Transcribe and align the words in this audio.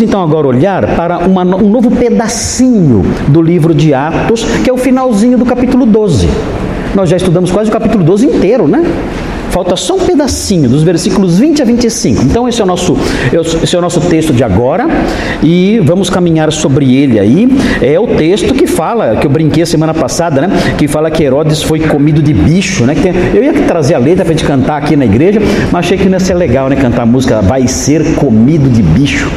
Vamos 0.00 0.08
então 0.08 0.22
agora 0.22 0.48
olhar 0.48 0.96
para 0.96 1.18
uma, 1.18 1.42
um 1.42 1.68
novo 1.68 1.90
pedacinho 1.90 3.02
do 3.28 3.42
livro 3.42 3.74
de 3.74 3.92
Atos, 3.92 4.44
que 4.64 4.70
é 4.70 4.72
o 4.72 4.78
finalzinho 4.78 5.36
do 5.36 5.44
capítulo 5.44 5.84
12. 5.84 6.26
Nós 6.94 7.10
já 7.10 7.18
estudamos 7.18 7.50
quase 7.50 7.68
o 7.68 7.72
capítulo 7.72 8.02
12 8.02 8.24
inteiro, 8.24 8.66
né? 8.66 8.82
Falta 9.50 9.76
só 9.76 9.96
um 9.96 10.00
pedacinho 10.00 10.68
dos 10.68 10.82
versículos 10.82 11.38
20 11.38 11.62
a 11.62 11.64
25. 11.64 12.22
Então 12.22 12.48
esse 12.48 12.60
é 12.60 12.64
o 12.64 12.66
nosso, 12.66 12.96
esse 13.62 13.74
é 13.74 13.78
o 13.78 13.82
nosso 13.82 14.00
texto 14.02 14.32
de 14.32 14.44
agora 14.44 14.86
e 15.42 15.80
vamos 15.84 16.08
caminhar 16.08 16.52
sobre 16.52 16.94
ele 16.94 17.18
aí. 17.18 17.48
É 17.82 17.98
o 17.98 18.06
texto 18.06 18.54
que 18.54 18.66
fala, 18.66 19.16
que 19.16 19.26
eu 19.26 19.30
brinquei 19.30 19.66
semana 19.66 19.92
passada, 19.92 20.40
né? 20.40 20.50
Que 20.78 20.86
fala 20.86 21.10
que 21.10 21.22
Herodes 21.22 21.62
foi 21.62 21.80
comido 21.80 22.22
de 22.22 22.32
bicho, 22.32 22.84
né? 22.84 22.94
eu 23.34 23.42
ia 23.42 23.52
trazer 23.52 23.94
a 23.94 23.98
letra 23.98 24.24
para 24.24 24.32
gente 24.32 24.44
cantar 24.44 24.76
aqui 24.76 24.94
na 24.96 25.04
igreja, 25.04 25.40
mas 25.72 25.86
achei 25.86 25.98
que 25.98 26.04
não 26.04 26.12
ia 26.12 26.20
ser 26.20 26.34
legal, 26.34 26.68
né? 26.68 26.76
Cantar 26.76 27.02
a 27.02 27.06
música 27.06 27.40
Vai 27.42 27.66
ser 27.66 28.14
comido 28.14 28.68
de 28.68 28.82
bicho. 28.82 29.30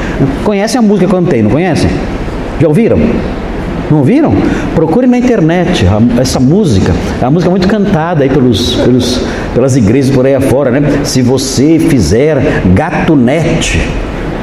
Conhecem 0.43 0.77
a 0.79 0.81
música 0.81 1.07
que 1.07 1.13
eu 1.13 1.19
cantei, 1.19 1.41
não 1.41 1.49
conhecem? 1.49 1.89
Já 2.59 2.67
ouviram? 2.67 2.99
Não 3.93 4.01
viram? 4.01 4.33
Procure 4.73 5.05
na 5.05 5.19
internet 5.19 5.85
essa 6.19 6.39
música. 6.39 6.91
É 7.21 7.25
uma 7.25 7.29
música 7.29 7.51
muito 7.51 7.67
cantada 7.67 8.23
aí 8.23 8.29
pelos, 8.29 8.73
pelos, 8.77 9.21
pelas 9.53 9.75
igrejas 9.75 10.09
por 10.09 10.25
aí 10.25 10.33
afora, 10.33 10.71
né? 10.71 11.01
Se 11.03 11.21
você 11.21 11.77
fizer 11.77 12.41
gatunete, 12.73 13.77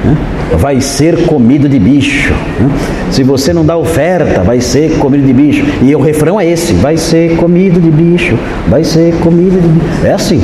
né? 0.05 0.17
vai 0.57 0.81
ser 0.81 1.27
comido 1.27 1.69
de 1.69 1.81
bicho. 1.81 2.33
Né? 2.61 2.71
Se 3.11 3.25
você 3.25 3.53
não 3.53 3.67
dá 3.67 3.77
oferta, 3.77 4.45
vai 4.45 4.61
ser 4.61 4.99
comido 4.99 5.27
de 5.27 5.33
bicho. 5.33 5.67
E 5.83 5.97
o 5.97 6.01
refrão 6.01 6.41
é 6.41 6.49
esse: 6.49 6.73
vai 6.75 6.97
ser 6.97 7.35
comido 7.35 7.81
de 7.81 7.91
bicho, 7.91 8.39
vai 8.69 8.85
ser 8.85 9.15
comido 9.17 9.61
de 9.61 9.67
bicho. 9.67 10.07
É 10.07 10.13
assim. 10.13 10.41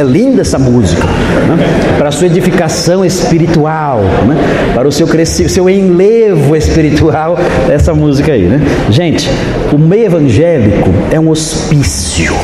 É 0.00 0.02
linda 0.02 0.40
essa 0.40 0.58
música, 0.58 1.04
né? 1.04 1.58
para 1.98 2.08
a 2.08 2.10
sua 2.10 2.26
edificação 2.26 3.04
espiritual, 3.04 4.00
né? 4.26 4.34
para 4.74 4.88
o 4.88 4.90
seu 4.90 5.06
seu 5.46 5.68
enlevo 5.68 6.56
espiritual, 6.56 7.38
essa 7.68 7.92
música 7.92 8.32
aí. 8.32 8.44
Né? 8.44 8.62
Gente, 8.88 9.30
o 9.70 9.76
meio 9.76 10.06
evangélico 10.06 10.88
é 11.10 11.20
um 11.20 11.28
hospício, 11.28 12.34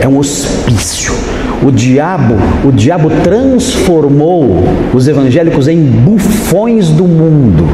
é 0.00 0.08
um 0.08 0.18
hospício. 0.18 1.14
O 1.62 1.70
diabo, 1.70 2.34
o 2.64 2.72
diabo 2.72 3.08
transformou 3.22 4.64
os 4.92 5.06
evangélicos 5.06 5.68
em 5.68 5.80
bufões 5.80 6.88
do 6.88 7.04
mundo, 7.04 7.68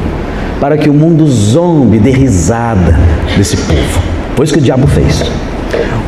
para 0.61 0.77
que 0.77 0.91
o 0.91 0.93
mundo 0.93 1.27
zombe, 1.27 1.99
dê 1.99 2.11
risada 2.11 2.99
desse 3.35 3.57
povo. 3.57 4.03
Foi 4.35 4.45
isso 4.45 4.53
que 4.53 4.61
o 4.61 4.63
diabo 4.63 4.87
fez. 4.87 5.25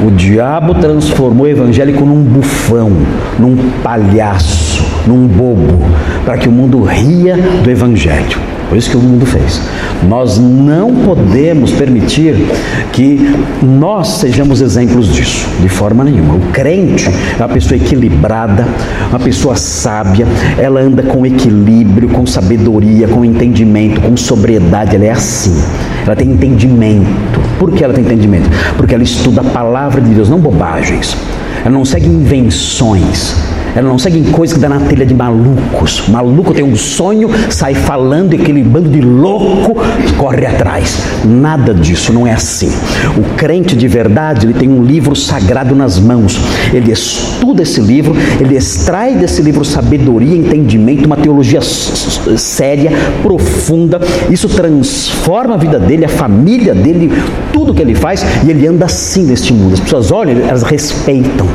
O 0.04 0.10
diabo 0.10 0.74
transformou 0.74 1.46
o 1.46 1.48
evangélico 1.48 2.04
num 2.04 2.22
bufão, 2.22 2.92
num 3.38 3.56
palhaço, 3.82 4.84
num 5.06 5.26
bobo, 5.26 5.78
para 6.24 6.38
que 6.38 6.48
o 6.48 6.52
mundo 6.52 6.82
ria 6.82 7.36
do 7.62 7.70
evangelho. 7.70 8.38
Foi 8.68 8.76
isso 8.76 8.90
que 8.90 8.96
o 8.98 9.00
mundo 9.00 9.24
fez. 9.24 9.62
Nós 10.06 10.38
não 10.38 10.94
podemos 10.94 11.72
permitir 11.72 12.34
que 12.92 13.18
nós 13.62 14.08
sejamos 14.08 14.60
exemplos 14.60 15.12
disso, 15.12 15.48
de 15.60 15.68
forma 15.70 16.04
nenhuma. 16.04 16.34
O 16.34 16.40
crente 16.52 17.08
é 17.08 17.42
uma 17.42 17.48
pessoa 17.48 17.76
equilibrada, 17.76 18.68
uma 19.08 19.18
pessoa 19.18 19.56
sábia, 19.56 20.26
ela 20.58 20.80
anda 20.80 21.02
com 21.02 21.24
equilíbrio, 21.24 22.10
com 22.10 22.26
sabedoria, 22.26 23.08
com 23.08 23.24
entendimento, 23.24 24.02
com 24.02 24.16
sobriedade, 24.16 24.94
ela 24.94 25.06
é 25.06 25.10
assim. 25.10 25.56
Ela 26.04 26.14
tem 26.14 26.30
entendimento. 26.30 27.40
Por 27.58 27.72
que 27.72 27.82
ela 27.82 27.92
tem 27.92 28.04
entendimento? 28.04 28.48
Porque 28.76 28.94
ela 28.94 29.02
estuda 29.02 29.40
a 29.40 29.44
palavra 29.44 30.00
de 30.00 30.14
Deus, 30.14 30.28
não 30.28 30.38
bobagens. 30.38 31.16
Ela 31.64 31.70
não 31.70 31.84
segue 31.84 32.06
invenções. 32.06 33.36
Ela 33.74 33.88
não 33.88 33.98
segue 33.98 34.22
coisas 34.32 34.56
que 34.56 34.60
dá 34.60 34.68
na 34.68 34.80
telha 34.80 35.04
de 35.04 35.14
malucos. 35.14 36.08
Maluco 36.08 36.52
tem 36.52 36.64
um 36.64 36.74
sonho, 36.74 37.30
sai 37.50 37.74
falando 37.74 38.34
e 38.34 38.40
aquele 38.40 38.62
bando 38.62 38.88
de 38.88 39.00
louco 39.00 39.76
corre 40.16 40.46
atrás. 40.46 40.98
Nada 41.24 41.74
disso, 41.74 42.12
não 42.12 42.26
é 42.26 42.32
assim. 42.32 42.70
O 43.16 43.36
crente 43.36 43.76
de 43.76 43.86
verdade, 43.86 44.46
ele 44.46 44.54
tem 44.54 44.68
um 44.68 44.82
livro 44.82 45.14
sagrado 45.14 45.74
nas 45.74 45.98
mãos. 45.98 46.40
Ele 46.72 46.90
estuda 46.90 47.62
esse 47.62 47.80
livro, 47.80 48.16
ele 48.40 48.56
extrai 48.56 49.14
desse 49.14 49.42
livro 49.42 49.64
sabedoria, 49.64 50.36
entendimento, 50.36 51.06
uma 51.06 51.16
teologia 51.16 51.60
séria, 51.62 52.90
profunda. 53.22 54.00
Isso 54.30 54.48
transforma 54.48 55.54
a 55.54 55.58
vida 55.58 55.78
dele, 55.78 56.04
a 56.04 56.08
família 56.08 56.74
dele, 56.74 57.12
tudo 57.52 57.74
que 57.74 57.82
ele 57.82 57.94
faz 57.94 58.24
e 58.44 58.50
ele 58.50 58.66
anda 58.66 58.86
assim 58.86 59.24
neste 59.24 59.52
mundo. 59.52 59.74
As 59.74 59.80
pessoas 59.80 60.10
olham, 60.10 60.40
elas 60.48 60.62
respeitam. 60.62 61.46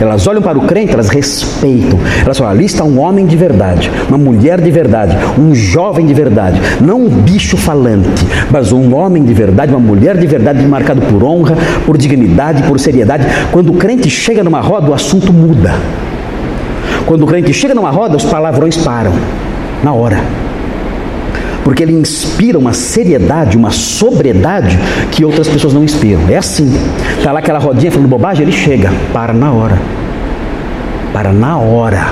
Elas 0.00 0.26
olham 0.26 0.40
para 0.40 0.58
o 0.58 0.62
crente, 0.62 0.92
elas 0.92 1.08
respeitam. 1.08 1.98
Elas 2.24 2.38
falam: 2.38 2.52
ali 2.52 2.64
está 2.64 2.84
um 2.84 3.00
homem 3.00 3.26
de 3.26 3.36
verdade, 3.36 3.90
uma 4.08 4.18
mulher 4.18 4.60
de 4.60 4.70
verdade, 4.70 5.16
um 5.38 5.54
jovem 5.54 6.06
de 6.06 6.14
verdade, 6.14 6.60
não 6.80 7.02
um 7.02 7.08
bicho 7.08 7.56
falante, 7.56 8.26
mas 8.50 8.72
um 8.72 8.94
homem 8.94 9.24
de 9.24 9.34
verdade, 9.34 9.72
uma 9.72 9.80
mulher 9.80 10.16
de 10.16 10.26
verdade, 10.26 10.64
marcado 10.66 11.00
por 11.02 11.22
honra, 11.24 11.56
por 11.84 11.96
dignidade, 11.96 12.62
por 12.62 12.78
seriedade. 12.78 13.26
Quando 13.52 13.70
o 13.70 13.76
crente 13.76 14.08
chega 14.08 14.42
numa 14.44 14.60
roda, 14.60 14.90
o 14.90 14.94
assunto 14.94 15.32
muda. 15.32 15.74
Quando 17.06 17.22
o 17.22 17.26
crente 17.26 17.52
chega 17.52 17.74
numa 17.74 17.90
roda, 17.90 18.16
os 18.16 18.24
palavrões 18.24 18.76
param 18.76 19.12
na 19.82 19.92
hora 19.92 20.18
porque 21.68 21.82
ele 21.82 21.92
inspira 21.92 22.58
uma 22.58 22.72
seriedade, 22.72 23.54
uma 23.54 23.70
sobriedade 23.70 24.78
que 25.12 25.22
outras 25.22 25.46
pessoas 25.46 25.74
não 25.74 25.84
inspiram. 25.84 26.22
É 26.26 26.38
assim. 26.38 26.72
Está 27.18 27.30
lá 27.30 27.40
aquela 27.40 27.58
rodinha 27.58 27.92
falando 27.92 28.08
bobagem, 28.08 28.44
ele 28.44 28.56
chega, 28.56 28.90
para 29.12 29.34
na 29.34 29.52
hora. 29.52 29.78
Para 31.12 31.30
na 31.30 31.58
hora. 31.58 32.06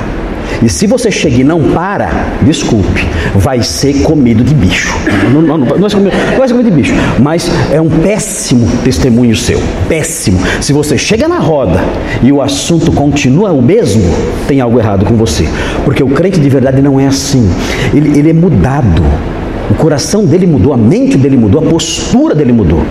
E 0.62 0.69
se 0.69 0.87
você 0.87 1.11
chega 1.11 1.37
e 1.37 1.43
não 1.45 1.72
para, 1.72 2.11
desculpe, 2.43 3.09
vai 3.34 3.62
ser 3.62 4.03
comido 4.03 4.45
de 4.45 4.55
bicho. 4.55 4.95
Não, 5.33 5.41
não, 5.41 5.56
não, 5.56 5.78
não, 5.78 5.87
é 5.87 5.91
comido, 5.91 6.16
não 6.37 6.45
é 6.45 6.49
comido 6.49 6.71
de 6.71 6.77
bicho, 6.77 6.93
mas 7.19 7.50
é 7.72 7.81
um 7.81 7.89
péssimo 7.89 8.69
testemunho 8.84 9.34
seu. 9.34 9.62
Péssimo. 9.89 10.39
Se 10.61 10.75
você 10.75 10.99
chega 10.99 11.27
na 11.27 11.39
roda 11.39 11.81
e 12.22 12.31
o 12.31 12.43
assunto 12.43 12.93
continua 12.93 13.53
o 13.53 13.62
mesmo, 13.62 14.05
tem 14.47 14.61
algo 14.61 14.78
errado 14.78 15.06
com 15.06 15.15
você. 15.16 15.49
Porque 15.83 16.03
o 16.03 16.09
crente 16.09 16.39
de 16.39 16.49
verdade 16.50 16.83
não 16.83 17.00
é 17.00 17.06
assim. 17.06 17.50
Ele, 17.95 18.19
ele 18.19 18.28
é 18.28 18.34
mudado. 18.34 19.03
O 19.71 19.75
coração 19.75 20.25
dele 20.25 20.47
mudou, 20.47 20.72
a 20.72 20.77
mente 20.77 21.16
dele 21.16 21.37
mudou, 21.37 21.62
a 21.65 21.71
postura 21.71 22.34
dele 22.34 22.53
mudou. 22.53 22.82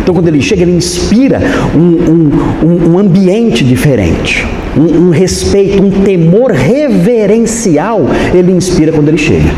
Então, 0.00 0.14
quando 0.14 0.28
ele 0.28 0.40
chega, 0.40 0.62
ele 0.62 0.72
inspira 0.72 1.40
um, 1.74 2.66
um, 2.66 2.92
um 2.92 2.98
ambiente 2.98 3.64
diferente, 3.64 4.46
um, 4.76 5.06
um 5.06 5.10
respeito, 5.10 5.82
um 5.82 5.90
temor 5.90 6.52
reverencial. 6.52 8.06
Ele 8.32 8.52
inspira 8.52 8.92
quando 8.92 9.08
ele 9.08 9.18
chega. 9.18 9.50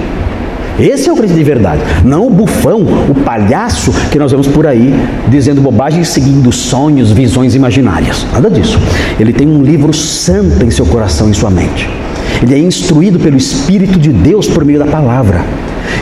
Esse 0.79 1.09
é 1.09 1.13
o 1.13 1.17
crente 1.17 1.33
de 1.33 1.43
verdade, 1.43 1.81
não 2.05 2.27
o 2.27 2.31
bufão, 2.31 2.83
o 3.09 3.15
palhaço 3.25 3.91
que 4.13 4.19
nós 4.19 4.31
vemos 4.31 4.47
por 4.47 4.67
aí 4.67 4.93
dizendo 5.27 5.63
bobagem 5.63 6.05
seguindo 6.05 6.53
sonhos, 6.53 7.11
visões 7.11 7.55
imaginárias. 7.55 8.27
Nada 8.31 8.51
disso. 8.51 8.79
Ele 9.19 9.33
tem 9.33 9.49
um 9.49 9.63
livro 9.63 9.95
santo 9.95 10.63
em 10.63 10.71
seu 10.71 10.85
coração, 10.85 11.31
em 11.31 11.33
sua 11.33 11.49
mente. 11.49 11.89
Ele 12.43 12.55
é 12.55 12.59
instruído 12.59 13.19
pelo 13.19 13.39
Espírito 13.39 13.99
de 13.99 14.11
Deus 14.11 14.49
por 14.49 14.67
meio 14.67 14.79
da 14.79 14.87
palavra. 14.87 15.43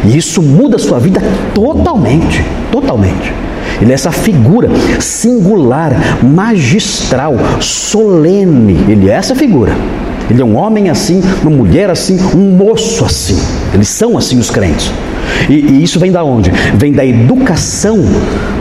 E 0.04 0.16
isso 0.16 0.42
muda 0.42 0.76
a 0.76 0.78
sua 0.78 0.98
vida 0.98 1.20
totalmente, 1.54 2.44
totalmente. 2.70 3.32
Ele 3.80 3.90
é 3.90 3.94
essa 3.94 4.12
figura 4.12 4.68
singular, 5.00 5.92
magistral, 6.22 7.34
solene. 7.60 8.78
Ele 8.88 9.10
é 9.10 9.14
essa 9.14 9.34
figura. 9.34 9.72
Ele 10.30 10.40
é 10.40 10.44
um 10.44 10.56
homem 10.56 10.88
assim, 10.88 11.22
uma 11.42 11.50
mulher 11.50 11.90
assim, 11.90 12.18
um 12.34 12.56
moço 12.56 13.04
assim. 13.04 13.38
Eles 13.72 13.88
são 13.88 14.16
assim 14.16 14.38
os 14.38 14.50
crentes. 14.50 14.90
E, 15.48 15.54
e 15.54 15.82
isso 15.82 15.98
vem 15.98 16.10
da 16.10 16.24
onde? 16.24 16.50
Vem 16.74 16.92
da 16.92 17.04
educação 17.04 17.98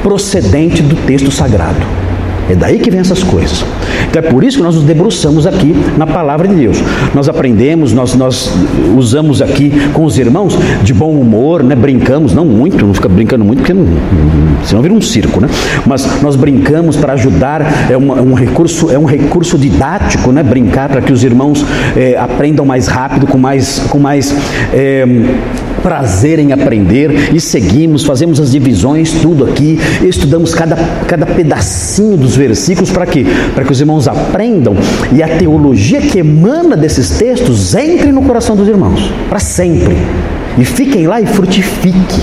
procedente 0.02 0.82
do 0.82 0.96
texto 1.06 1.32
sagrado. 1.32 2.03
É 2.50 2.56
daí 2.56 2.80
que 2.80 2.92
vem 2.92 3.00
essas 3.00 3.24
coisas. 3.24 3.64
Então 4.10 4.22
é 4.22 4.30
por 4.30 4.44
isso 4.44 4.58
que 4.58 4.64
nós 4.64 4.76
nos 4.76 4.84
debruçamos 4.84 5.48
aqui 5.48 5.76
na 5.98 6.06
palavra 6.06 6.48
de 6.48 6.56
Deus. 6.56 6.78
Nós 7.14 7.30
aprendemos, 7.30 7.94
nós, 7.94 8.16
nós 8.16 8.52
usamos 8.96 9.42
aqui 9.42 9.72
com 9.94 10.04
os 10.04 10.18
irmãos 10.18 10.58
de 10.84 10.94
bom 10.94 11.12
humor, 11.12 11.64
né? 11.64 11.76
brincamos, 11.76 12.34
não 12.34 12.46
muito, 12.46 12.86
não 12.86 12.94
fica 12.94 13.08
brincando 13.10 13.44
muito, 13.46 13.60
porque 13.60 13.74
não, 13.74 13.86
senão 14.64 14.82
vira 14.82 14.94
um 14.94 15.02
circo, 15.02 15.40
né? 15.40 15.48
Mas 15.86 16.22
nós 16.22 16.36
brincamos 16.36 16.96
para 16.96 17.14
ajudar, 17.14 17.90
é 17.90 17.98
uma, 17.98 18.22
um 18.22 18.34
recurso, 18.34 18.92
é 18.92 19.00
um 19.00 19.06
recurso 19.06 19.58
didático, 19.58 20.32
né? 20.32 20.44
Brincar 20.44 20.90
para 20.90 21.02
que 21.02 21.12
os 21.12 21.24
irmãos 21.24 21.66
é, 21.96 22.18
aprendam 22.18 22.66
mais 22.66 22.88
rápido, 22.88 23.26
com 23.26 23.38
mais, 23.38 23.80
com 23.90 24.00
mais 24.00 24.36
é, 24.74 25.06
prazer 25.84 26.40
em 26.40 26.54
aprender 26.54 27.34
e 27.34 27.40
seguimos, 27.40 28.06
fazemos 28.06 28.40
as 28.40 28.52
divisões, 28.52 29.12
tudo 29.22 29.44
aqui, 29.44 29.78
estudamos 30.02 30.56
cada, 30.56 30.78
cada 31.06 31.26
pedacinho 31.26 32.16
dos 32.16 32.36
versículos 32.36 32.90
para 32.90 33.06
quê? 33.06 33.26
Para 33.54 33.66
que 33.66 33.72
os 33.72 33.80
irmãos 33.80 34.08
aprendam 34.08 34.76
e 35.12 35.22
a 35.22 35.28
teologia 35.28 36.02
que 36.02 36.20
emana 36.20 36.78
desses 36.78 37.12
textos 37.12 37.76
entre 37.76 38.12
no 38.12 38.24
coração 38.24 38.56
dos 38.56 38.68
irmãos, 38.68 39.12
para 39.30 39.40
sempre. 39.40 39.98
E 40.58 40.64
fiquem 40.64 41.06
lá 41.06 41.20
e 41.20 41.26
frutifique. 41.26 42.22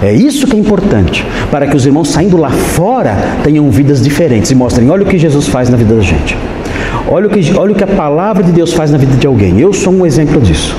É 0.00 0.12
isso 0.12 0.46
que 0.46 0.54
é 0.54 0.58
importante, 0.58 1.26
para 1.50 1.66
que 1.66 1.76
os 1.76 1.84
irmãos 1.84 2.08
saindo 2.08 2.36
lá 2.36 2.50
fora 2.50 3.16
tenham 3.42 3.68
vidas 3.68 4.00
diferentes 4.00 4.50
e 4.52 4.54
mostrem: 4.54 4.88
olha 4.88 5.02
o 5.02 5.06
que 5.06 5.18
Jesus 5.18 5.48
faz 5.48 5.68
na 5.68 5.76
vida 5.76 5.96
da 5.96 6.02
gente. 6.02 6.36
Olha 7.10 7.26
o 7.26 7.30
que, 7.30 7.52
olha 7.56 7.72
o 7.72 7.74
que 7.74 7.82
a 7.82 7.88
palavra 7.88 8.44
de 8.44 8.52
Deus 8.52 8.72
faz 8.72 8.92
na 8.92 8.98
vida 8.98 9.16
de 9.16 9.26
alguém. 9.26 9.58
Eu 9.58 9.72
sou 9.72 9.92
um 9.92 10.06
exemplo 10.06 10.40
disso. 10.40 10.76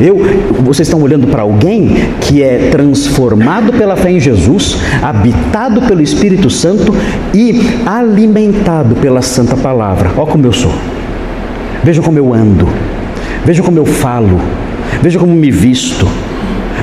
Eu, 0.00 0.16
vocês 0.60 0.86
estão 0.86 1.02
olhando 1.02 1.26
para 1.26 1.42
alguém 1.42 1.96
que 2.20 2.40
é 2.40 2.68
transformado 2.70 3.72
pela 3.72 3.96
fé 3.96 4.12
em 4.12 4.20
Jesus, 4.20 4.76
habitado 5.02 5.82
pelo 5.82 6.00
Espírito 6.00 6.48
Santo 6.48 6.94
e 7.34 7.60
alimentado 7.84 8.94
pela 8.96 9.20
Santa 9.22 9.56
Palavra. 9.56 10.12
Olha 10.16 10.30
como 10.30 10.46
eu 10.46 10.52
sou. 10.52 10.72
Veja 11.82 12.00
como 12.00 12.16
eu 12.16 12.32
ando. 12.32 12.68
Veja 13.44 13.60
como 13.62 13.76
eu 13.76 13.84
falo. 13.84 14.40
Veja 15.02 15.18
como 15.18 15.32
me 15.32 15.50
visto. 15.50 16.06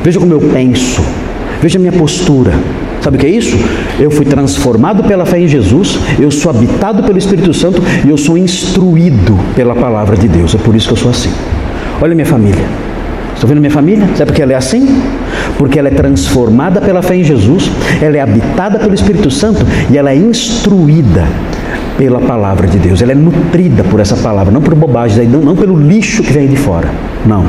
Veja 0.03 0.19
como 0.19 0.33
eu 0.33 0.41
penso. 0.41 1.01
Veja 1.61 1.79
minha 1.79 1.93
postura. 1.93 2.53
Sabe 3.01 3.15
o 3.17 3.19
que 3.19 3.27
é 3.27 3.29
isso? 3.29 3.55
Eu 3.97 4.11
fui 4.11 4.25
transformado 4.25 5.03
pela 5.03 5.25
fé 5.25 5.39
em 5.39 5.47
Jesus, 5.47 5.99
eu 6.19 6.31
sou 6.31 6.49
habitado 6.49 7.03
pelo 7.03 7.19
Espírito 7.19 7.53
Santo 7.53 7.79
e 8.03 8.09
eu 8.09 8.17
sou 8.17 8.35
instruído 8.35 9.37
pela 9.55 9.75
palavra 9.75 10.17
de 10.17 10.27
Deus. 10.27 10.55
É 10.55 10.57
por 10.57 10.75
isso 10.75 10.87
que 10.87 10.93
eu 10.93 10.97
sou 10.97 11.11
assim. 11.11 11.29
Olha 12.01 12.15
minha 12.15 12.25
família. 12.25 12.65
Estou 13.35 13.49
vendo 13.49 13.59
minha 13.59 13.71
família? 13.71 14.07
Sabe 14.15 14.31
por 14.31 14.33
que 14.33 14.41
ela 14.41 14.53
é 14.53 14.55
assim? 14.55 15.01
Porque 15.57 15.77
ela 15.77 15.89
é 15.89 15.91
transformada 15.91 16.81
pela 16.81 17.01
fé 17.01 17.15
em 17.15 17.23
Jesus, 17.23 17.69
ela 18.01 18.17
é 18.17 18.21
habitada 18.21 18.79
pelo 18.79 18.93
Espírito 18.93 19.29
Santo 19.29 19.65
e 19.91 19.97
ela 19.97 20.11
é 20.11 20.15
instruída 20.15 21.25
pela 21.97 22.19
palavra 22.19 22.67
de 22.67 22.77
Deus. 22.79 23.01
Ela 23.01 23.11
é 23.11 23.15
nutrida 23.15 23.83
por 23.83 23.99
essa 23.99 24.15
palavra, 24.15 24.51
não 24.51 24.61
por 24.61 24.73
bobagens, 24.73 25.29
não, 25.29 25.41
não 25.41 25.55
pelo 25.55 25.77
lixo 25.77 26.23
que 26.23 26.31
vem 26.31 26.47
de 26.47 26.55
fora. 26.55 26.89
Não. 27.25 27.45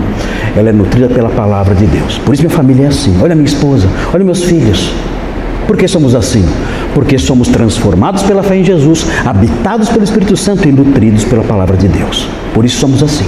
Ela 0.56 0.70
é 0.70 0.72
nutrida 0.72 1.08
pela 1.08 1.28
palavra 1.28 1.74
de 1.74 1.86
Deus. 1.86 2.18
Por 2.18 2.34
isso 2.34 2.42
minha 2.42 2.54
família 2.54 2.84
é 2.84 2.88
assim. 2.88 3.16
Olha 3.22 3.34
minha 3.34 3.46
esposa, 3.46 3.88
olha 4.12 4.24
meus 4.24 4.44
filhos. 4.44 4.92
Por 5.66 5.76
que 5.76 5.88
somos 5.88 6.14
assim? 6.14 6.44
Porque 6.94 7.18
somos 7.18 7.48
transformados 7.48 8.22
pela 8.22 8.42
fé 8.42 8.56
em 8.56 8.64
Jesus, 8.64 9.06
habitados 9.24 9.88
pelo 9.88 10.04
Espírito 10.04 10.36
Santo 10.36 10.68
e 10.68 10.72
nutridos 10.72 11.24
pela 11.24 11.42
palavra 11.42 11.76
de 11.76 11.88
Deus. 11.88 12.28
Por 12.54 12.64
isso 12.64 12.78
somos 12.78 13.02
assim. 13.02 13.26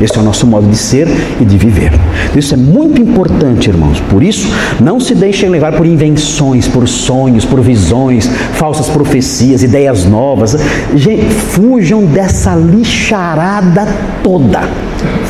Esse 0.00 0.16
é 0.16 0.20
o 0.20 0.24
nosso 0.24 0.46
modo 0.46 0.68
de 0.68 0.76
ser 0.76 1.08
e 1.40 1.44
de 1.44 1.56
viver. 1.56 1.92
Isso 2.36 2.54
é 2.54 2.56
muito 2.56 3.00
importante, 3.00 3.70
irmãos. 3.70 4.00
Por 4.10 4.22
isso, 4.22 4.48
não 4.80 5.00
se 5.00 5.14
deixem 5.14 5.48
levar 5.48 5.72
por 5.72 5.86
invenções, 5.86 6.68
por 6.68 6.86
sonhos, 6.86 7.44
por 7.44 7.60
visões, 7.60 8.28
falsas 8.54 8.88
profecias, 8.88 9.62
ideias 9.62 10.04
novas. 10.04 10.56
Gente, 10.94 11.24
fujam 11.34 12.04
dessa 12.04 12.54
lixarada 12.54 13.86
toda. 14.22 14.60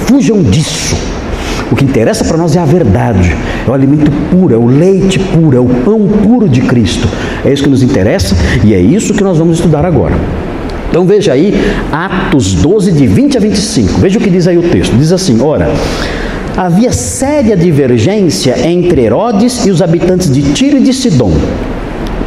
Fujam 0.06 0.42
disso. 0.42 0.96
O 1.70 1.74
que 1.74 1.84
interessa 1.84 2.24
para 2.24 2.36
nós 2.36 2.54
é 2.54 2.60
a 2.60 2.64
verdade, 2.64 3.34
é 3.66 3.70
o 3.70 3.74
alimento 3.74 4.10
puro, 4.30 4.54
é 4.54 4.56
o 4.56 4.66
leite 4.66 5.18
puro, 5.18 5.56
é 5.56 5.60
o 5.60 5.66
pão 5.66 6.06
puro 6.22 6.48
de 6.48 6.60
Cristo. 6.60 7.08
É 7.44 7.52
isso 7.52 7.64
que 7.64 7.68
nos 7.68 7.82
interessa 7.82 8.36
e 8.64 8.72
é 8.72 8.80
isso 8.80 9.12
que 9.12 9.24
nós 9.24 9.38
vamos 9.38 9.56
estudar 9.56 9.84
agora. 9.84 10.14
Então 10.88 11.04
veja 11.04 11.32
aí 11.32 11.54
Atos 11.92 12.54
12, 12.54 12.92
de 12.92 13.06
20 13.06 13.36
a 13.36 13.40
25. 13.40 14.00
Veja 14.00 14.18
o 14.18 14.22
que 14.22 14.30
diz 14.30 14.46
aí 14.46 14.56
o 14.56 14.62
texto. 14.62 14.94
Diz 14.96 15.12
assim: 15.12 15.40
Ora, 15.40 15.70
havia 16.56 16.92
séria 16.92 17.56
divergência 17.56 18.68
entre 18.68 19.02
Herodes 19.02 19.66
e 19.66 19.70
os 19.70 19.82
habitantes 19.82 20.32
de 20.32 20.52
Tiro 20.52 20.78
e 20.78 20.80
de 20.80 20.92
Sidom 20.92 21.32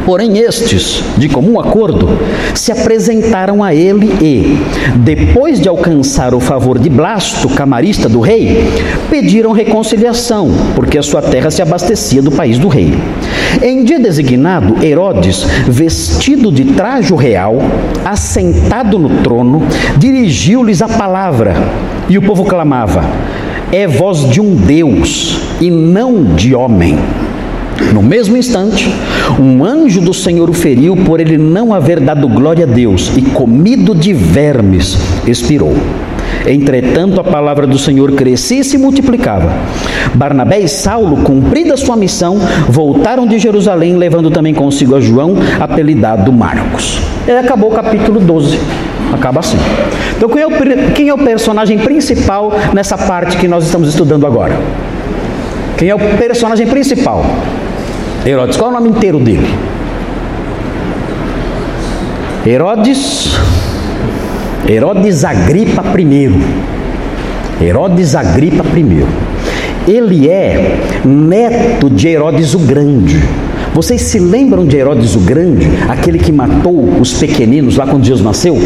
Porém, 0.04 0.38
estes, 0.38 1.04
de 1.18 1.28
comum 1.28 1.60
acordo, 1.60 2.08
se 2.54 2.72
apresentaram 2.72 3.62
a 3.62 3.74
ele 3.74 4.06
e, 4.20 4.58
depois 4.96 5.60
de 5.60 5.68
alcançar 5.68 6.34
o 6.34 6.40
favor 6.40 6.78
de 6.78 6.88
Blasto, 6.88 7.48
camarista 7.50 8.08
do 8.08 8.20
rei, 8.20 8.66
pediram 9.10 9.52
reconciliação, 9.52 10.50
porque 10.74 10.98
a 10.98 11.02
sua 11.02 11.20
terra 11.20 11.50
se 11.50 11.60
abastecia 11.60 12.22
do 12.22 12.30
país 12.30 12.58
do 12.58 12.66
rei. 12.66 12.94
Em 13.62 13.84
dia 13.84 13.98
designado, 13.98 14.84
Herodes, 14.84 15.44
vestido 15.68 16.50
de 16.50 16.64
trajo 16.64 17.14
real, 17.14 17.58
assentado 18.04 18.98
no 18.98 19.22
trono, 19.22 19.62
dirigiu-lhes 19.98 20.80
a 20.80 20.88
palavra, 20.88 21.54
e 22.08 22.16
o 22.16 22.22
povo 22.22 22.44
clamava: 22.44 23.04
É 23.70 23.86
voz 23.86 24.30
de 24.30 24.40
um 24.40 24.54
Deus 24.54 25.40
e 25.60 25.70
não 25.70 26.24
de 26.34 26.54
homem. 26.54 26.96
No 27.92 28.02
mesmo 28.02 28.36
instante, 28.36 28.88
um 29.38 29.64
anjo 29.64 30.00
do 30.00 30.14
Senhor 30.14 30.48
o 30.48 30.52
feriu 30.52 30.96
por 30.96 31.18
ele 31.18 31.36
não 31.36 31.74
haver 31.74 31.98
dado 31.98 32.28
glória 32.28 32.64
a 32.64 32.68
Deus 32.68 33.10
e 33.16 33.22
comido 33.22 33.94
de 33.94 34.12
vermes, 34.12 34.98
expirou. 35.26 35.74
Entretanto, 36.46 37.20
a 37.20 37.24
palavra 37.24 37.66
do 37.66 37.78
Senhor 37.78 38.12
crescia 38.12 38.60
e 38.60 38.64
se 38.64 38.78
multiplicava. 38.78 39.52
Barnabé 40.14 40.60
e 40.60 40.68
Saulo, 40.68 41.18
cumprida 41.18 41.76
sua 41.76 41.96
missão, 41.96 42.38
voltaram 42.68 43.26
de 43.26 43.38
Jerusalém, 43.38 43.96
levando 43.96 44.30
também 44.30 44.54
consigo 44.54 44.96
a 44.96 45.00
João, 45.00 45.34
apelidado 45.58 46.32
Marcos. 46.32 47.00
E 47.26 47.30
acabou 47.32 47.70
o 47.70 47.74
capítulo 47.74 48.20
12. 48.20 48.58
Acaba 49.12 49.40
assim. 49.40 49.58
Então, 50.16 50.28
quem 50.28 50.42
é, 50.42 50.46
o, 50.46 50.50
quem 50.94 51.08
é 51.08 51.14
o 51.14 51.18
personagem 51.18 51.78
principal 51.78 52.52
nessa 52.72 52.96
parte 52.96 53.36
que 53.36 53.48
nós 53.48 53.64
estamos 53.64 53.88
estudando 53.88 54.26
agora? 54.26 54.56
Quem 55.76 55.88
é 55.88 55.94
o 55.94 55.98
personagem 55.98 56.66
principal? 56.66 57.24
Herodes, 58.24 58.56
qual 58.56 58.70
é 58.70 58.74
o 58.74 58.76
nome 58.76 58.90
inteiro 58.90 59.18
dele? 59.18 59.48
Herodes, 62.46 63.34
Herodes 64.68 65.24
Agripa 65.24 65.82
I. 65.98 66.30
Herodes 67.60 68.14
Agripa 68.14 68.64
I. 68.76 69.04
Ele 69.88 70.28
é 70.28 70.78
neto 71.04 71.88
de 71.88 72.08
Herodes 72.08 72.54
o 72.54 72.58
Grande. 72.58 73.20
Vocês 73.74 74.02
se 74.02 74.18
lembram 74.18 74.66
de 74.66 74.76
Herodes 74.76 75.16
o 75.16 75.20
Grande, 75.20 75.68
aquele 75.88 76.18
que 76.18 76.30
matou 76.30 76.84
os 77.00 77.14
pequeninos 77.14 77.76
lá 77.76 77.86
quando 77.86 78.04
Jesus 78.04 78.24
nasceu? 78.24 78.58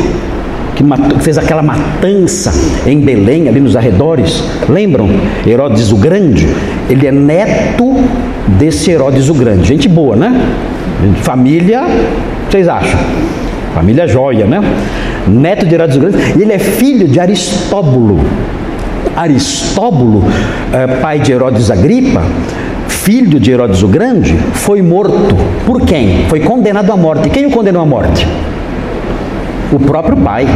Que, 0.75 0.82
matou, 0.82 1.17
que 1.19 1.25
fez 1.25 1.38
aquela 1.38 1.62
matança 1.62 2.52
em 2.87 3.00
Belém, 3.00 3.49
ali 3.49 3.61
nos 3.61 3.76
arredores. 3.76 4.43
Lembram? 4.69 5.08
Herodes 5.46 5.93
o 5.93 5.96
Grande. 5.96 6.49
Ele 6.91 7.06
é 7.06 7.12
neto 7.12 7.94
desse 8.58 8.91
Herodes 8.91 9.29
o 9.29 9.35
Grande. 9.35 9.69
Gente 9.69 9.88
boa, 9.88 10.17
né? 10.17 10.55
Família, 11.23 11.85
vocês 12.50 12.67
acham? 12.67 12.99
Família 13.75 14.06
joia, 14.06 14.46
né? 14.46 14.61
Neto 15.26 15.67
de 15.67 15.75
Herodes 15.75 15.97
o 15.97 16.00
Grande. 16.00 16.19
E 16.37 16.43
ele 16.43 16.53
é 16.53 16.59
filho 16.59 17.09
de 17.09 17.19
Aristóbulo. 17.19 18.21
Aristóbulo, 19.17 20.25
é, 20.73 20.87
pai 21.00 21.21
de 21.21 21.32
Herodes 21.32 21.71
Agripa, 21.71 22.23
filho 22.88 23.38
de 23.38 23.50
Herodes 23.50 23.82
o 23.82 23.88
Grande, 23.88 24.35
foi 24.55 24.82
morto. 24.82 25.37
Por 25.65 25.82
quem? 25.82 26.26
Foi 26.29 26.41
condenado 26.41 26.91
à 26.91 26.97
morte. 26.97 27.31
Quem 27.31 27.47
o 27.47 27.50
condenou 27.50 27.82
à 27.82 27.87
morte? 27.87 28.26
O 29.73 29.79
próprio 29.79 30.17
pai. 30.17 30.47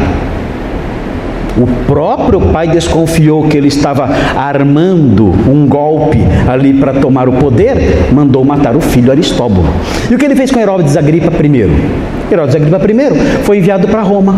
O 1.56 1.66
próprio 1.86 2.40
pai 2.52 2.68
desconfiou 2.68 3.48
que 3.48 3.56
ele 3.56 3.66
estava 3.66 4.08
armando 4.36 5.26
um 5.48 5.66
golpe 5.66 6.18
ali 6.46 6.72
para 6.72 6.94
tomar 6.94 7.28
o 7.28 7.32
poder, 7.32 8.12
mandou 8.12 8.44
matar 8.44 8.76
o 8.76 8.80
filho 8.80 9.10
Aristóbulo. 9.10 9.66
E 10.08 10.14
o 10.14 10.18
que 10.18 10.24
ele 10.24 10.36
fez 10.36 10.52
com 10.52 10.60
Herodes 10.60 10.96
Agripa 10.96 11.32
I? 11.44 12.17
Herodes 12.30 12.54
Agripa 12.54 12.78
I 12.78 13.44
foi 13.44 13.58
enviado 13.58 13.88
para 13.88 14.02
Roma. 14.02 14.36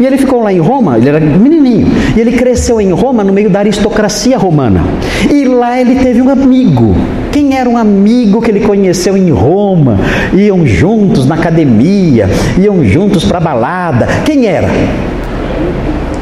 E 0.00 0.06
ele 0.06 0.18
ficou 0.18 0.42
lá 0.42 0.52
em 0.52 0.58
Roma, 0.58 0.98
ele 0.98 1.08
era 1.08 1.18
menininho, 1.18 1.88
e 2.16 2.20
ele 2.20 2.32
cresceu 2.32 2.80
em 2.80 2.92
Roma 2.92 3.24
no 3.24 3.32
meio 3.32 3.48
da 3.48 3.60
aristocracia 3.60 4.36
romana. 4.36 4.84
E 5.30 5.44
lá 5.44 5.80
ele 5.80 5.96
teve 5.96 6.20
um 6.20 6.28
amigo. 6.28 6.94
Quem 7.32 7.56
era 7.56 7.68
um 7.68 7.76
amigo 7.76 8.42
que 8.42 8.50
ele 8.50 8.60
conheceu 8.60 9.16
em 9.16 9.30
Roma? 9.30 9.98
Iam 10.34 10.66
juntos 10.66 11.26
na 11.26 11.36
academia, 11.36 12.28
iam 12.58 12.84
juntos 12.84 13.24
para 13.24 13.40
balada. 13.40 14.06
Quem 14.24 14.46
era? 14.46 14.68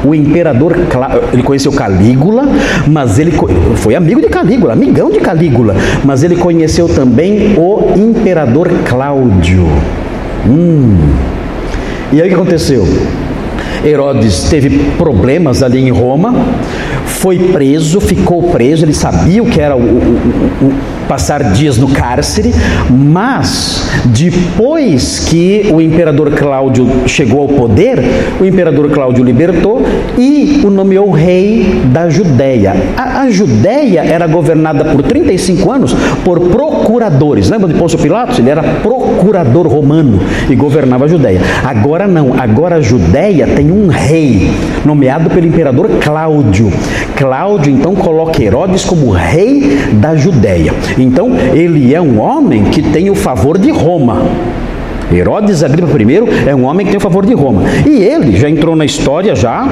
o 0.05 0.15
imperador, 0.15 0.77
ele 1.33 1.43
conheceu 1.43 1.73
Calígula, 1.73 2.45
mas 2.87 3.19
ele 3.19 3.33
foi 3.75 3.97
amigo 3.97 4.21
de 4.21 4.29
Calígula, 4.29 4.73
amigão 4.73 5.11
de 5.11 5.19
Calígula, 5.19 5.75
mas 6.05 6.23
ele 6.23 6.37
conheceu 6.37 6.89
também 6.89 7.57
o 7.59 7.81
imperador 7.97 8.71
Cláudio. 8.89 9.67
Hum. 10.49 10.97
E 12.13 12.23
aí 12.23 12.27
o 12.27 12.31
que 12.31 12.35
aconteceu? 12.35 12.87
Herodes 13.85 14.45
teve 14.45 14.71
problemas 14.97 15.63
ali 15.63 15.81
em 15.81 15.91
Roma, 15.91 16.35
foi 17.05 17.39
preso, 17.39 18.01
ficou 18.01 18.45
preso, 18.45 18.85
ele 18.85 18.95
sabia 18.95 19.43
o 19.43 19.47
que 19.47 19.61
era 19.61 19.77
o, 19.77 19.81
o, 19.81 20.67
o 20.67 20.73
passar 21.09 21.53
dias 21.53 21.79
no 21.79 21.89
cárcere, 21.89 22.53
mas 22.91 23.89
depois 24.07 25.21
que 25.21 25.71
o 25.73 25.81
imperador 25.81 26.31
Cláudio 26.33 26.87
chegou 27.07 27.43
ao 27.43 27.49
poder, 27.49 27.99
o 28.41 28.45
imperador 28.45 28.91
Cláudio 28.91 29.25
libertou 29.25 29.83
e 30.19 30.63
o 30.65 30.71
nomeou 30.71 31.11
rei 31.11 31.83
da 31.93 32.09
Judéia. 32.09 32.75
A, 32.97 33.23
a 33.23 33.31
Judéia 33.31 34.01
era 34.01 34.27
governada 34.27 34.85
por 34.85 35.03
35 35.03 35.71
anos 35.71 35.95
por 36.25 36.41
procuradores. 36.41 37.49
Lembra 37.49 37.69
de 37.69 37.79
Pôncio 37.79 37.99
Pilatos? 37.99 38.39
Ele 38.39 38.51
era 38.51 38.63
procurador 38.63 39.67
romano 39.67 40.21
e 40.49 40.55
governava 40.55 41.05
a 41.05 41.09
Judéia. 41.09 41.41
Agora 41.65 42.07
não, 42.07 42.35
agora 42.39 42.77
a 42.77 42.81
Judéia 42.81 43.47
tem 43.47 43.71
um 43.71 43.89
rei 43.89 44.51
nomeado 44.85 45.31
pelo 45.31 45.47
imperador 45.47 45.89
Cláudio. 46.01 46.73
Cláudio 47.17 47.73
então 47.73 47.95
coloca 47.95 48.43
Herodes 48.43 48.85
como 48.85 49.11
rei 49.11 49.79
da 49.95 50.15
Judéia. 50.17 50.73
Então, 50.99 51.31
ele 51.55 51.95
é 51.95 52.01
um 52.01 52.21
homem 52.21 52.65
que 52.65 52.83
tem 52.83 53.11
o 53.11 53.15
favor 53.15 53.59
de 53.59 53.71
Roma. 53.71 54.27
Herodes 55.13 55.63
Agripa 55.63 55.97
I 56.03 56.49
é 56.49 56.55
um 56.55 56.65
homem 56.65 56.85
que 56.85 56.93
tem 56.93 56.99
o 56.99 57.03
favor 57.03 57.25
de 57.25 57.35
Roma. 57.35 57.63
E 57.87 58.03
ele 58.03 58.37
já 58.37 58.49
entrou 58.49 58.75
na 58.75 58.85
história 58.85 59.35
já 59.35 59.67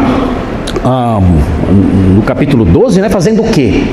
ah, 0.84 1.18
no 2.14 2.22
capítulo 2.22 2.64
12, 2.64 3.00
né, 3.00 3.08
fazendo 3.08 3.42
o 3.42 3.50
quê? 3.50 3.84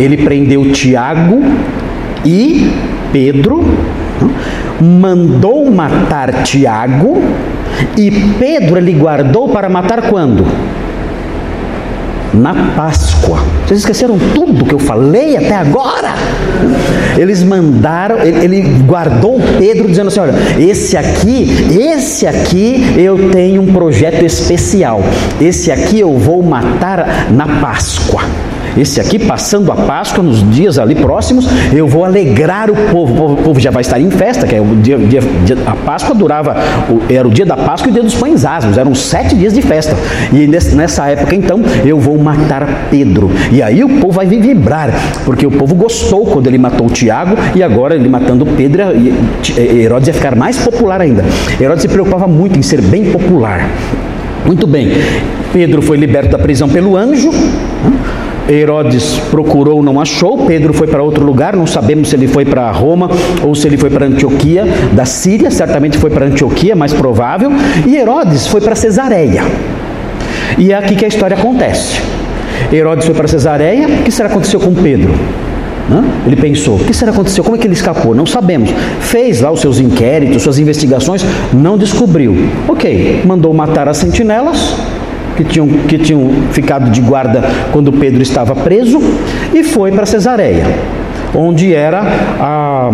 Ele 0.00 0.16
prendeu 0.16 0.72
Tiago 0.72 1.40
e 2.24 2.72
Pedro, 3.12 3.64
mandou 4.80 5.70
matar 5.70 6.42
Tiago, 6.42 7.22
e 7.96 8.10
Pedro 8.38 8.78
ele 8.78 8.92
guardou 8.92 9.48
para 9.48 9.68
matar 9.68 10.02
quando? 10.02 10.44
Na 12.34 12.74
Páscoa. 12.74 13.38
Vocês 13.66 13.80
esqueceram 13.80 14.18
tudo 14.34 14.64
que 14.64 14.74
eu 14.74 14.78
falei 14.78 15.36
até 15.36 15.54
agora? 15.54 16.14
Eles 17.18 17.42
mandaram, 17.42 18.18
ele, 18.20 18.62
guardou 18.84 19.38
Pedro 19.58 19.88
dizendo 19.88 20.08
assim: 20.08 20.20
olha, 20.20 20.34
esse 20.58 20.96
aqui, 20.96 21.68
esse 21.70 22.26
aqui 22.26 22.94
eu 22.96 23.30
tenho 23.30 23.62
um 23.62 23.72
projeto 23.72 24.24
especial. 24.24 25.02
Esse 25.40 25.70
aqui 25.70 26.00
eu 26.00 26.16
vou 26.16 26.42
matar 26.42 27.30
na 27.30 27.60
Páscoa. 27.60 28.22
Esse 28.76 29.00
aqui, 29.00 29.18
passando 29.18 29.70
a 29.70 29.76
Páscoa, 29.76 30.22
nos 30.22 30.48
dias 30.50 30.78
ali 30.78 30.94
próximos, 30.94 31.46
eu 31.72 31.86
vou 31.86 32.04
alegrar 32.04 32.70
o 32.70 32.74
povo. 32.90 33.32
O 33.32 33.36
povo 33.36 33.60
já 33.60 33.70
vai 33.70 33.82
estar 33.82 34.00
em 34.00 34.10
festa, 34.10 34.46
que 34.46 34.54
é 34.54 34.60
o 34.60 34.76
dia, 34.76 34.96
dia, 34.98 35.20
dia 35.44 35.56
a 35.66 35.76
Páscoa 35.76 36.14
durava, 36.14 36.56
era 37.08 37.26
o 37.26 37.30
dia 37.30 37.44
da 37.44 37.56
Páscoa 37.56 37.88
e 37.88 37.90
o 37.90 37.94
dia 37.94 38.02
dos 38.02 38.14
pães 38.14 38.44
asmos, 38.44 38.78
eram 38.78 38.94
sete 38.94 39.36
dias 39.36 39.52
de 39.52 39.62
festa. 39.62 39.94
E 40.32 40.46
nessa 40.46 41.06
época, 41.08 41.34
então, 41.34 41.60
eu 41.84 41.98
vou 41.98 42.18
matar 42.18 42.88
Pedro. 42.90 43.30
E 43.50 43.62
aí 43.62 43.84
o 43.84 43.88
povo 44.00 44.12
vai 44.12 44.26
vibrar, 44.26 44.90
porque 45.24 45.46
o 45.46 45.50
povo 45.50 45.74
gostou 45.74 46.26
quando 46.26 46.46
ele 46.46 46.58
matou 46.58 46.88
Tiago, 46.88 47.36
e 47.54 47.62
agora 47.62 47.94
ele 47.94 48.08
matando 48.08 48.46
Pedro, 48.46 48.82
Herodes 49.58 50.08
ia 50.08 50.14
ficar 50.14 50.34
mais 50.34 50.58
popular 50.58 51.00
ainda. 51.00 51.24
Herodes 51.60 51.82
se 51.82 51.88
preocupava 51.88 52.26
muito 52.26 52.58
em 52.58 52.62
ser 52.62 52.80
bem 52.80 53.10
popular. 53.10 53.68
Muito 54.46 54.66
bem, 54.66 54.90
Pedro 55.52 55.82
foi 55.82 55.96
liberto 55.96 56.32
da 56.32 56.38
prisão 56.38 56.68
pelo 56.68 56.96
anjo. 56.96 57.30
Herodes 58.48 59.18
procurou, 59.30 59.82
não 59.82 60.00
achou. 60.00 60.46
Pedro 60.46 60.72
foi 60.72 60.86
para 60.86 61.02
outro 61.02 61.24
lugar, 61.24 61.56
não 61.56 61.66
sabemos 61.66 62.08
se 62.08 62.16
ele 62.16 62.26
foi 62.26 62.44
para 62.44 62.70
Roma 62.70 63.10
ou 63.42 63.54
se 63.54 63.66
ele 63.66 63.76
foi 63.76 63.90
para 63.90 64.06
Antioquia 64.06 64.64
da 64.92 65.04
Síria, 65.04 65.50
certamente 65.50 65.98
foi 65.98 66.10
para 66.10 66.26
Antioquia, 66.26 66.74
mais 66.74 66.92
provável. 66.92 67.50
E 67.86 67.96
Herodes 67.96 68.46
foi 68.46 68.60
para 68.60 68.74
Cesareia. 68.74 69.42
E 70.58 70.72
é 70.72 70.74
aqui 70.74 70.94
que 70.96 71.04
a 71.04 71.08
história 71.08 71.36
acontece. 71.36 72.00
Herodes 72.72 73.06
foi 73.06 73.14
para 73.14 73.28
Cesareia, 73.28 73.86
o 73.88 74.02
que 74.02 74.10
será 74.10 74.28
que 74.28 74.34
aconteceu 74.34 74.60
com 74.60 74.74
Pedro? 74.74 75.12
Ele 76.26 76.36
pensou: 76.36 76.76
o 76.76 76.84
que 76.84 76.94
será 76.94 77.10
que 77.10 77.18
aconteceu? 77.18 77.42
Como 77.44 77.56
é 77.56 77.58
que 77.58 77.66
ele 77.66 77.74
escapou? 77.74 78.14
Não 78.14 78.24
sabemos. 78.24 78.70
Fez 79.00 79.40
lá 79.40 79.50
os 79.50 79.60
seus 79.60 79.78
inquéritos, 79.78 80.42
suas 80.42 80.58
investigações, 80.58 81.24
não 81.52 81.76
descobriu. 81.76 82.34
Ok, 82.68 83.22
mandou 83.26 83.52
matar 83.52 83.88
as 83.88 83.96
sentinelas, 83.98 84.74
que 85.36 85.44
tinham, 85.44 85.68
que 85.88 85.98
tinham 85.98 86.30
ficado 86.52 86.90
de 86.90 87.00
guarda 87.00 87.42
quando 87.72 87.92
Pedro 87.92 88.22
estava 88.22 88.54
preso, 88.54 89.00
e 89.52 89.62
foi 89.62 89.92
para 89.92 90.06
Cesareia, 90.06 90.64
onde 91.34 91.74
era 91.74 92.02
a, 92.40 92.90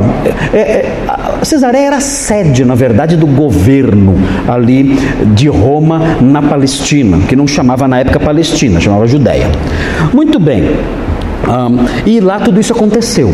é, 0.52 0.58
é, 0.58 0.96
a 1.08 1.44
Cesareia 1.44 1.86
era 1.86 1.96
a 1.96 2.00
sede, 2.00 2.64
na 2.64 2.74
verdade, 2.74 3.16
do 3.16 3.26
governo 3.26 4.16
ali 4.46 4.98
de 5.34 5.48
Roma 5.48 6.16
na 6.20 6.42
Palestina, 6.42 7.18
que 7.28 7.36
não 7.36 7.46
chamava 7.46 7.88
na 7.88 8.00
época 8.00 8.20
Palestina, 8.20 8.80
chamava 8.80 9.06
Judéia. 9.06 9.46
Muito 10.12 10.38
bem, 10.38 10.62
um, 11.48 11.86
e 12.06 12.20
lá 12.20 12.40
tudo 12.40 12.60
isso 12.60 12.72
aconteceu. 12.72 13.32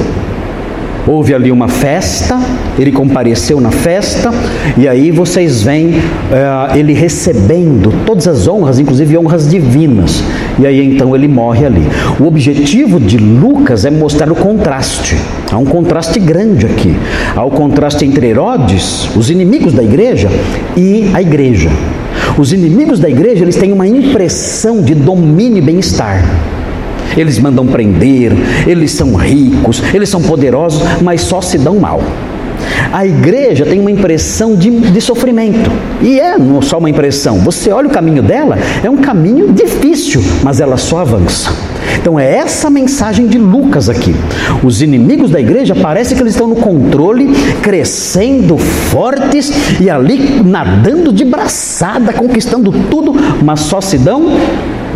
Houve 1.07 1.35
ali 1.35 1.53
uma 1.53 1.69
festa, 1.69 2.39
ele 2.79 2.91
compareceu 2.91 3.61
na 3.61 3.71
festa, 3.71 4.31
e 4.77 4.89
aí 4.89 5.11
vocês 5.11 5.63
veem 5.63 5.89
uh, 5.91 6.77
ele 6.77 6.95
recebendo 6.95 7.93
todas 8.07 8.27
as 8.27 8.49
honras, 8.49 8.79
inclusive 8.79 9.17
honras 9.19 9.49
divinas. 9.49 10.25
E 10.59 10.67
aí 10.67 10.85
então 10.95 11.15
ele 11.15 11.29
morre 11.29 11.67
ali. 11.67 11.83
O 12.19 12.27
objetivo 12.27 12.99
de 12.99 13.19
Lucas 13.19 13.85
é 13.85 13.91
mostrar 13.91 14.33
o 14.33 14.35
contraste. 14.35 15.17
Há 15.53 15.59
um 15.59 15.67
contraste 15.67 16.19
grande 16.19 16.67
aqui. 16.67 16.95
Há 17.37 17.45
o 17.45 17.51
contraste 17.51 18.05
entre 18.05 18.29
Herodes, 18.29 19.15
os 19.15 19.29
inimigos 19.29 19.75
da 19.75 19.83
igreja, 19.83 20.31
e 20.77 21.11
a 21.13 21.21
igreja. 21.21 21.69
Os 22.39 22.53
inimigos 22.53 22.99
da 22.99 23.09
igreja, 23.09 23.45
eles 23.45 23.57
têm 23.57 23.73
uma 23.73 23.87
impressão 23.87 24.81
de 24.81 24.95
domínio 24.95 25.59
e 25.59 25.61
bem-estar. 25.61 26.25
Eles 27.17 27.39
mandam 27.39 27.67
prender, 27.67 28.33
eles 28.67 28.93
são 28.93 29.15
ricos, 29.15 29.83
eles 29.93 30.09
são 30.09 30.21
poderosos, 30.21 30.83
mas 31.03 31.21
só 31.21 31.41
se 31.41 31.59
dão 31.59 31.77
mal. 31.77 32.01
A 32.93 33.05
igreja 33.05 33.65
tem 33.65 33.81
uma 33.81 33.91
impressão 33.91 34.55
de, 34.55 34.71
de, 34.71 35.01
sofrimento. 35.01 35.71
E 36.01 36.21
é 36.21 36.39
não 36.39 36.63
só 36.63 36.79
uma 36.79 36.89
impressão. 36.89 37.39
Você 37.41 37.71
olha 37.71 37.89
o 37.89 37.91
caminho 37.91 38.23
dela, 38.23 38.57
é 38.83 38.89
um 38.89 38.99
caminho 38.99 39.53
difícil, 39.53 40.23
mas 40.43 40.61
ela 40.61 40.77
só 40.77 40.99
avança. 40.99 41.53
Então 42.01 42.19
é 42.19 42.37
essa 42.37 42.71
mensagem 42.71 43.27
de 43.27 43.39
Lucas 43.39 43.89
aqui. 43.89 44.15
Os 44.63 44.83
inimigos 44.83 45.31
da 45.31 45.41
igreja 45.41 45.75
parece 45.75 46.15
que 46.15 46.23
eles 46.23 46.35
estão 46.35 46.47
no 46.47 46.57
controle, 46.57 47.33
crescendo 47.63 48.57
fortes 48.57 49.51
e 49.81 49.91
ali 49.91 50.43
nadando 50.45 51.13
de 51.13 51.25
braçada, 51.25 52.13
conquistando 52.13 52.73
tudo, 52.91 53.15
mas 53.43 53.61
só 53.61 53.81
se 53.81 53.99
dão 53.99 54.39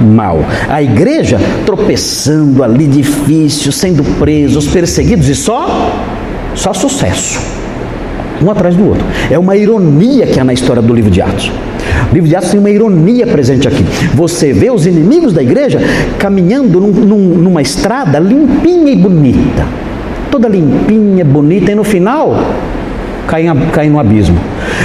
mal. 0.01 0.41
A 0.69 0.83
igreja 0.83 1.39
tropeçando 1.67 2.63
ali 2.63 2.87
difícil, 2.87 3.73
sendo 3.73 4.03
presos, 4.19 4.67
perseguidos 4.67 5.29
e 5.29 5.35
só 5.35 5.93
só 6.55 6.73
sucesso. 6.73 7.41
Um 8.43 8.51
atrás 8.51 8.75
do 8.75 8.87
outro. 8.89 9.05
É 9.31 9.39
uma 9.39 9.57
ironia 9.57 10.27
que 10.27 10.39
há 10.39 10.45
na 10.45 10.53
história 10.53 10.81
do 10.81 10.95
livro 10.95 11.11
de 11.11 11.21
Atos. 11.21 11.51
O 12.11 12.15
livro 12.15 12.29
de 12.29 12.37
Atos 12.37 12.51
tem 12.51 12.61
uma 12.61 12.71
ironia 12.71 13.27
presente 13.27 13.67
aqui. 13.67 13.85
Você 14.15 14.53
vê 14.53 14.71
os 14.71 14.87
inimigos 14.87 15.33
da 15.33 15.43
igreja 15.43 15.81
caminhando 16.19 16.81
num, 16.81 16.91
num, 16.91 17.19
numa 17.37 17.63
estrada 17.63 18.19
limpinha 18.19 18.93
e 18.93 18.97
bonita. 18.97 19.67
Toda 20.31 20.49
limpinha, 20.49 21.25
bonita, 21.25 21.73
e 21.73 21.75
no 21.75 21.85
final 21.85 22.37
caem, 23.29 23.47
caem 23.73 23.91
no 23.91 24.01
abismo. 24.01 24.39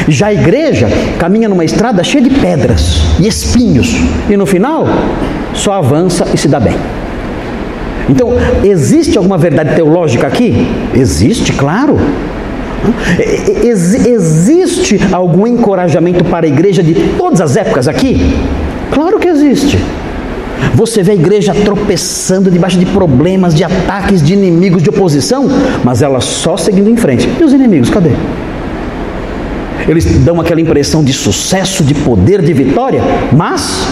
Já 0.07 0.27
a 0.27 0.33
igreja 0.33 0.87
caminha 1.17 1.49
numa 1.49 1.65
estrada 1.65 2.03
cheia 2.03 2.23
de 2.23 2.29
pedras 2.29 3.01
e 3.19 3.27
espinhos, 3.27 3.95
e 4.29 4.37
no 4.37 4.45
final 4.45 4.85
só 5.53 5.73
avança 5.73 6.27
e 6.33 6.37
se 6.37 6.47
dá 6.47 6.59
bem. 6.59 6.75
Então, 8.09 8.31
existe 8.63 9.17
alguma 9.17 9.37
verdade 9.37 9.75
teológica 9.75 10.27
aqui? 10.27 10.67
Existe, 10.93 11.53
claro. 11.53 11.97
Ex 13.63 14.05
existe 14.05 14.99
algum 15.13 15.47
encorajamento 15.47 16.25
para 16.25 16.45
a 16.45 16.49
igreja 16.49 16.83
de 16.83 16.93
todas 17.17 17.39
as 17.39 17.55
épocas 17.55 17.87
aqui? 17.87 18.35
Claro 18.91 19.19
que 19.19 19.29
existe. 19.29 19.79
Você 20.75 21.03
vê 21.03 21.11
a 21.11 21.15
igreja 21.15 21.53
tropeçando 21.53 22.49
debaixo 22.49 22.77
de 22.77 22.85
problemas, 22.85 23.53
de 23.53 23.63
ataques, 23.63 24.21
de 24.21 24.33
inimigos, 24.33 24.81
de 24.81 24.89
oposição, 24.89 25.47
mas 25.83 26.01
ela 26.01 26.19
só 26.19 26.57
seguindo 26.57 26.89
em 26.89 26.97
frente. 26.97 27.29
E 27.39 27.43
os 27.43 27.53
inimigos, 27.53 27.89
cadê? 27.89 28.11
Eles 29.87 30.05
dão 30.19 30.39
aquela 30.39 30.61
impressão 30.61 31.03
de 31.03 31.13
sucesso, 31.13 31.83
de 31.83 31.93
poder, 31.93 32.41
de 32.41 32.53
vitória, 32.53 33.01
mas 33.31 33.87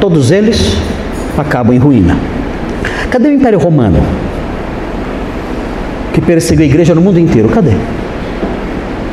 todos 0.00 0.30
eles 0.30 0.76
acabam 1.38 1.74
em 1.74 1.78
ruína. 1.78 2.16
Cadê 3.10 3.28
o 3.28 3.32
Império 3.32 3.58
Romano? 3.58 4.02
Que 6.12 6.20
perseguiu 6.20 6.64
a 6.64 6.66
igreja 6.66 6.94
no 6.94 7.00
mundo 7.00 7.18
inteiro. 7.18 7.48
Cadê? 7.48 7.72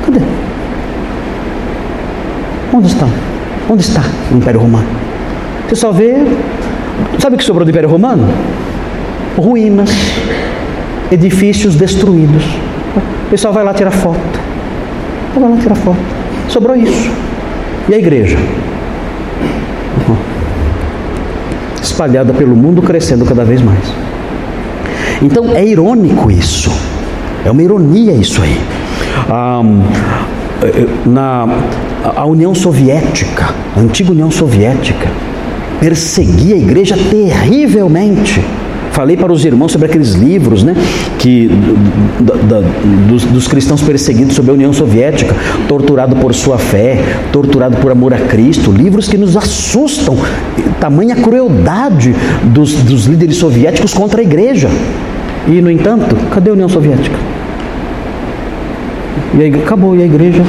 Cadê? 0.06 0.20
Onde 2.74 2.88
está? 2.88 3.08
Onde 3.70 3.82
está 3.82 4.02
o 4.32 4.38
Império 4.38 4.60
Romano? 4.60 4.88
Você 5.68 5.76
só 5.76 5.92
vê. 5.92 6.16
Sabe 7.20 7.36
o 7.36 7.38
que 7.38 7.44
sobrou 7.44 7.66
do 7.66 7.70
Império 7.70 7.90
Romano? 7.90 8.28
Ruínas, 9.38 9.92
edifícios 11.12 11.76
destruídos. 11.76 12.44
O 13.26 13.30
pessoal 13.30 13.54
vai 13.54 13.64
lá 13.64 13.74
tirar 13.74 13.92
foto. 13.92 14.40
Vai 15.38 15.50
lá 15.50 15.58
tirar 15.58 15.76
foto. 15.76 16.00
Sobrou 16.48 16.76
isso. 16.76 17.12
E 17.88 17.94
a 17.94 17.98
igreja? 17.98 18.38
Espalhada 21.82 22.34
pelo 22.34 22.56
mundo, 22.56 22.82
crescendo 22.82 23.26
cada 23.26 23.44
vez 23.44 23.62
mais. 23.62 23.94
Então 25.22 25.56
é 25.56 25.66
irônico 25.66 26.32
isso. 26.32 26.72
É 27.46 27.52
uma 27.52 27.62
ironia 27.62 28.14
isso 28.14 28.42
aí. 28.42 28.60
Um, 29.30 29.82
na 31.06 31.48
a 32.16 32.26
União 32.26 32.56
Soviética, 32.56 33.54
a 33.76 33.80
antiga 33.80 34.12
União 34.12 34.32
Soviética, 34.32 35.10
perseguia 35.80 36.56
a 36.56 36.58
igreja 36.58 36.96
terrivelmente. 37.10 38.44
Falei 38.92 39.16
para 39.16 39.32
os 39.32 39.46
irmãos 39.46 39.72
sobre 39.72 39.88
aqueles 39.88 40.14
livros, 40.14 40.64
né, 40.64 40.76
que 41.20 41.50
da, 42.20 42.34
da, 42.34 42.68
dos, 43.08 43.24
dos, 43.24 43.48
cristãos 43.48 43.82
perseguidos 43.82 44.36
sob 44.36 44.50
a 44.50 44.54
União 44.54 44.74
Soviética, 44.74 45.34
torturado 45.68 46.16
por 46.18 46.34
sua 46.34 46.58
fé, 46.58 47.02
torturado 47.32 47.78
por 47.78 47.92
amor 47.92 48.14
a 48.14 48.18
Cristo, 48.18 48.72
livros 48.72 49.08
que 49.08 49.18
nos 49.18 49.38
assustam, 49.38 50.18
tamanha 50.82 51.16
crueldade 51.16 52.14
dos, 52.44 52.74
dos 52.74 53.06
líderes 53.06 53.38
soviéticos 53.38 53.94
contra 53.94 54.22
a 54.22 54.24
igreja. 54.24 54.70
E 55.48 55.62
no 55.62 55.72
entanto, 55.72 56.16
cadê 56.32 56.50
a 56.50 56.54
União 56.54 56.68
Soviética? 56.68 57.16
E 59.38 59.44
aí 59.44 59.54
acabou, 59.54 59.96
e 59.96 60.02
a 60.02 60.06
igreja 60.06 60.44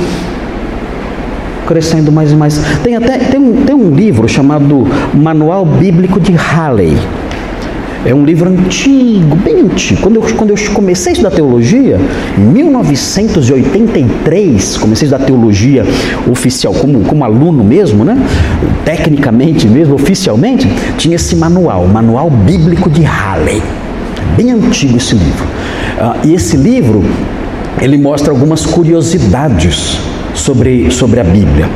crescendo 1.70 2.10
mais 2.10 2.32
e 2.32 2.34
mais. 2.34 2.60
Tem 2.82 2.96
até 2.96 3.18
tem 3.18 3.38
um, 3.38 3.62
tem 3.64 3.76
um 3.76 3.94
livro 3.94 4.28
chamado 4.28 4.88
Manual 5.14 5.64
Bíblico 5.64 6.18
de 6.18 6.32
Halley. 6.32 6.96
É 8.04 8.12
um 8.12 8.24
livro 8.24 8.50
antigo, 8.50 9.36
bem 9.36 9.60
antigo. 9.60 10.00
Quando 10.00 10.16
eu, 10.16 10.22
quando 10.36 10.50
eu 10.50 10.56
comecei 10.72 11.10
a 11.10 11.12
estudar 11.12 11.30
teologia, 11.30 12.00
em 12.36 12.40
1983, 12.40 14.78
comecei 14.78 15.06
a 15.06 15.10
estudar 15.10 15.26
teologia 15.26 15.86
oficial, 16.28 16.74
como, 16.74 17.04
como 17.04 17.22
aluno 17.22 17.62
mesmo, 17.62 18.04
né? 18.04 18.16
tecnicamente 18.84 19.68
mesmo, 19.68 19.94
oficialmente, 19.94 20.66
tinha 20.96 21.14
esse 21.14 21.36
manual, 21.36 21.86
Manual 21.86 22.28
Bíblico 22.30 22.90
de 22.90 23.02
Halley. 23.02 23.62
Bem 24.36 24.50
antigo 24.50 24.96
esse 24.96 25.14
livro. 25.14 25.46
Ah, 26.00 26.16
e 26.24 26.34
esse 26.34 26.56
livro, 26.56 27.04
ele 27.80 27.96
mostra 27.96 28.32
algumas 28.32 28.66
curiosidades 28.66 30.00
sobre, 30.40 30.90
sobre 30.90 31.20
a 31.20 31.24
Bíblia. 31.24 31.68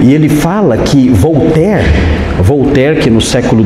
E 0.00 0.12
ele 0.14 0.28
fala 0.28 0.76
que 0.78 1.08
Voltaire, 1.08 1.84
Voltaire 2.42 3.00
que 3.00 3.10
no 3.10 3.20
século 3.20 3.64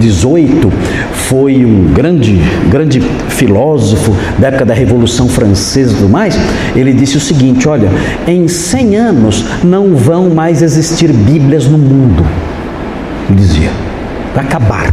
XVIII 0.00 0.60
eh, 0.64 1.04
foi 1.12 1.64
um 1.64 1.92
grande, 1.92 2.40
grande 2.70 3.00
filósofo 3.28 4.14
da 4.38 4.48
época 4.48 4.64
da 4.64 4.74
Revolução 4.74 5.28
Francesa 5.28 5.92
e 5.92 5.96
tudo 5.96 6.08
mais, 6.08 6.38
ele 6.74 6.92
disse 6.92 7.16
o 7.16 7.20
seguinte: 7.20 7.68
olha, 7.68 7.88
em 8.26 8.48
100 8.48 8.96
anos 8.96 9.44
não 9.62 9.94
vão 9.94 10.30
mais 10.30 10.62
existir 10.62 11.12
Bíblias 11.12 11.66
no 11.66 11.78
mundo. 11.78 12.24
Dizia, 13.30 13.70
vai 14.34 14.44
acabar 14.44 14.90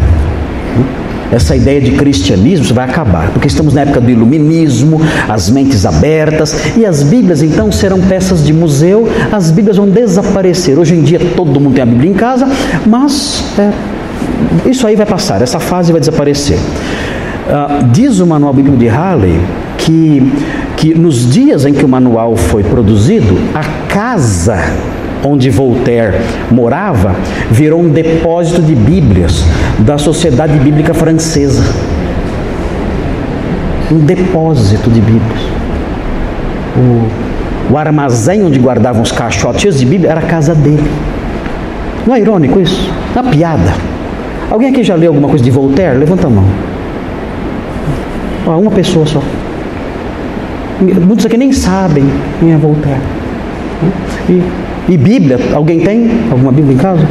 essa 1.31 1.55
ideia 1.55 1.79
de 1.79 1.91
cristianismo 1.91 2.73
vai 2.75 2.85
acabar, 2.85 3.31
porque 3.31 3.47
estamos 3.47 3.73
na 3.73 3.81
época 3.81 4.01
do 4.01 4.09
iluminismo, 4.09 4.99
as 5.29 5.49
mentes 5.49 5.85
abertas, 5.85 6.75
e 6.77 6.85
as 6.85 7.03
Bíblias 7.03 7.41
então 7.41 7.71
serão 7.71 7.99
peças 8.01 8.43
de 8.45 8.51
museu, 8.51 9.07
as 9.31 9.49
Bíblias 9.49 9.77
vão 9.77 9.87
desaparecer. 9.87 10.77
Hoje 10.77 10.95
em 10.95 11.01
dia 11.01 11.19
todo 11.35 11.59
mundo 11.59 11.75
tem 11.75 11.83
a 11.83 11.85
Bíblia 11.85 12.11
em 12.11 12.13
casa, 12.13 12.47
mas 12.85 13.43
é, 13.57 14.69
isso 14.69 14.85
aí 14.85 14.95
vai 14.95 15.05
passar, 15.05 15.41
essa 15.41 15.59
fase 15.59 15.91
vai 15.91 15.99
desaparecer. 15.99 16.57
Uh, 16.57 17.85
diz 17.91 18.19
o 18.19 18.27
Manual 18.27 18.53
Bíblico 18.53 18.77
de 18.77 18.87
Halley 18.87 19.39
que, 19.77 20.31
que 20.77 20.93
nos 20.93 21.29
dias 21.29 21.65
em 21.65 21.73
que 21.73 21.83
o 21.83 21.87
manual 21.87 22.35
foi 22.35 22.63
produzido, 22.63 23.37
a 23.53 23.63
casa 23.87 24.57
onde 25.23 25.49
Voltaire 25.49 26.17
morava, 26.49 27.15
virou 27.49 27.81
um 27.81 27.89
depósito 27.89 28.61
de 28.61 28.75
Bíblias 28.75 29.43
da 29.79 29.97
Sociedade 29.97 30.57
Bíblica 30.59 30.93
Francesa. 30.93 31.63
Um 33.91 33.99
depósito 33.99 34.89
de 34.89 35.01
Bíblias. 35.01 35.41
O, 36.77 37.73
o 37.73 37.77
armazém 37.77 38.43
onde 38.43 38.59
guardavam 38.59 39.01
os 39.01 39.11
caixotes 39.11 39.79
de 39.79 39.85
Bíblia 39.85 40.11
era 40.11 40.19
a 40.21 40.23
casa 40.23 40.55
dele. 40.55 40.89
Não 42.05 42.15
é 42.15 42.19
irônico 42.19 42.59
isso? 42.59 42.89
É 43.15 43.19
uma 43.19 43.31
piada. 43.31 43.73
Alguém 44.49 44.69
aqui 44.69 44.83
já 44.83 44.95
leu 44.95 45.11
alguma 45.11 45.29
coisa 45.29 45.43
de 45.43 45.51
Voltaire? 45.51 45.97
Levanta 45.97 46.27
a 46.27 46.29
mão. 46.29 46.45
uma 48.45 48.71
pessoa 48.71 49.05
só. 49.05 49.21
Muitos 50.81 51.25
aqui 51.25 51.37
nem 51.37 51.51
sabem 51.51 52.03
quem 52.39 52.53
é 52.53 52.57
Voltaire. 52.57 52.99
E 54.29 54.41
e 54.89 54.97
Bíblia, 54.97 55.39
alguém 55.53 55.79
tem 55.79 56.09
alguma 56.31 56.51
Bíblia 56.51 56.73
em 56.73 56.77
casa? 56.77 57.07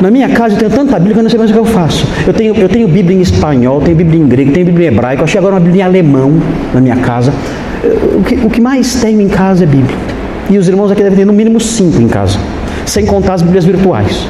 Na 0.00 0.10
minha 0.10 0.28
casa 0.28 0.54
eu 0.54 0.58
tenho 0.58 0.70
tanta 0.70 0.96
Bíblia 0.96 1.14
que 1.14 1.18
eu 1.18 1.22
não 1.24 1.30
sei 1.30 1.38
mais 1.38 1.50
o 1.50 1.54
que 1.54 1.58
eu 1.58 1.64
faço. 1.64 2.06
Eu 2.26 2.32
tenho, 2.32 2.54
eu 2.54 2.68
tenho 2.68 2.86
Bíblia 2.86 3.16
em 3.16 3.20
espanhol, 3.20 3.80
tenho 3.80 3.96
Bíblia 3.96 4.20
em 4.20 4.28
grego, 4.28 4.52
tenho 4.52 4.66
Bíblia 4.66 4.90
em 4.90 4.92
hebraico. 4.92 5.24
Achei 5.24 5.38
agora 5.38 5.54
uma 5.54 5.60
Bíblia 5.60 5.82
em 5.82 5.86
alemão 5.86 6.34
na 6.72 6.80
minha 6.80 6.96
casa. 6.96 7.32
O 8.16 8.22
que, 8.22 8.34
o 8.36 8.50
que 8.50 8.60
mais 8.60 8.94
tenho 8.96 9.20
em 9.20 9.28
casa 9.28 9.64
é 9.64 9.66
Bíblia. 9.66 9.96
E 10.50 10.56
os 10.56 10.68
irmãos 10.68 10.90
aqui 10.90 11.02
devem 11.02 11.18
ter 11.18 11.24
no 11.24 11.32
mínimo 11.32 11.60
cinco 11.60 12.00
em 12.00 12.08
casa, 12.08 12.38
sem 12.86 13.04
contar 13.04 13.34
as 13.34 13.42
Bíblias 13.42 13.64
virtuais. 13.64 14.26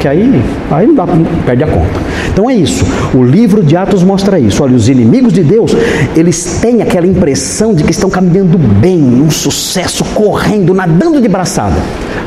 Que 0.00 0.08
aí, 0.08 0.42
aí 0.70 0.86
não 0.86 0.94
dá, 0.94 1.06
perde 1.44 1.64
a 1.64 1.66
conta. 1.66 2.09
Então 2.32 2.48
é 2.48 2.54
isso. 2.54 2.84
O 3.14 3.22
livro 3.22 3.62
de 3.62 3.76
Atos 3.76 4.02
mostra 4.02 4.38
isso. 4.38 4.62
Olha, 4.62 4.74
os 4.74 4.88
inimigos 4.88 5.32
de 5.32 5.42
Deus, 5.42 5.76
eles 6.16 6.58
têm 6.60 6.82
aquela 6.82 7.06
impressão 7.06 7.74
de 7.74 7.84
que 7.84 7.90
estão 7.90 8.10
caminhando 8.10 8.58
bem, 8.58 9.02
um 9.02 9.30
sucesso, 9.30 10.04
correndo, 10.14 10.72
nadando 10.74 11.20
de 11.20 11.28
braçada. 11.28 11.76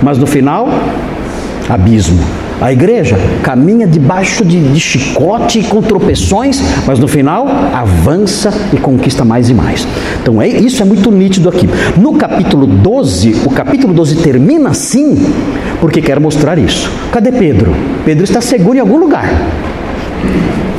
Mas 0.01 0.17
no 0.17 0.27
final, 0.27 0.67
abismo. 1.69 2.19
A 2.61 2.71
igreja 2.71 3.17
caminha 3.41 3.85
debaixo 3.85 4.45
de, 4.45 4.57
de, 4.71 4.79
chicote 4.79 5.59
e 5.59 5.63
com 5.63 5.81
tropeções, 5.81 6.61
mas 6.87 6.97
no 6.97 7.07
final 7.07 7.45
avança 7.73 8.53
e 8.71 8.77
conquista 8.77 9.25
mais 9.25 9.49
e 9.49 9.53
mais. 9.53 9.85
Então 10.21 10.41
é, 10.41 10.47
isso 10.47 10.81
é 10.81 10.85
muito 10.85 11.11
nítido 11.11 11.49
aqui. 11.49 11.67
No 11.97 12.13
capítulo 12.13 12.65
12, 12.65 13.41
o 13.45 13.49
capítulo 13.49 13.93
12 13.93 14.15
termina 14.17 14.69
assim, 14.69 15.17
porque 15.81 16.01
quer 16.01 16.19
mostrar 16.19 16.57
isso. 16.57 16.89
Cadê 17.11 17.31
Pedro? 17.31 17.73
Pedro 18.05 18.23
está 18.23 18.39
seguro 18.39 18.77
em 18.77 18.81
algum 18.81 18.97
lugar. 18.97 19.29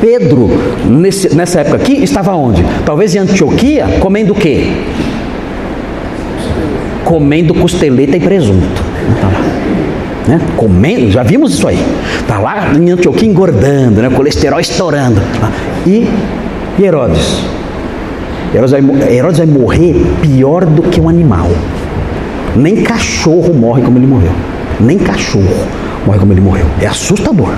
Pedro, 0.05 0.51
nesse, 0.87 1.35
nessa 1.35 1.61
época 1.61 1.77
aqui, 1.77 2.05
estava 2.05 2.35
onde? 2.35 2.63
Talvez 2.85 3.15
em 3.15 3.21
Antioquia, 3.21 3.87
comendo 4.01 4.35
o 4.35 4.37
quê? 4.37 4.67
Comendo 7.07 7.55
costeleta 7.55 8.15
e 8.15 8.21
presunto. 8.21 8.83
Estava 9.15 9.39
né? 10.29 10.41
Comendo, 10.59 11.11
já 11.11 11.23
vimos 11.23 11.55
isso 11.55 11.67
aí. 11.67 11.79
Está 12.21 12.39
lá 12.39 12.75
em 12.75 12.91
Antioquia 12.91 13.27
engordando, 13.27 14.03
né? 14.03 14.11
colesterol 14.11 14.61
estourando. 14.61 15.23
E, 15.87 16.07
e 16.79 16.85
Herodes? 16.85 17.43
Herodes 18.55 18.73
vai, 18.73 19.11
Herodes 19.11 19.39
vai 19.39 19.47
morrer 19.47 19.95
pior 20.21 20.67
do 20.67 20.83
que 20.83 21.01
um 21.01 21.09
animal. 21.09 21.49
Nem 22.55 22.83
cachorro 22.83 23.55
morre 23.55 23.81
como 23.81 23.97
ele 23.97 24.07
morreu. 24.07 24.33
Nem 24.79 24.99
cachorro 24.99 25.49
morre 26.05 26.19
como 26.19 26.31
ele 26.35 26.43
morreu. 26.43 26.67
É 26.83 26.87
assustador. 26.87 27.55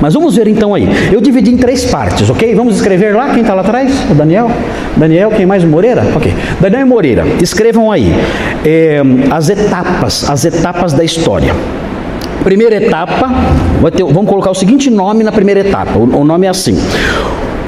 Mas 0.00 0.14
vamos 0.14 0.36
ver 0.36 0.48
então 0.48 0.74
aí. 0.74 0.88
Eu 1.12 1.20
dividi 1.20 1.50
em 1.50 1.56
três 1.56 1.84
partes, 1.84 2.28
ok? 2.30 2.54
Vamos 2.54 2.76
escrever 2.76 3.14
lá, 3.14 3.30
quem 3.30 3.42
está 3.42 3.54
lá 3.54 3.62
atrás? 3.62 3.92
O 4.10 4.14
Daniel? 4.14 4.50
Daniel, 4.96 5.30
quem 5.30 5.46
mais? 5.46 5.64
Moreira? 5.64 6.02
Ok. 6.14 6.32
Daniel 6.60 6.82
e 6.82 6.84
Moreira, 6.84 7.24
escrevam 7.42 7.90
aí 7.90 8.12
é, 8.64 9.02
as 9.30 9.48
etapas, 9.48 10.28
as 10.28 10.44
etapas 10.44 10.92
da 10.92 11.04
história. 11.04 11.54
Primeira 12.42 12.76
etapa, 12.76 13.30
ter, 13.96 14.04
vamos 14.04 14.28
colocar 14.28 14.50
o 14.50 14.54
seguinte 14.54 14.88
nome 14.88 15.24
na 15.24 15.32
primeira 15.32 15.60
etapa. 15.60 15.98
O, 15.98 16.20
o 16.20 16.24
nome 16.24 16.46
é 16.46 16.50
assim: 16.50 16.78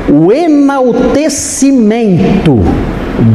o 0.08 0.32
enaltecimento 0.32 2.60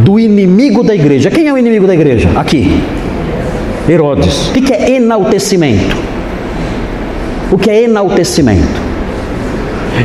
do 0.04 0.20
inimigo 0.20 0.84
da 0.84 0.96
igreja. 0.96 1.30
Quem 1.30 1.48
é 1.48 1.54
o 1.54 1.58
inimigo 1.58 1.86
da 1.86 1.94
igreja? 1.94 2.30
Aqui. 2.36 2.82
Herodes. 3.88 4.48
O 4.48 4.54
que 4.54 4.74
é 4.74 4.94
enaltecimento? 4.94 6.13
O 7.54 7.58
que 7.60 7.70
é 7.70 7.84
enaltecimento? 7.84 8.82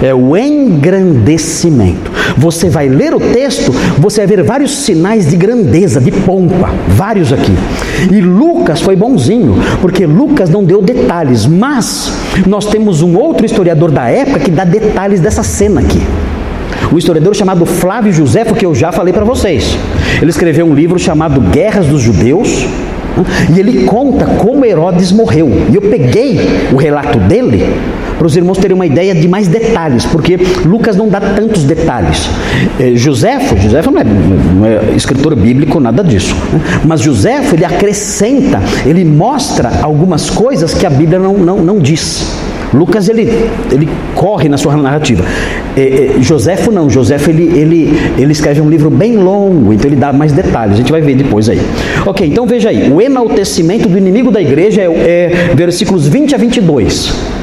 É 0.03 0.15
o 0.15 0.37
engrandecimento. 0.37 2.13
Você 2.37 2.69
vai 2.69 2.91
ler 2.91 3.15
o 3.15 3.19
texto, 3.19 3.73
você 3.97 4.21
vai 4.27 4.37
ver 4.37 4.43
vários 4.43 4.71
sinais 4.71 5.31
de 5.31 5.35
grandeza, 5.35 5.99
de 5.99 6.11
pompa, 6.11 6.69
vários 6.89 7.33
aqui. 7.33 7.55
E 8.13 8.21
Lucas 8.21 8.83
foi 8.83 8.95
bonzinho, 8.95 9.55
porque 9.81 10.05
Lucas 10.05 10.51
não 10.51 10.63
deu 10.63 10.83
detalhes, 10.83 11.47
mas 11.47 12.13
nós 12.47 12.67
temos 12.67 13.01
um 13.01 13.17
outro 13.17 13.47
historiador 13.47 13.91
da 13.91 14.11
época 14.11 14.41
que 14.41 14.51
dá 14.51 14.65
detalhes 14.65 15.19
dessa 15.19 15.43
cena 15.43 15.81
aqui. 15.81 16.03
Um 16.93 16.99
historiador 16.99 17.35
chamado 17.35 17.65
Flávio 17.65 18.13
José, 18.13 18.45
que 18.45 18.67
eu 18.67 18.75
já 18.75 18.93
falei 18.93 19.15
para 19.15 19.25
vocês. 19.25 19.75
Ele 20.21 20.31
escreveu 20.31 20.67
um 20.67 20.75
livro 20.75 20.99
chamado 20.99 21.41
Guerras 21.41 21.87
dos 21.87 22.03
Judeus 22.03 22.67
e 23.55 23.59
ele 23.59 23.85
conta 23.85 24.25
como 24.25 24.65
Herodes 24.65 25.13
morreu. 25.13 25.51
E 25.71 25.75
eu 25.75 25.83
peguei 25.83 26.39
o 26.73 26.77
relato 26.77 27.19
dele 27.19 27.65
para 28.19 28.27
os 28.27 28.37
irmãos 28.37 28.59
terem 28.59 28.75
uma 28.75 28.85
ideia 28.85 29.15
de 29.15 29.29
mais 29.29 29.47
detalhes, 29.47 30.05
porque 30.05 30.37
Lucas 30.65 30.97
não 30.97 31.09
dá 31.09 31.21
tantos 31.21 31.63
detalhes. 31.63 32.29
É, 32.79 32.95
Joséfo, 32.97 33.57
Joséfo 33.57 33.91
não 33.93 34.01
é, 34.01 34.05
não 34.05 34.67
é 34.67 34.97
escritor 34.97 35.37
bíblico, 35.37 35.79
nada 35.79 36.03
disso. 36.03 36.35
Né? 36.53 36.61
Mas 36.85 37.01
Joséfo, 37.01 37.55
ele 37.55 37.65
acrescenta, 37.65 38.61
ele 38.85 39.05
mostra 39.05 39.71
algumas 39.83 40.29
coisas 40.29 40.75
que 40.75 40.85
a 40.85 40.91
Bíblia 40.91 41.21
não, 41.21 41.35
não, 41.35 41.59
não 41.59 41.79
diz. 41.79 42.27
Lucas 42.73 43.09
ele, 43.09 43.23
ele 43.71 43.89
corre 44.15 44.49
na 44.49 44.57
sua 44.57 44.77
narrativa. 44.77 45.25
É, 45.77 46.17
é, 46.19 46.23
Joséfo 46.23 46.71
não, 46.71 46.91
Joséfo 46.91 47.31
ele, 47.31 47.59
ele, 47.59 47.99
ele 48.19 48.33
escreve 48.33 48.61
um 48.61 48.69
livro 48.69 48.91
bem 48.91 49.17
longo, 49.17 49.73
então 49.73 49.89
ele 49.89 49.97
dá 49.97 50.13
mais 50.13 50.33
detalhes, 50.33 50.75
a 50.75 50.77
gente 50.79 50.93
vai 50.93 51.01
ver 51.01 51.17
depois 51.17 51.49
aí. 51.49 51.61
Ok, 52.05 52.27
então 52.27 52.47
veja 52.47 52.69
aí, 52.69 52.91
o 52.91 53.01
enaltecimento 53.01 53.89
do 53.89 53.97
inimigo 53.97 54.31
da 54.31 54.41
igreja 54.41 54.83
é, 54.83 54.87
é 54.87 55.55
versículos 55.55 56.07
20 56.07 56.35
a 56.35 56.39
22. 56.39 57.39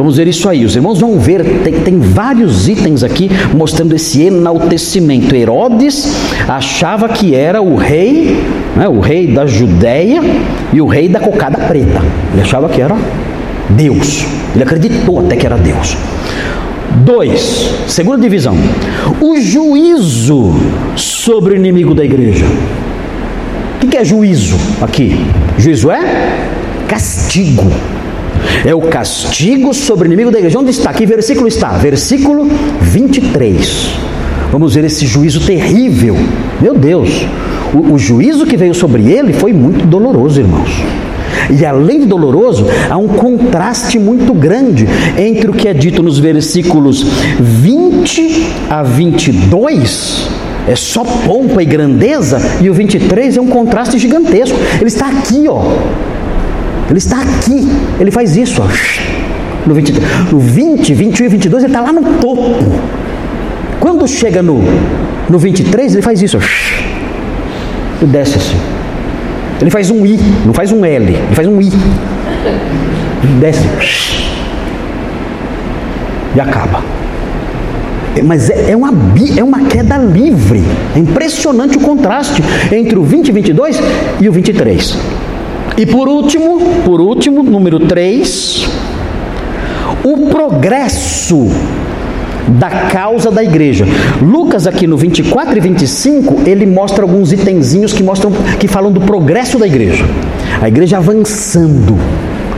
Vamos 0.00 0.16
ver 0.16 0.28
isso 0.28 0.48
aí. 0.48 0.64
Os 0.64 0.74
irmãos 0.74 0.98
vão 0.98 1.18
ver, 1.18 1.44
tem, 1.62 1.74
tem, 1.74 1.98
vários 1.98 2.70
itens 2.70 3.02
aqui 3.02 3.30
mostrando 3.54 3.94
esse 3.94 4.22
enaltecimento. 4.22 5.34
Herodes 5.34 6.16
achava 6.48 7.06
que 7.06 7.34
era 7.34 7.60
o 7.60 7.76
rei, 7.76 8.42
né, 8.74 8.88
o 8.88 8.98
rei 8.98 9.26
da 9.26 9.44
Judéia 9.44 10.22
e 10.72 10.80
o 10.80 10.86
rei 10.86 11.06
da 11.06 11.20
cocada 11.20 11.58
preta. 11.58 12.00
Ele 12.32 12.40
achava 12.40 12.66
que 12.70 12.80
era 12.80 12.96
Deus. 13.76 14.24
Ele 14.54 14.62
acreditou 14.62 15.20
até 15.20 15.36
que 15.36 15.46
era 15.46 15.56
Deus. 15.56 15.96
Dois, 17.04 17.70
segunda 17.86 18.18
divisão, 18.18 18.56
o 19.20 19.40
juízo 19.40 20.54
sobre 20.96 21.54
o 21.54 21.56
inimigo 21.56 21.94
da 21.94 22.04
igreja. 22.04 22.44
O 23.82 23.86
que 23.86 23.96
é 23.96 24.04
juízo 24.04 24.56
aqui? 24.80 25.24
Juízo 25.56 25.90
é 25.90 26.00
castigo. 26.88 27.70
É 28.64 28.74
o 28.74 28.80
castigo 28.80 29.72
sobre 29.72 30.06
o 30.06 30.08
inimigo 30.08 30.30
da 30.30 30.38
igreja. 30.38 30.58
Onde 30.58 30.70
está? 30.70 30.92
Que 30.92 31.06
versículo 31.06 31.46
está? 31.46 31.70
Versículo 31.78 32.48
23. 32.80 33.90
Vamos 34.50 34.74
ver 34.74 34.84
esse 34.84 35.06
juízo 35.06 35.40
terrível. 35.46 36.16
Meu 36.60 36.74
Deus, 36.74 37.08
o, 37.72 37.94
o 37.94 37.98
juízo 37.98 38.44
que 38.44 38.56
veio 38.56 38.74
sobre 38.74 39.10
ele 39.10 39.32
foi 39.32 39.52
muito 39.52 39.86
doloroso, 39.86 40.40
irmãos. 40.40 40.70
E 41.58 41.64
além 41.64 42.00
de 42.00 42.06
doloroso, 42.06 42.66
há 42.88 42.96
um 42.96 43.08
contraste 43.08 43.98
muito 43.98 44.32
grande 44.32 44.86
entre 45.18 45.50
o 45.50 45.52
que 45.52 45.68
é 45.68 45.74
dito 45.74 46.02
nos 46.02 46.18
versículos 46.18 47.04
20 47.38 48.46
a 48.68 48.82
22, 48.82 50.28
é 50.68 50.76
só 50.76 51.04
pompa 51.04 51.62
e 51.62 51.66
grandeza, 51.66 52.40
e 52.60 52.70
o 52.70 52.74
23 52.74 53.36
é 53.36 53.40
um 53.40 53.48
contraste 53.48 53.98
gigantesco. 53.98 54.56
Ele 54.76 54.86
está 54.88 55.08
aqui, 55.08 55.46
ó. 55.48 55.62
Ele 56.88 56.98
está 56.98 57.20
aqui. 57.20 57.66
Ele 57.98 58.10
faz 58.10 58.36
isso, 58.36 58.62
ó. 58.62 58.66
No 59.66 59.74
20, 59.74 59.92
no 60.32 60.38
20 60.38 60.94
21 60.94 61.26
e 61.26 61.28
22, 61.28 61.64
ele 61.64 61.72
está 61.72 61.82
lá 61.82 61.92
no 61.92 62.02
topo. 62.18 62.42
Quando 63.78 64.06
chega 64.06 64.42
no, 64.42 64.62
no 65.28 65.38
23, 65.38 65.94
ele 65.94 66.02
faz 66.02 66.20
isso, 66.22 66.38
ó. 66.38 66.40
E 68.02 68.06
desce 68.06 68.38
assim. 68.38 68.79
Ele 69.60 69.70
faz 69.70 69.90
um 69.90 70.06
I, 70.06 70.18
não 70.44 70.54
faz 70.54 70.72
um 70.72 70.84
L, 70.84 71.04
ele 71.04 71.34
faz 71.34 71.46
um 71.46 71.60
I. 71.60 71.70
Desce. 73.40 73.66
E 76.34 76.40
acaba. 76.40 76.82
É, 78.16 78.22
mas 78.22 78.50
é, 78.50 78.70
é, 78.70 78.76
uma, 78.76 78.92
é 79.36 79.44
uma 79.44 79.64
queda 79.66 79.96
livre. 79.98 80.62
É 80.96 80.98
impressionante 80.98 81.76
o 81.76 81.80
contraste 81.80 82.42
entre 82.72 82.98
o 82.98 83.02
20 83.02 83.28
e 83.28 83.32
22 83.32 83.80
e 84.20 84.28
o 84.28 84.32
23. 84.32 84.96
E 85.76 85.86
por 85.86 86.08
último, 86.08 86.60
por 86.84 87.00
último, 87.00 87.42
número 87.42 87.80
3, 87.80 88.68
o 90.04 90.28
progresso 90.28 91.48
da 92.58 92.70
causa 92.90 93.30
da 93.30 93.42
igreja. 93.42 93.86
Lucas 94.20 94.66
aqui 94.66 94.86
no 94.86 94.96
24 94.96 95.56
e 95.56 95.60
25, 95.60 96.48
ele 96.48 96.66
mostra 96.66 97.02
alguns 97.02 97.32
itenzinhos 97.32 97.92
que 97.92 98.02
mostram 98.02 98.32
que 98.58 98.66
falam 98.66 98.90
do 98.90 99.00
progresso 99.00 99.58
da 99.58 99.66
igreja. 99.66 100.04
A 100.60 100.68
igreja 100.68 100.98
avançando. 100.98 101.96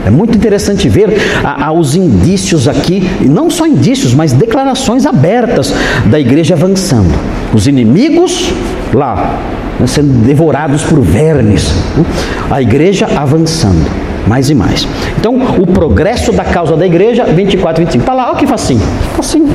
É 0.05 0.09
muito 0.09 0.35
interessante 0.35 0.89
ver 0.89 1.15
a, 1.43 1.67
a, 1.67 1.71
os 1.71 1.95
indícios 1.95 2.67
aqui, 2.67 3.09
e 3.21 3.25
não 3.25 3.49
só 3.49 3.65
indícios, 3.65 4.13
mas 4.13 4.33
declarações 4.33 5.05
abertas 5.05 5.73
da 6.05 6.19
igreja 6.19 6.55
avançando. 6.55 7.13
Os 7.53 7.67
inimigos 7.67 8.51
lá, 8.93 9.39
né, 9.79 9.87
sendo 9.87 10.25
devorados 10.25 10.83
por 10.83 10.99
vermes. 10.99 11.71
Né? 11.95 12.05
A 12.51 12.61
igreja 12.61 13.07
avançando 13.15 14.12
mais 14.27 14.49
e 14.49 14.55
mais. 14.55 14.87
Então, 15.17 15.35
o 15.59 15.67
progresso 15.67 16.31
da 16.31 16.43
causa 16.43 16.75
da 16.75 16.85
igreja, 16.85 17.25
24 17.25 17.81
e 17.81 17.85
25. 17.85 18.03
Está 18.03 18.13
lá, 18.13 18.29
olha 18.29 18.37
que 18.37 18.47
facinho. 18.47 18.81
Facinho. 19.15 19.49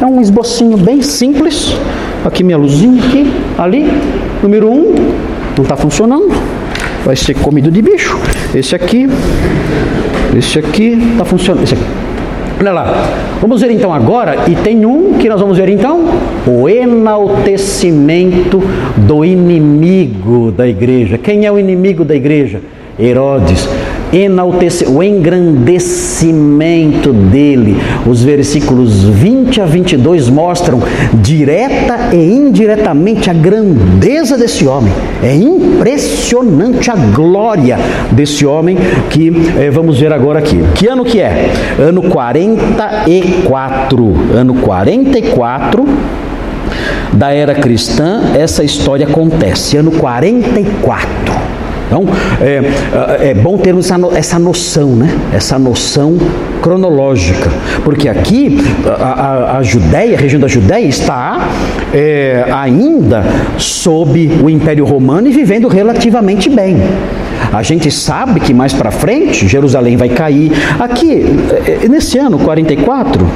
É 0.00 0.06
um 0.06 0.20
esbocinho 0.20 0.76
bem 0.76 1.02
simples. 1.02 1.76
Aqui 2.24 2.42
minha 2.44 2.58
luzinha, 2.58 3.02
aqui, 3.02 3.32
ali. 3.58 3.90
Número 4.42 4.68
1, 4.68 4.72
um, 4.72 4.94
não 5.56 5.62
está 5.62 5.76
funcionando. 5.76 6.32
Vai 7.04 7.16
ser 7.16 7.34
comido 7.34 7.70
de 7.70 7.82
bicho. 7.82 8.18
Esse 8.54 8.74
aqui, 8.74 9.08
esse 10.36 10.58
aqui 10.58 10.98
está 11.12 11.24
funcionando. 11.24 11.64
Esse 11.64 11.74
aqui. 11.74 11.84
Olha 12.60 12.72
lá. 12.72 13.08
Vamos 13.40 13.60
ver 13.60 13.72
então 13.72 13.92
agora, 13.92 14.44
e 14.48 14.54
tem 14.54 14.86
um 14.86 15.14
que 15.14 15.28
nós 15.28 15.40
vamos 15.40 15.58
ver 15.58 15.68
então: 15.68 16.04
o 16.46 16.68
enaltecimento 16.68 18.62
do 18.96 19.24
inimigo 19.24 20.52
da 20.52 20.68
igreja. 20.68 21.18
Quem 21.18 21.44
é 21.44 21.50
o 21.50 21.58
inimigo 21.58 22.04
da 22.04 22.14
igreja? 22.14 22.60
Herodes, 22.98 23.68
o 24.86 25.02
engrandecimento 25.02 27.10
dele. 27.12 27.76
Os 28.06 28.22
versículos 28.22 29.02
20 29.04 29.62
a 29.62 29.64
22 29.64 30.28
mostram 30.28 30.82
direta 31.14 32.10
e 32.12 32.32
indiretamente 32.32 33.30
a 33.30 33.32
grandeza 33.32 34.36
desse 34.36 34.66
homem. 34.66 34.92
É 35.22 35.34
impressionante 35.34 36.90
a 36.90 36.96
glória 36.96 37.78
desse 38.10 38.44
homem 38.44 38.76
que 39.08 39.32
eh, 39.58 39.70
vamos 39.70 39.98
ver 39.98 40.12
agora 40.12 40.40
aqui. 40.40 40.62
Que 40.74 40.86
ano 40.86 41.02
que 41.04 41.18
é? 41.20 41.50
Ano 41.78 42.02
44. 42.02 44.14
Ano 44.34 44.54
44 44.56 45.86
da 47.12 47.32
era 47.32 47.54
cristã, 47.54 48.22
essa 48.34 48.64
história 48.64 49.06
acontece. 49.06 49.76
Ano 49.76 49.92
44. 49.92 51.21
Então, 51.92 52.06
é, 52.40 53.28
é 53.32 53.34
bom 53.34 53.58
termos 53.58 53.90
essa, 53.90 54.00
essa 54.16 54.38
noção, 54.38 54.96
né? 54.96 55.14
Essa 55.30 55.58
noção 55.58 56.16
cronológica. 56.62 57.50
Porque 57.84 58.08
aqui, 58.08 58.56
a, 58.86 59.04
a, 59.04 59.58
a 59.58 59.62
Judéia, 59.62 60.16
a 60.16 60.18
região 60.18 60.40
da 60.40 60.48
Judéia, 60.48 60.86
está 60.86 61.50
é, 61.92 62.46
ainda 62.50 63.22
sob 63.58 64.26
o 64.42 64.48
Império 64.48 64.86
Romano 64.86 65.28
e 65.28 65.32
vivendo 65.32 65.68
relativamente 65.68 66.48
bem. 66.48 66.78
A 67.52 67.62
gente 67.62 67.90
sabe 67.90 68.40
que 68.40 68.54
mais 68.54 68.72
para 68.72 68.90
frente 68.90 69.46
Jerusalém 69.46 69.94
vai 69.94 70.08
cair. 70.08 70.50
Aqui, 70.80 71.26
é, 71.66 71.88
nesse 71.88 72.16
ano 72.16 72.38
44, 72.38 73.28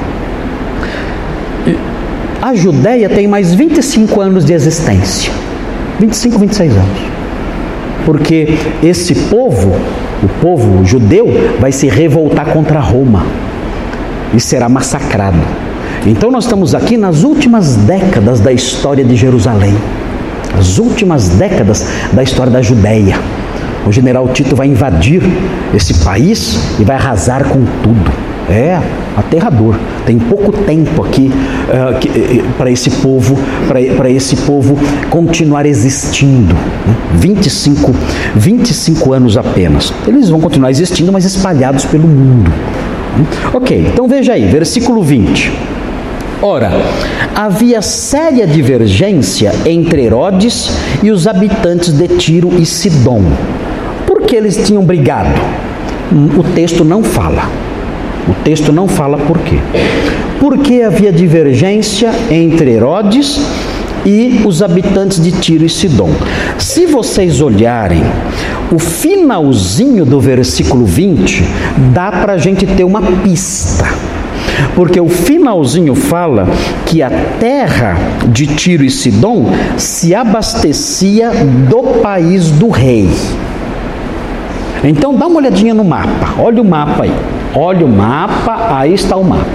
a 2.41 2.55
Judéia 2.55 3.07
tem 3.07 3.27
mais 3.27 3.53
25 3.53 4.19
anos 4.19 4.43
de 4.43 4.53
existência. 4.53 5.31
25, 5.99 6.39
26 6.39 6.71
anos 6.71 7.16
porque 8.07 8.57
esse 8.81 9.13
povo, 9.13 9.75
o 10.23 10.29
povo 10.39 10.85
judeu, 10.85 11.27
vai 11.59 11.73
se 11.73 11.89
revoltar 11.89 12.45
contra 12.53 12.79
Roma 12.79 13.25
e 14.33 14.39
será 14.39 14.69
massacrado. 14.69 15.37
Então 16.05 16.31
nós 16.31 16.45
estamos 16.45 16.73
aqui 16.73 16.95
nas 16.95 17.25
últimas 17.25 17.75
décadas 17.75 18.39
da 18.39 18.53
história 18.53 19.03
de 19.03 19.13
Jerusalém, 19.13 19.75
as 20.57 20.79
últimas 20.79 21.27
décadas 21.27 21.85
da 22.13 22.23
história 22.23 22.49
da 22.49 22.61
Judéia. 22.61 23.19
O 23.85 23.91
general 23.91 24.29
Tito 24.29 24.55
vai 24.55 24.67
invadir 24.67 25.21
esse 25.75 25.95
país 25.95 26.57
e 26.79 26.85
vai 26.85 26.95
arrasar 26.95 27.43
com 27.43 27.65
tudo. 27.83 28.26
É 28.49 28.79
aterrador. 29.17 29.75
Tem 30.05 30.17
pouco 30.17 30.51
tempo 30.51 31.03
aqui 31.03 31.31
uh, 31.31 32.51
para 32.57 32.71
esse 32.71 32.89
povo, 32.89 33.37
para 33.97 34.09
esse 34.09 34.37
povo 34.37 34.77
continuar 35.09 35.65
existindo. 35.65 36.53
Né? 36.53 36.95
25, 37.13 37.93
25 38.35 39.13
anos 39.13 39.37
apenas. 39.37 39.93
Eles 40.07 40.29
vão 40.29 40.39
continuar 40.39 40.71
existindo, 40.71 41.11
mas 41.11 41.25
espalhados 41.25 41.85
pelo 41.85 42.07
mundo. 42.07 42.51
Ok, 43.53 43.89
então 43.91 44.07
veja 44.07 44.33
aí, 44.33 44.45
versículo 44.45 45.01
20. 45.01 45.51
Ora, 46.41 46.71
havia 47.35 47.81
séria 47.81 48.45
divergência 48.45 49.51
entre 49.65 50.03
Herodes 50.03 50.71
e 51.01 51.09
os 51.09 51.25
habitantes 51.25 51.91
de 51.91 52.07
Tiro 52.07 52.53
e 52.59 52.65
Sidom. 52.65 53.23
Por 54.05 54.21
que 54.21 54.35
eles 54.35 54.55
tinham 54.67 54.83
brigado? 54.83 55.33
O 56.37 56.43
texto 56.43 56.85
não 56.85 57.03
fala. 57.03 57.66
O 58.27 58.33
texto 58.43 58.71
não 58.71 58.87
fala 58.87 59.17
por 59.17 59.37
quê. 59.39 59.57
Porque 60.39 60.81
havia 60.81 61.11
divergência 61.11 62.11
entre 62.29 62.71
Herodes 62.71 63.39
e 64.05 64.41
os 64.45 64.61
habitantes 64.61 65.21
de 65.21 65.31
Tiro 65.31 65.65
e 65.65 65.69
Sidom. 65.69 66.11
Se 66.57 66.85
vocês 66.85 67.41
olharem 67.41 68.03
o 68.71 68.79
finalzinho 68.79 70.05
do 70.05 70.19
versículo 70.19 70.85
20, 70.85 71.43
dá 71.93 72.11
para 72.11 72.33
a 72.33 72.37
gente 72.37 72.65
ter 72.65 72.83
uma 72.83 73.01
pista. 73.01 73.85
Porque 74.75 74.99
o 74.99 75.09
finalzinho 75.09 75.95
fala 75.95 76.47
que 76.85 77.01
a 77.01 77.09
terra 77.39 77.97
de 78.27 78.47
Tiro 78.47 78.83
e 78.83 78.89
Sidom 78.89 79.45
se 79.77 80.15
abastecia 80.15 81.31
do 81.69 82.01
país 82.01 82.49
do 82.51 82.69
rei. 82.69 83.09
Então 84.83 85.13
dá 85.13 85.27
uma 85.27 85.37
olhadinha 85.37 85.73
no 85.73 85.83
mapa, 85.83 86.35
olha 86.39 86.61
o 86.61 86.65
mapa 86.65 87.03
aí. 87.03 87.11
Olha 87.55 87.85
o 87.85 87.89
mapa, 87.89 88.77
aí 88.77 88.93
está 88.93 89.15
o 89.15 89.23
mapa. 89.23 89.45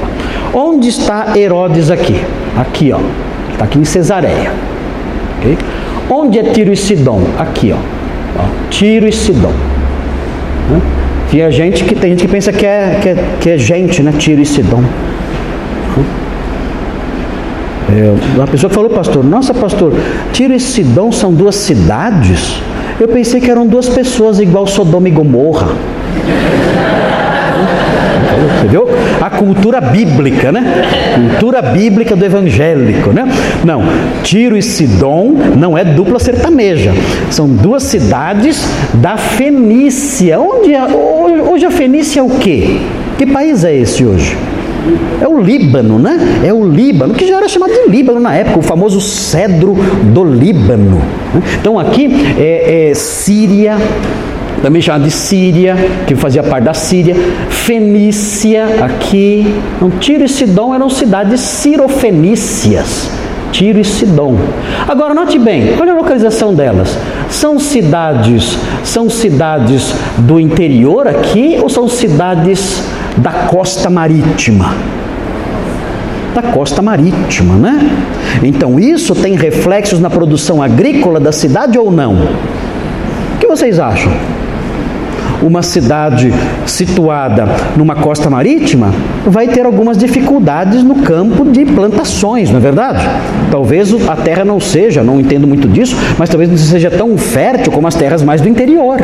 Onde 0.53 0.89
está 0.89 1.37
Herodes 1.37 1.91
aqui? 1.91 2.21
Aqui, 2.57 2.93
ó. 2.93 2.99
Está 3.53 3.65
aqui 3.65 3.79
em 3.79 3.85
Cesareia. 3.85 4.53
Okay? 5.39 5.57
Onde 6.11 6.39
é 6.39 6.43
Tiro 6.43 6.73
e 6.73 6.77
Sidom? 6.77 7.23
Aqui, 7.39 7.73
ó. 7.73 7.77
ó 8.39 8.45
Tiro 8.71 9.07
e 9.07 9.13
Sidom. 9.13 9.53
Tinha 11.31 11.51
gente 11.51 11.85
que 11.85 11.95
tem 11.95 12.11
gente 12.11 12.23
que 12.23 12.29
pensa 12.29 12.53
que 12.53 12.67
é, 12.67 12.99
que 13.01 13.09
é, 13.09 13.25
que 13.41 13.51
é 13.51 13.59
gente, 13.59 14.03
né? 14.03 14.13
Tiro 14.19 14.41
e 14.41 14.47
Sidom. 14.47 14.83
É, 17.89 18.37
uma 18.37 18.47
pessoa 18.47 18.71
falou, 18.71 18.91
pastor, 18.91 19.25
nossa 19.25 19.55
pastor, 19.55 19.95
Tiro 20.33 20.55
e 20.55 20.61
Sidom 20.61 21.13
são 21.13 21.33
duas 21.33 21.55
cidades? 21.55 22.61
Eu 23.03 23.09
pensei 23.09 23.41
que 23.41 23.51
eram 23.51 23.67
duas 23.67 23.89
pessoas 23.89 24.39
igual 24.39 24.65
Sodoma 24.65 25.09
e 25.09 25.11
Gomorra. 25.11 25.71
Viu? 28.71 28.87
A 29.21 29.29
cultura 29.29 29.81
bíblica, 29.81 30.53
né? 30.53 30.63
Cultura 31.17 31.61
bíblica 31.63 32.15
do 32.15 32.25
evangélico, 32.25 33.11
né? 33.11 33.25
Não, 33.65 33.83
Tiro 34.23 34.57
e 34.57 34.63
Sidom 34.63 35.35
não 35.59 35.77
é 35.77 35.85
dupla 35.85 36.21
sertaneja. 36.21 36.93
São 37.29 37.49
duas 37.49 37.83
cidades 37.83 38.65
da 38.95 39.17
Fenícia. 39.17 40.39
Onde 40.39 40.73
é, 40.73 40.85
hoje 40.85 41.67
a 41.67 41.73
Fenícia 41.73 42.21
é 42.21 42.23
o 42.23 42.31
quê? 42.31 42.79
Que 43.19 43.27
país 43.27 43.65
é 43.65 43.75
esse 43.75 44.05
hoje? 44.05 44.37
É 45.21 45.29
o 45.29 45.41
Líbano, 45.41 45.99
né? 45.99 46.19
É 46.45 46.53
o 46.53 46.67
Líbano, 46.67 47.15
que 47.15 47.27
já 47.27 47.37
era 47.37 47.49
chamado 47.49 47.73
de 47.73 47.91
Líbano 47.91 48.21
na 48.21 48.35
época, 48.35 48.59
o 48.59 48.63
famoso 48.63 49.01
cedro 49.01 49.75
do 50.13 50.25
Líbano. 50.25 51.01
Então 51.61 51.79
aqui 51.79 52.11
é, 52.39 52.91
é 52.91 52.95
Síria, 52.95 53.77
também 54.63 54.81
chamada 54.81 55.05
de 55.05 55.11
Síria, 55.11 55.77
que 56.07 56.15
fazia 56.15 56.43
parte 56.43 56.65
da 56.65 56.75
Síria, 56.75 57.17
Fenícia, 57.49 58.85
aqui. 58.85 59.47
Então, 59.77 59.91
Tiro 59.99 60.25
e 60.25 60.29
Sidom 60.29 60.75
eram 60.75 60.89
cidades 60.89 61.41
cirofenícias. 61.41 63.11
Tiro 63.51 63.79
e 63.79 63.85
Sidom. 63.85 64.37
Agora 64.89 65.13
note 65.13 65.39
bem, 65.39 65.75
olha 65.79 65.93
a 65.93 65.97
localização 65.97 66.55
delas. 66.55 66.97
São 67.29 67.59
cidades, 67.59 68.57
são 68.83 69.11
cidades 69.11 69.93
do 70.19 70.41
interior 70.41 71.07
aqui 71.07 71.59
ou 71.61 71.69
são 71.69 71.87
cidades 71.89 72.83
da 73.17 73.31
costa 73.49 73.91
marítima? 73.91 74.75
Da 76.35 76.43
costa 76.43 76.81
marítima, 76.81 77.55
né? 77.57 77.91
Então 78.43 78.81
isso 78.81 79.15
tem 79.15 79.35
reflexos 79.35 80.01
na 80.01 80.09
produção 80.09 80.63
agrícola 80.63 81.21
da 81.21 81.33
cidade 81.33 81.79
ou 81.79 81.91
não? 81.91 82.15
O 82.15 83.39
que 83.39 83.47
vocês 83.47 83.79
acham? 83.79 84.13
uma 85.43 85.63
cidade 85.63 86.33
situada 86.65 87.49
numa 87.77 87.97
costa 87.97 88.31
marítima 88.31 88.95
vai 89.27 89.49
ter 89.49 89.67
algumas 89.67 89.99
dificuldades 89.99 90.83
no 90.85 90.97
campo 90.97 91.45
de 91.45 91.65
plantações, 91.65 92.49
não 92.49 92.59
é 92.59 92.61
verdade? 92.61 93.05
Talvez 93.51 93.93
a 94.09 94.17
terra 94.17 94.45
não 94.45 94.61
seja, 94.61 95.03
não 95.03 95.21
entendo 95.21 95.47
muito 95.47 95.67
disso, 95.69 95.97
mas 96.17 96.29
talvez 96.29 96.49
não 96.49 96.57
seja 96.57 96.91
tão 96.91 97.19
fértil 97.19 97.73
como 97.73 97.89
as 97.89 97.95
terras 97.95 98.23
mais 98.23 98.41
do 98.41 98.49
interior. 98.49 99.01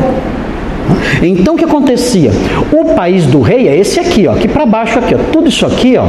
Então 1.21 1.55
o 1.55 1.57
que 1.57 1.65
acontecia? 1.65 2.31
O 2.71 2.93
país 2.95 3.25
do 3.25 3.41
rei 3.41 3.67
é 3.67 3.77
esse 3.77 3.99
aqui, 3.99 4.27
ó, 4.27 4.33
aqui 4.33 4.47
para 4.47 4.65
baixo 4.65 4.99
aqui, 4.99 5.15
ó. 5.15 5.19
Tudo 5.31 5.49
isso 5.49 5.65
aqui, 5.65 5.97
ó, 5.97 6.05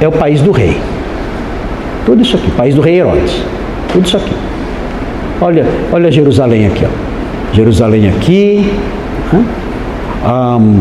é 0.00 0.08
o 0.08 0.12
país 0.12 0.40
do 0.40 0.50
rei. 0.50 0.76
Tudo 2.04 2.22
isso 2.22 2.36
aqui, 2.36 2.50
país 2.52 2.74
do 2.74 2.80
rei 2.80 2.98
Herodes. 2.98 3.42
Tudo 3.92 4.06
isso 4.06 4.16
aqui. 4.16 4.32
Olha, 5.40 5.66
olha 5.92 6.10
Jerusalém 6.10 6.66
aqui, 6.66 6.84
ó. 6.84 7.54
Jerusalém 7.54 8.08
aqui. 8.08 8.70
Um, 10.24 10.80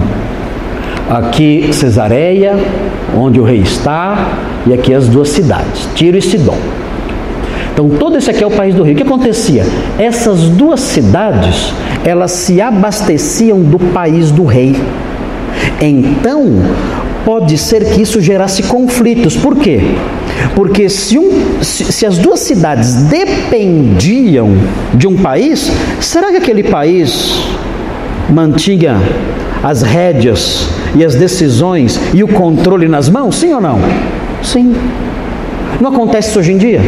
aqui 1.09 1.69
Cesareia, 1.71 2.55
onde 3.17 3.39
o 3.39 3.43
rei 3.43 3.59
está, 3.59 4.37
e 4.65 4.73
aqui 4.73 4.93
as 4.93 5.07
duas 5.07 5.29
cidades, 5.29 5.87
Tiro 5.95 6.17
e 6.17 6.21
Sidom. 6.21 6.57
Então 7.73 7.89
todo 7.89 8.17
esse 8.17 8.29
aqui 8.29 8.43
é 8.43 8.47
o 8.47 8.51
país 8.51 8.75
do 8.75 8.83
rei. 8.83 8.93
O 8.93 8.97
que 8.97 9.03
acontecia? 9.03 9.65
Essas 9.97 10.41
duas 10.49 10.79
cidades, 10.79 11.73
elas 12.03 12.31
se 12.31 12.61
abasteciam 12.61 13.61
do 13.61 13.79
país 13.79 14.31
do 14.31 14.45
rei. 14.45 14.75
Então, 15.81 16.61
pode 17.25 17.57
ser 17.57 17.85
que 17.85 18.01
isso 18.01 18.21
gerasse 18.21 18.63
conflitos. 18.63 19.35
Por 19.35 19.55
quê? 19.55 19.81
Porque 20.55 20.89
se, 20.89 21.17
um, 21.17 21.61
se, 21.61 21.91
se, 21.91 22.05
as 22.05 22.17
duas 22.17 22.39
cidades 22.39 22.93
dependiam 23.03 24.49
de 24.93 25.07
um 25.07 25.17
país, 25.17 25.71
será 25.99 26.29
que 26.29 26.37
aquele 26.37 26.63
país 26.63 27.41
mantinha 28.29 28.97
as 29.63 29.81
rédeas 29.81 30.67
e 30.95 31.03
as 31.03 31.15
decisões 31.15 31.99
e 32.13 32.23
o 32.23 32.27
controle 32.27 32.87
nas 32.87 33.09
mãos? 33.09 33.35
Sim 33.35 33.53
ou 33.53 33.61
não? 33.61 33.79
Sim. 34.43 34.75
Não 35.79 35.91
acontece 35.91 36.29
isso 36.29 36.39
hoje 36.39 36.51
em 36.51 36.57
dia? 36.57 36.81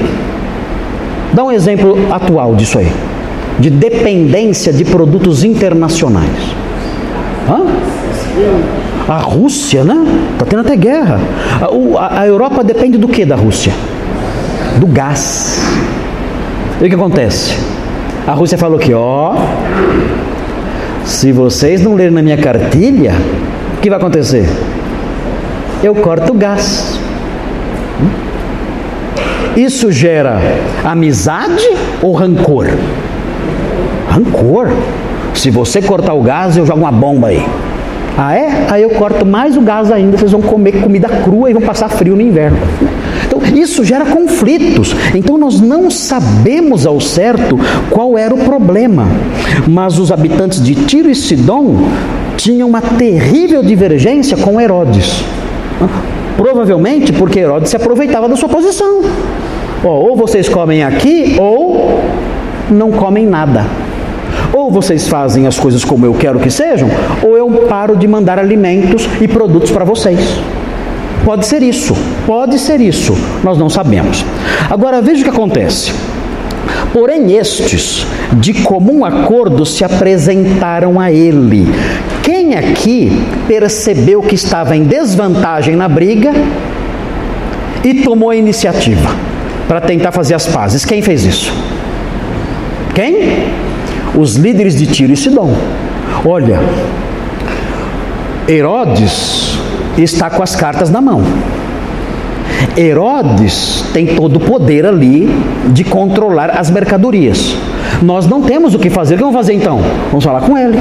Dá 1.33 1.43
um 1.43 1.51
exemplo 1.51 1.97
atual 2.11 2.55
disso 2.55 2.77
aí, 2.77 2.91
de 3.59 3.69
dependência 3.69 4.71
de 4.71 4.85
produtos 4.85 5.43
internacionais. 5.43 6.29
Hã? 7.49 7.65
A 9.07 9.17
Rússia, 9.17 9.83
né? 9.83 10.05
Está 10.33 10.45
tendo 10.45 10.61
até 10.61 10.75
guerra. 10.75 11.19
A, 11.99 12.21
a, 12.21 12.27
Europa 12.27 12.63
depende 12.63 12.97
do 12.97 13.07
que 13.07 13.25
da 13.25 13.35
Rússia? 13.35 13.73
Do 14.79 14.87
gás. 14.87 15.59
E 16.79 16.85
o 16.85 16.89
que 16.89 16.95
acontece? 16.95 17.57
A 18.27 18.33
Rússia 18.33 18.57
falou 18.57 18.79
que, 18.79 18.93
ó, 18.93 19.35
se 21.03 21.31
vocês 21.31 21.81
não 21.81 21.95
lerem 21.95 22.13
na 22.13 22.21
minha 22.21 22.37
cartilha, 22.37 23.13
o 23.77 23.81
que 23.81 23.89
vai 23.89 23.97
acontecer? 23.97 24.47
Eu 25.83 25.93
corto 25.95 26.31
o 26.31 26.35
gás. 26.35 26.99
Isso 29.55 29.91
gera 29.91 30.39
amizade 30.83 31.69
ou 32.01 32.13
rancor? 32.13 32.67
Rancor. 34.09 34.69
Se 35.33 35.49
você 35.49 35.81
cortar 35.81 36.13
o 36.13 36.21
gás, 36.21 36.57
eu 36.57 36.65
jogo 36.65 36.81
uma 36.81 36.91
bomba 36.91 37.27
aí. 37.27 37.45
Ah 38.17 38.35
é? 38.35 38.67
Aí 38.69 38.83
eu 38.83 38.91
corto 38.91 39.25
mais 39.25 39.57
o 39.57 39.61
gás 39.61 39.91
ainda, 39.91 40.17
vocês 40.17 40.31
vão 40.31 40.41
comer 40.41 40.81
comida 40.81 41.07
crua 41.07 41.49
e 41.49 41.53
vão 41.53 41.61
passar 41.61 41.89
frio 41.89 42.15
no 42.15 42.21
inverno. 42.21 42.57
Então, 43.25 43.39
isso 43.55 43.83
gera 43.83 44.05
conflitos. 44.05 44.95
Então, 45.15 45.37
nós 45.37 45.59
não 45.59 45.89
sabemos 45.89 46.85
ao 46.85 46.99
certo 46.99 47.59
qual 47.89 48.17
era 48.17 48.33
o 48.33 48.37
problema. 48.37 49.07
Mas 49.67 49.97
os 49.97 50.11
habitantes 50.11 50.61
de 50.63 50.75
Tiro 50.75 51.09
e 51.09 51.15
Sidom 51.15 51.87
tinham 52.37 52.67
uma 52.67 52.81
terrível 52.81 53.63
divergência 53.63 54.37
com 54.37 54.61
Herodes. 54.61 55.23
Provavelmente 56.37 57.13
porque 57.13 57.39
Herodes 57.39 57.69
se 57.69 57.75
aproveitava 57.75 58.27
da 58.27 58.35
sua 58.35 58.49
posição. 58.49 59.01
ou 59.83 60.15
vocês 60.15 60.47
comem 60.47 60.83
aqui, 60.83 61.35
ou 61.39 61.99
não 62.69 62.91
comem 62.91 63.25
nada. 63.25 63.65
Ou 64.53 64.71
vocês 64.71 65.07
fazem 65.07 65.47
as 65.47 65.59
coisas 65.59 65.83
como 65.83 66.05
eu 66.05 66.13
quero 66.13 66.39
que 66.39 66.49
sejam, 66.49 66.89
ou 67.21 67.35
eu 67.37 67.49
paro 67.67 67.95
de 67.95 68.07
mandar 68.07 68.39
alimentos 68.39 69.07
e 69.19 69.27
produtos 69.27 69.71
para 69.71 69.83
vocês. 69.83 70.19
Pode 71.25 71.45
ser 71.45 71.63
isso, 71.63 71.95
pode 72.25 72.59
ser 72.59 72.81
isso, 72.81 73.13
nós 73.43 73.57
não 73.57 73.69
sabemos. 73.69 74.25
Agora 74.69 75.01
veja 75.01 75.21
o 75.21 75.23
que 75.23 75.29
acontece. 75.29 75.93
Porém, 76.93 77.35
estes, 77.35 78.05
de 78.33 78.53
comum 78.53 79.03
acordo, 79.03 79.65
se 79.65 79.83
apresentaram 79.83 80.99
a 80.99 81.11
ele. 81.11 81.67
Quem 82.21 82.53
aqui 82.53 83.11
percebeu 83.47 84.21
que 84.21 84.35
estava 84.35 84.77
em 84.77 84.83
desvantagem 84.83 85.75
na 85.75 85.89
briga 85.89 86.31
e 87.83 87.95
tomou 88.03 88.29
a 88.29 88.35
iniciativa 88.35 89.09
para 89.67 89.81
tentar 89.81 90.11
fazer 90.11 90.35
as 90.35 90.45
pazes? 90.45 90.85
Quem 90.85 91.01
fez 91.01 91.25
isso? 91.25 91.51
Quem? 92.93 93.47
Os 94.15 94.35
líderes 94.35 94.75
de 94.75 94.85
Tiro 94.85 95.13
e 95.13 95.17
Sidom. 95.17 95.51
Olha, 96.23 96.59
Herodes 98.47 99.57
está 99.97 100.29
com 100.29 100.43
as 100.43 100.55
cartas 100.55 100.91
na 100.91 101.01
mão. 101.01 101.23
Herodes 102.77 103.83
tem 103.93 104.07
todo 104.07 104.37
o 104.37 104.39
poder 104.39 104.85
ali 104.85 105.29
de 105.71 105.83
controlar 105.83 106.51
as 106.51 106.69
mercadorias. 106.69 107.55
Nós 108.01 108.27
não 108.27 108.41
temos 108.41 108.73
o 108.73 108.79
que 108.79 108.89
fazer. 108.89 109.15
O 109.15 109.17
que 109.17 109.23
vamos 109.23 109.37
fazer 109.37 109.53
então? 109.53 109.79
Vamos 110.09 110.23
falar 110.23 110.41
com 110.41 110.57
ele. 110.57 110.79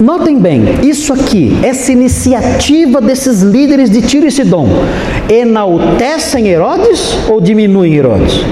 Notem 0.00 0.38
bem, 0.38 0.62
isso 0.82 1.10
aqui, 1.14 1.56
essa 1.62 1.90
iniciativa 1.90 3.00
desses 3.00 3.40
líderes 3.40 3.88
de 3.88 4.02
Tiro 4.02 4.26
e 4.26 4.30
Sidom, 4.30 4.68
enaltecem 5.26 6.48
Herodes 6.48 7.16
ou 7.26 7.40
diminuem 7.40 7.94
Herodes? 7.94 8.44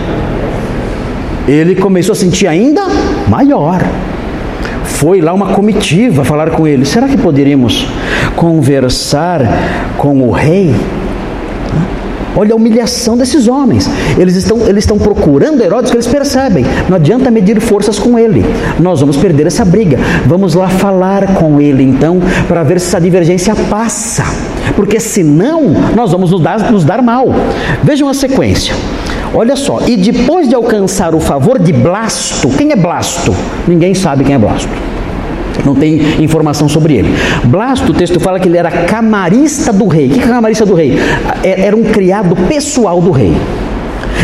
Ele 1.46 1.74
começou 1.74 2.14
a 2.14 2.16
sentir 2.16 2.46
ainda 2.46 2.86
maior. 3.28 3.82
Foi 4.84 5.20
lá 5.20 5.34
uma 5.34 5.48
comitiva 5.48 6.24
falar 6.24 6.48
com 6.50 6.66
ele: 6.66 6.86
será 6.86 7.06
que 7.06 7.18
poderíamos 7.18 7.86
conversar 8.36 9.42
com 9.98 10.22
o 10.22 10.30
rei? 10.30 10.74
Olha 12.36 12.52
a 12.52 12.56
humilhação 12.56 13.16
desses 13.16 13.48
homens. 13.48 13.88
Eles 14.18 14.34
estão, 14.36 14.66
eles 14.66 14.84
estão 14.84 14.98
procurando 14.98 15.62
Herodes 15.62 15.90
que 15.90 15.96
eles 15.96 16.06
percebem. 16.06 16.64
Não 16.88 16.96
adianta 16.96 17.30
medir 17.30 17.60
forças 17.60 17.98
com 17.98 18.18
ele. 18.18 18.44
Nós 18.80 19.00
vamos 19.00 19.16
perder 19.16 19.46
essa 19.46 19.64
briga. 19.64 19.98
Vamos 20.26 20.54
lá 20.54 20.68
falar 20.68 21.34
com 21.34 21.60
ele 21.60 21.82
então, 21.82 22.20
para 22.48 22.62
ver 22.62 22.80
se 22.80 22.88
essa 22.88 23.00
divergência 23.00 23.54
passa. 23.54 24.24
Porque 24.74 24.98
senão 24.98 25.74
nós 25.94 26.10
vamos 26.10 26.30
nos 26.30 26.40
dar, 26.40 26.72
nos 26.72 26.84
dar 26.84 27.02
mal. 27.02 27.26
Vejam 27.82 28.08
a 28.08 28.14
sequência. 28.14 28.74
Olha 29.32 29.56
só, 29.56 29.80
e 29.86 29.96
depois 29.96 30.48
de 30.48 30.54
alcançar 30.54 31.14
o 31.14 31.20
favor 31.20 31.58
de 31.58 31.72
Blasto, 31.72 32.48
quem 32.50 32.70
é 32.70 32.76
Blasto? 32.76 33.34
Ninguém 33.66 33.92
sabe 33.92 34.22
quem 34.22 34.34
é 34.34 34.38
Blasto. 34.38 34.93
Não 35.64 35.74
tem 35.74 36.22
informação 36.22 36.68
sobre 36.68 36.94
ele. 36.94 37.14
Blasto, 37.44 37.92
o 37.92 37.94
texto 37.94 38.18
fala 38.20 38.38
que 38.40 38.48
ele 38.48 38.58
era 38.58 38.70
camarista 38.70 39.72
do 39.72 39.86
rei. 39.86 40.08
O 40.08 40.10
que 40.10 40.20
é 40.20 40.22
camarista 40.22 40.66
do 40.66 40.74
rei? 40.74 40.98
É, 41.42 41.66
era 41.66 41.76
um 41.76 41.84
criado 41.84 42.34
pessoal 42.48 43.00
do 43.00 43.10
rei. 43.10 43.32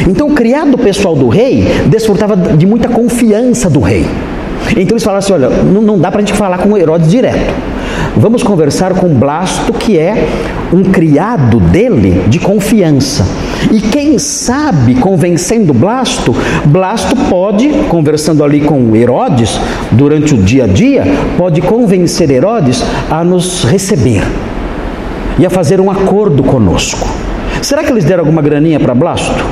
Então, 0.08 0.28
o 0.28 0.34
criado 0.34 0.78
pessoal 0.78 1.14
do 1.14 1.28
rei 1.28 1.64
desfrutava 1.86 2.36
de 2.36 2.66
muita 2.66 2.88
confiança 2.88 3.68
do 3.68 3.80
rei. 3.80 4.06
Então 4.76 4.94
eles 4.94 5.02
falaram 5.02 5.18
assim: 5.18 5.32
olha, 5.32 5.48
não, 5.48 5.82
não 5.82 5.98
dá 5.98 6.10
para 6.10 6.20
a 6.20 6.24
gente 6.24 6.36
falar 6.36 6.58
com 6.58 6.76
Herodes 6.76 7.10
direto. 7.10 7.52
vamos 8.16 8.42
conversar 8.42 8.94
com 8.94 9.08
Blasto, 9.08 9.72
que 9.72 9.98
é 9.98 10.28
um 10.72 10.84
criado 10.84 11.58
dele 11.58 12.24
de 12.28 12.38
confiança. 12.38 13.24
E 13.70 13.80
quem 13.80 14.18
sabe, 14.18 14.94
convencendo 14.94 15.72
Blasto, 15.72 16.34
Blasto 16.66 17.14
pode, 17.28 17.68
conversando 17.88 18.42
ali 18.42 18.60
com 18.60 18.96
Herodes, 18.96 19.58
durante 19.92 20.34
o 20.34 20.38
dia 20.38 20.64
a 20.64 20.66
dia, 20.66 21.04
pode 21.36 21.60
convencer 21.60 22.30
Herodes 22.30 22.82
a 23.10 23.22
nos 23.22 23.64
receber 23.64 24.22
e 25.38 25.46
a 25.46 25.50
fazer 25.50 25.80
um 25.80 25.90
acordo 25.90 26.42
conosco. 26.42 27.08
Será 27.62 27.84
que 27.84 27.92
eles 27.92 28.04
deram 28.04 28.22
alguma 28.22 28.42
graninha 28.42 28.80
para 28.80 28.94
Blasto? 28.94 29.44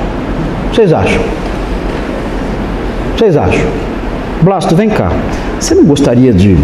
Vocês 0.72 0.92
acham? 0.92 1.20
Vocês 3.16 3.36
acham? 3.36 3.66
Blasto, 4.42 4.74
vem 4.74 4.88
cá. 4.88 5.12
Você 5.58 5.74
não 5.74 5.84
gostaria 5.84 6.32
de 6.32 6.56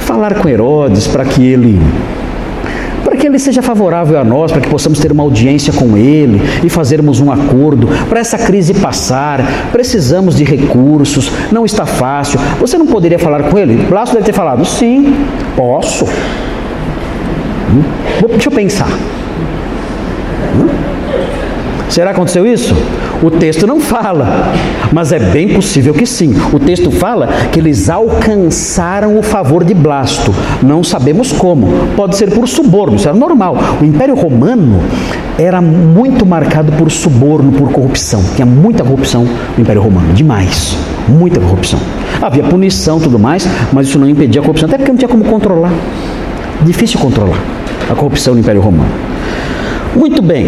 falar 0.00 0.34
com 0.34 0.48
Herodes 0.48 1.06
para 1.06 1.24
que 1.24 1.44
ele 1.46 1.80
ele 3.28 3.38
seja 3.38 3.62
favorável 3.62 4.18
a 4.18 4.24
nós, 4.24 4.50
para 4.50 4.60
que 4.60 4.68
possamos 4.68 4.98
ter 4.98 5.12
uma 5.12 5.22
audiência 5.22 5.72
com 5.72 5.96
ele 5.96 6.40
e 6.64 6.68
fazermos 6.68 7.20
um 7.20 7.30
acordo. 7.30 7.88
Para 8.08 8.20
essa 8.20 8.38
crise 8.38 8.74
passar, 8.74 9.40
precisamos 9.70 10.36
de 10.36 10.44
recursos, 10.44 11.30
não 11.52 11.64
está 11.64 11.86
fácil. 11.86 12.40
Você 12.60 12.76
não 12.76 12.86
poderia 12.86 13.18
falar 13.18 13.44
com 13.44 13.58
ele? 13.58 13.86
Blasto 13.86 14.14
deve 14.14 14.26
ter 14.26 14.32
falado: 14.32 14.64
sim, 14.64 15.14
posso. 15.56 16.04
Hum? 17.70 17.82
Deixa 18.28 18.48
eu 18.48 18.52
pensar. 18.52 18.88
Hum? 20.56 20.87
Será 21.88 22.10
que 22.10 22.16
aconteceu 22.16 22.46
isso? 22.46 22.74
O 23.22 23.30
texto 23.30 23.66
não 23.66 23.80
fala, 23.80 24.52
mas 24.92 25.10
é 25.10 25.18
bem 25.18 25.48
possível 25.48 25.94
que 25.94 26.06
sim. 26.06 26.34
O 26.52 26.58
texto 26.58 26.90
fala 26.90 27.28
que 27.50 27.58
eles 27.58 27.88
alcançaram 27.88 29.18
o 29.18 29.22
favor 29.22 29.64
de 29.64 29.74
Blasto. 29.74 30.32
Não 30.62 30.84
sabemos 30.84 31.32
como. 31.32 31.68
Pode 31.96 32.16
ser 32.16 32.30
por 32.30 32.46
suborno, 32.46 32.96
isso 32.96 33.08
era 33.08 33.16
normal. 33.16 33.56
O 33.80 33.84
Império 33.84 34.14
Romano 34.14 34.80
era 35.38 35.60
muito 35.60 36.26
marcado 36.26 36.70
por 36.72 36.90
suborno, 36.90 37.52
por 37.52 37.72
corrupção. 37.72 38.22
Tinha 38.36 38.46
muita 38.46 38.84
corrupção 38.84 39.24
no 39.56 39.62
Império 39.62 39.82
Romano, 39.82 40.12
demais. 40.12 40.76
Muita 41.08 41.40
corrupção. 41.40 41.80
Havia 42.20 42.44
punição 42.44 43.00
tudo 43.00 43.18
mais, 43.18 43.48
mas 43.72 43.88
isso 43.88 43.98
não 43.98 44.08
impedia 44.08 44.40
a 44.40 44.44
corrupção, 44.44 44.68
até 44.68 44.76
porque 44.76 44.90
não 44.92 44.98
tinha 44.98 45.08
como 45.08 45.24
controlar. 45.24 45.72
Difícil 46.62 47.00
controlar 47.00 47.40
a 47.90 47.94
corrupção 47.94 48.34
no 48.34 48.40
Império 48.40 48.60
Romano. 48.60 48.90
Muito 49.96 50.20
bem. 50.20 50.46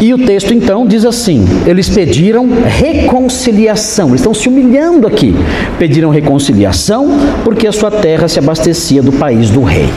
E 0.00 0.12
o 0.12 0.18
texto 0.18 0.52
então 0.52 0.86
diz 0.86 1.04
assim: 1.04 1.44
eles 1.66 1.88
pediram 1.88 2.48
reconciliação, 2.66 4.08
eles 4.08 4.20
estão 4.20 4.34
se 4.34 4.48
humilhando 4.48 5.06
aqui. 5.06 5.34
Pediram 5.78 6.10
reconciliação 6.10 7.08
porque 7.44 7.66
a 7.66 7.72
sua 7.72 7.90
terra 7.90 8.28
se 8.28 8.38
abastecia 8.38 9.02
do 9.02 9.12
país 9.12 9.50
do 9.50 9.62
rei. 9.62 9.88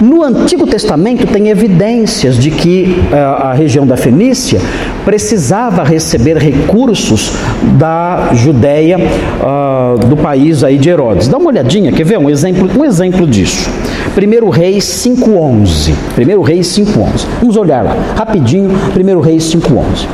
No 0.00 0.22
Antigo 0.22 0.66
Testamento 0.66 1.26
tem 1.26 1.48
evidências 1.48 2.36
de 2.36 2.50
que 2.50 2.96
uh, 3.12 3.42
a 3.44 3.52
região 3.52 3.86
da 3.86 3.96
Fenícia 3.96 4.60
precisava 5.04 5.84
receber 5.84 6.36
recursos 6.36 7.32
da 7.78 8.30
Judéia, 8.32 8.98
uh, 8.98 9.98
do 10.06 10.16
país 10.16 10.64
aí 10.64 10.78
de 10.78 10.88
Herodes. 10.88 11.28
Dá 11.28 11.38
uma 11.38 11.48
olhadinha, 11.48 11.92
quer 11.92 12.04
ver 12.04 12.18
um 12.18 12.28
exemplo, 12.28 12.68
um 12.78 12.84
exemplo 12.84 13.26
disso? 13.26 13.70
1 14.16 14.50
Reis 14.50 14.84
5.11. 14.84 15.92
1 16.18 16.42
Reis 16.42 16.66
5.11. 16.66 17.26
Vamos 17.40 17.56
olhar 17.56 17.84
lá, 17.84 17.96
rapidinho, 18.16 18.70
1 18.70 19.20
Reis 19.20 19.44
5.11. 19.54 20.06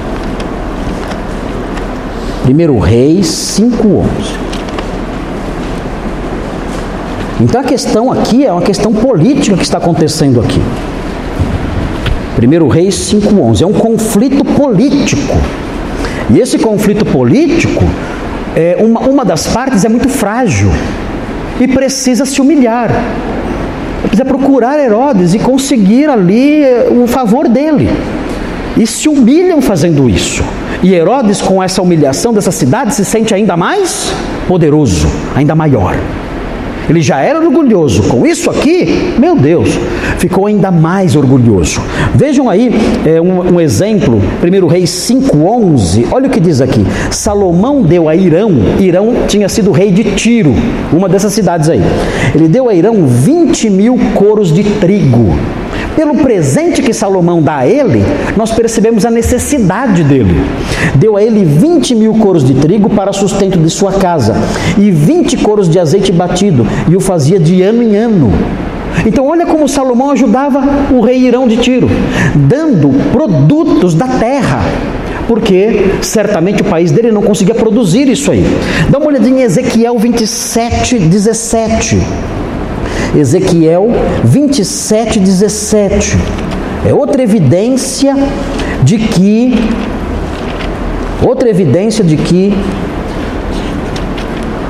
1 2.48 2.78
Reis 2.78 3.26
5.11. 3.58 4.57
Então 7.40 7.60
a 7.60 7.64
questão 7.64 8.10
aqui 8.10 8.44
é 8.44 8.52
uma 8.52 8.62
questão 8.62 8.92
política 8.92 9.56
que 9.56 9.62
está 9.62 9.78
acontecendo 9.78 10.40
aqui. 10.40 10.60
1 12.40 12.68
Reis 12.68 12.96
5,11 13.12 13.62
é 13.62 13.66
um 13.66 13.72
conflito 13.72 14.44
político. 14.44 15.36
E 16.30 16.40
esse 16.40 16.58
conflito 16.58 17.04
político, 17.04 17.84
é, 18.56 18.76
uma, 18.80 19.00
uma 19.00 19.24
das 19.24 19.46
partes 19.46 19.84
é 19.84 19.88
muito 19.88 20.08
frágil 20.08 20.70
e 21.60 21.68
precisa 21.68 22.24
se 22.24 22.40
humilhar. 22.40 22.90
Precisa 24.02 24.24
procurar 24.24 24.78
Herodes 24.78 25.34
e 25.34 25.38
conseguir 25.38 26.08
ali 26.08 26.62
é, 26.62 26.88
o 26.90 27.06
favor 27.06 27.48
dele. 27.48 27.88
E 28.76 28.86
se 28.86 29.08
humilham 29.08 29.62
fazendo 29.62 30.08
isso. 30.08 30.42
E 30.82 30.94
Herodes, 30.94 31.40
com 31.40 31.62
essa 31.62 31.82
humilhação 31.82 32.32
dessa 32.32 32.52
cidade, 32.52 32.94
se 32.94 33.04
sente 33.04 33.34
ainda 33.34 33.56
mais 33.56 34.12
poderoso, 34.46 35.08
ainda 35.34 35.54
maior. 35.54 35.96
Ele 36.88 37.02
já 37.02 37.20
era 37.20 37.38
orgulhoso. 37.38 38.04
Com 38.04 38.26
isso 38.26 38.50
aqui, 38.50 39.14
meu 39.18 39.36
Deus, 39.36 39.68
ficou 40.18 40.46
ainda 40.46 40.70
mais 40.70 41.14
orgulhoso. 41.14 41.80
Vejam 42.14 42.48
aí 42.48 42.70
é, 43.04 43.20
um, 43.20 43.54
um, 43.54 43.60
exemplo, 43.60 44.20
1 44.42 44.66
Reis 44.66 44.90
5,11. 44.90 46.06
Olha 46.10 46.28
o 46.28 46.30
que 46.30 46.40
diz 46.40 46.60
aqui. 46.60 46.84
Salomão 47.10 47.82
deu 47.82 48.08
a 48.08 48.16
Irão, 48.16 48.52
Irão 48.78 49.14
tinha 49.26 49.48
sido 49.48 49.70
rei 49.70 49.90
de 49.90 50.04
Tiro, 50.14 50.54
uma 50.92 51.08
dessas 51.08 51.32
cidades 51.32 51.68
aí. 51.68 51.80
Ele 52.34 52.48
deu 52.48 52.68
a 52.68 52.74
Irão 52.74 53.06
20 53.06 53.70
mil 53.70 53.98
coros 54.14 54.52
de 54.52 54.64
trigo 54.64 55.34
pelo 55.98 56.14
presente 56.14 56.80
que 56.80 56.92
Salomão 56.92 57.42
dá 57.42 57.56
a 57.56 57.66
ele, 57.66 58.04
nós 58.36 58.52
percebemos 58.52 59.04
a 59.04 59.10
necessidade 59.10 60.04
dele. 60.04 60.32
Deu 60.94 61.16
a 61.16 61.22
ele 61.24 61.44
20 61.44 61.92
mil 61.96 62.14
coros 62.14 62.44
de 62.44 62.54
trigo 62.54 62.88
para 62.88 63.12
sustento 63.12 63.58
de 63.58 63.68
sua 63.68 63.94
casa 63.94 64.36
e 64.78 64.92
20 64.92 65.38
coros 65.38 65.68
de 65.68 65.76
azeite 65.76 66.12
batido, 66.12 66.64
e 66.88 66.94
o 66.94 67.00
fazia 67.00 67.40
de 67.40 67.62
ano 67.62 67.82
em 67.82 67.96
ano. 67.96 68.30
Então, 69.04 69.26
olha 69.26 69.44
como 69.44 69.68
Salomão 69.68 70.12
ajudava 70.12 70.62
o 70.92 71.00
rei 71.00 71.18
Irão 71.18 71.48
de 71.48 71.56
Tiro, 71.56 71.90
dando 72.48 72.90
produtos 73.10 73.92
da 73.92 74.06
terra 74.06 74.60
porque 75.26 75.90
certamente 76.00 76.62
o 76.62 76.64
país 76.64 76.90
dele 76.90 77.12
não 77.12 77.20
conseguia 77.20 77.54
produzir 77.54 78.08
isso 78.08 78.30
aí. 78.30 78.42
Dá 78.88 78.96
uma 78.96 79.08
olhadinha 79.08 79.42
em 79.42 79.42
Ezequiel 79.42 79.98
27, 79.98 80.98
17. 80.98 81.98
Ezequiel 83.16 83.88
27, 84.24 85.18
17. 85.20 86.16
É 86.86 86.94
outra 86.94 87.22
evidência 87.22 88.14
de 88.82 88.98
que 88.98 89.54
outra 91.22 91.48
evidência 91.48 92.04
de 92.04 92.16
que 92.16 92.54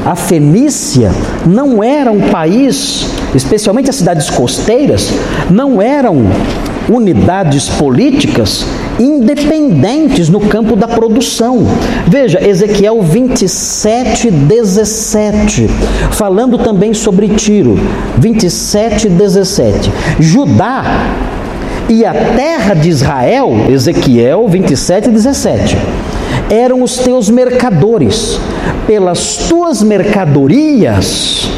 a 0.05 0.17
Fenícia 0.17 1.13
não 1.45 1.83
era 1.83 2.11
um 2.11 2.31
país, 2.31 3.09
especialmente 3.35 3.91
as 3.91 3.97
cidades 3.97 4.31
costeiras, 4.31 5.13
não 5.51 5.83
eram 5.83 6.25
unidades 6.89 7.69
políticas 7.69 8.65
independentes 8.99 10.29
no 10.29 10.41
campo 10.41 10.75
da 10.77 10.89
produção. 10.89 11.67
Veja, 12.07 12.47
Ezequiel 12.47 13.01
27, 13.03 14.31
17, 14.31 15.69
falando 16.13 16.59
também 16.59 16.93
sobre 16.93 17.29
Tiro, 17.29 17.79
27, 18.17 19.09
17. 19.09 19.93
Judá 20.19 20.85
e 21.89 22.05
a 22.05 22.13
terra 22.13 22.75
de 22.75 22.89
Israel, 22.89 23.67
Ezequiel 23.69 24.47
27, 24.49 25.11
17 25.11 25.77
eram 26.51 26.83
os 26.83 26.97
teus 26.99 27.29
mercadores, 27.29 28.41
pelas 28.87 29.37
tuas 29.49 29.83
mercadorias 29.83 31.51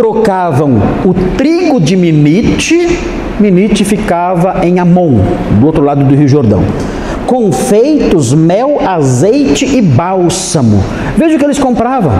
trocavam 0.00 0.80
o 1.04 1.12
trigo 1.36 1.78
de 1.78 1.94
Minite 1.94 2.98
Minite 3.40 3.84
ficava 3.84 4.66
em 4.66 4.78
Amon, 4.78 5.18
do 5.58 5.66
outro 5.66 5.82
lado 5.82 6.04
do 6.04 6.14
Rio 6.14 6.28
Jordão. 6.28 6.62
Confeitos, 7.26 8.34
mel, 8.34 8.78
azeite 8.86 9.64
e 9.64 9.80
bálsamo. 9.80 10.82
Veja 11.16 11.36
o 11.36 11.38
que 11.38 11.44
eles 11.44 11.58
compravam: 11.58 12.12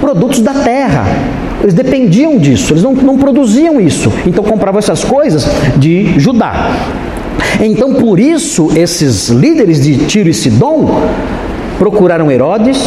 produtos 0.00 0.40
da 0.40 0.54
terra. 0.54 1.04
Eles 1.60 1.74
dependiam 1.74 2.36
disso, 2.38 2.72
eles 2.72 2.82
não, 2.82 2.92
não 2.92 3.16
produziam 3.16 3.80
isso. 3.80 4.12
Então 4.26 4.44
compravam 4.44 4.78
essas 4.78 5.04
coisas 5.04 5.46
de 5.76 6.18
Judá. 6.18 6.70
Então, 7.60 7.94
por 7.94 8.18
isso, 8.18 8.70
esses 8.76 9.28
líderes 9.28 9.82
de 9.82 9.96
Tiro 10.06 10.28
e 10.28 10.34
Sidom 10.34 11.00
procuraram 11.78 12.30
Herodes, 12.30 12.78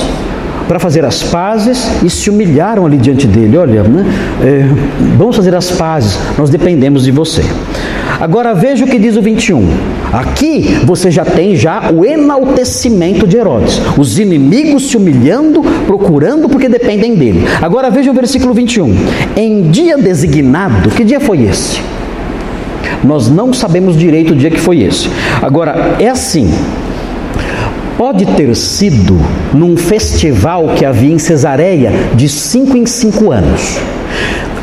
para 0.67 0.79
fazer 0.79 1.05
as 1.05 1.23
pazes 1.23 1.87
e 2.03 2.09
se 2.09 2.29
humilharam 2.29 2.85
ali 2.85 2.97
diante 2.97 3.25
dele. 3.25 3.57
Olha, 3.57 3.83
né? 3.83 4.05
é, 4.43 4.67
vamos 5.17 5.35
fazer 5.35 5.55
as 5.55 5.71
pazes, 5.71 6.19
nós 6.37 6.49
dependemos 6.49 7.05
de 7.05 7.11
você. 7.11 7.43
Agora 8.19 8.53
veja 8.53 8.85
o 8.85 8.87
que 8.87 8.97
diz 8.97 9.15
o 9.15 9.21
21. 9.21 9.67
Aqui 10.11 10.79
você 10.85 11.11
já 11.11 11.23
tem 11.23 11.55
já 11.55 11.91
o 11.91 12.05
enaltecimento 12.05 13.27
de 13.27 13.37
Herodes. 13.37 13.79
Os 13.97 14.17
inimigos 14.17 14.89
se 14.89 14.97
humilhando, 14.97 15.61
procurando 15.85 16.49
porque 16.49 16.67
dependem 16.67 17.15
dele. 17.15 17.45
Agora 17.61 17.89
veja 17.89 18.09
o 18.11 18.13
versículo 18.13 18.53
21. 18.53 18.95
Em 19.35 19.69
dia 19.69 19.97
designado, 19.97 20.89
que 20.89 21.03
dia 21.03 21.19
foi 21.19 21.43
esse? 21.43 21.79
Nós 23.03 23.29
não 23.29 23.53
sabemos 23.53 23.97
direito 23.97 24.33
o 24.33 24.35
dia 24.35 24.49
que 24.49 24.59
foi 24.59 24.81
esse. 24.81 25.07
Agora, 25.41 25.95
é 25.99 26.09
assim: 26.09 26.51
Pode 27.97 28.27
ter 28.27 28.55
sido 28.55 29.19
num 29.51 29.75
festival 29.75 30.69
que 30.75 30.85
havia 30.85 31.11
em 31.11 31.17
Cesareia 31.17 31.91
de 32.13 32.29
cinco 32.29 32.77
em 32.77 32.85
cinco 32.85 33.31
anos. 33.31 33.79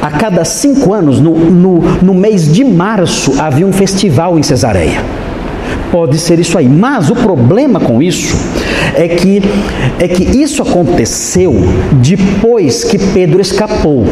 A 0.04 0.10
cada 0.10 0.44
cinco 0.44 0.92
anos, 0.92 1.18
no, 1.18 1.34
no, 1.34 1.78
no 2.02 2.12
mês 2.12 2.52
de 2.52 2.62
março, 2.62 3.40
havia 3.40 3.66
um 3.66 3.72
festival 3.72 4.38
em 4.38 4.42
Cesareia. 4.42 5.02
Pode 5.90 6.18
ser 6.18 6.38
isso 6.38 6.58
aí, 6.58 6.68
mas 6.68 7.08
o 7.08 7.16
problema 7.16 7.80
com 7.80 8.02
isso 8.02 8.36
é 8.94 9.08
que, 9.08 9.42
é 9.98 10.06
que 10.06 10.24
isso 10.24 10.60
aconteceu 10.60 11.54
depois 12.02 12.84
que 12.84 12.98
Pedro 12.98 13.40
escapou. 13.40 14.04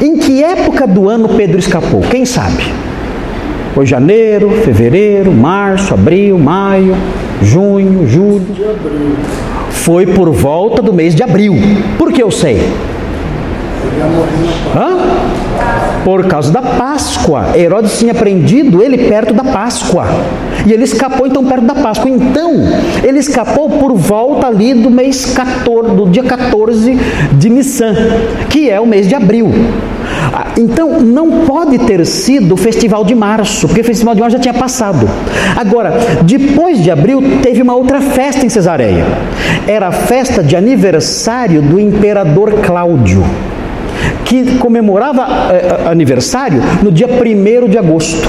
Em 0.00 0.16
que 0.16 0.42
época 0.42 0.86
do 0.86 1.10
ano 1.10 1.28
Pedro 1.28 1.58
escapou? 1.58 2.00
Quem 2.00 2.24
sabe? 2.24 2.64
Foi 3.74 3.84
janeiro, 3.84 4.62
fevereiro, 4.64 5.30
março, 5.30 5.92
abril, 5.92 6.38
maio, 6.38 6.96
junho, 7.42 8.08
julho. 8.08 8.46
Foi 9.68 10.06
por 10.06 10.30
volta 10.30 10.80
do 10.80 10.94
mês 10.94 11.14
de 11.14 11.22
abril. 11.22 11.56
Por 11.98 12.10
que 12.10 12.22
eu 12.22 12.30
sei? 12.30 12.58
Hã? 14.74 16.04
Por 16.04 16.26
causa 16.26 16.52
da 16.52 16.60
Páscoa. 16.60 17.56
Herodes 17.56 17.98
tinha 17.98 18.14
prendido 18.14 18.82
ele 18.82 18.98
perto 19.08 19.32
da 19.32 19.44
Páscoa. 19.44 20.06
E 20.66 20.72
ele 20.72 20.84
escapou 20.84 21.26
então 21.26 21.44
perto 21.44 21.64
da 21.64 21.74
Páscoa. 21.74 22.10
Então, 22.10 22.52
ele 23.02 23.18
escapou 23.18 23.70
por 23.70 23.94
volta 23.94 24.46
ali 24.46 24.74
do 24.74 24.90
mês 24.90 25.26
14, 25.26 25.94
do 25.94 26.06
dia 26.06 26.22
14 26.22 26.98
de 27.32 27.50
Nissan, 27.50 27.94
que 28.50 28.70
é 28.70 28.80
o 28.80 28.86
mês 28.86 29.08
de 29.08 29.14
abril. 29.14 29.50
Ah, 30.32 30.48
então, 30.58 31.00
não 31.00 31.44
pode 31.46 31.78
ter 31.78 32.04
sido 32.04 32.54
o 32.54 32.56
festival 32.56 33.04
de 33.04 33.14
março, 33.14 33.66
porque 33.66 33.80
o 33.80 33.84
festival 33.84 34.14
de 34.14 34.20
março 34.20 34.36
já 34.36 34.42
tinha 34.42 34.54
passado. 34.54 35.08
Agora, 35.56 35.92
depois 36.22 36.82
de 36.82 36.90
abril, 36.90 37.22
teve 37.42 37.62
uma 37.62 37.74
outra 37.74 38.00
festa 38.00 38.44
em 38.44 38.48
Cesareia. 38.48 39.04
Era 39.66 39.88
a 39.88 39.92
festa 39.92 40.42
de 40.42 40.56
aniversário 40.56 41.62
do 41.62 41.80
imperador 41.80 42.60
Cláudio 42.62 43.24
que 44.24 44.58
comemorava 44.58 45.26
eh, 45.52 45.88
aniversário 45.90 46.60
no 46.82 46.90
dia 46.90 47.06
1 47.06 47.68
de 47.68 47.78
agosto. 47.78 48.28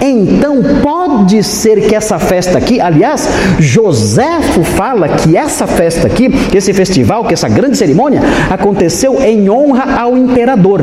Então 0.00 0.60
pode 0.82 1.42
ser 1.44 1.82
que 1.82 1.94
essa 1.94 2.18
festa 2.18 2.58
aqui, 2.58 2.80
aliás, 2.80 3.28
Joséfo 3.60 4.64
fala 4.64 5.08
que 5.08 5.36
essa 5.36 5.66
festa 5.66 6.08
aqui, 6.08 6.28
que 6.28 6.58
esse 6.58 6.72
festival, 6.72 7.24
que 7.24 7.34
essa 7.34 7.48
grande 7.48 7.76
cerimônia 7.76 8.20
aconteceu 8.50 9.22
em 9.22 9.48
honra 9.48 10.00
ao 10.00 10.16
imperador. 10.16 10.82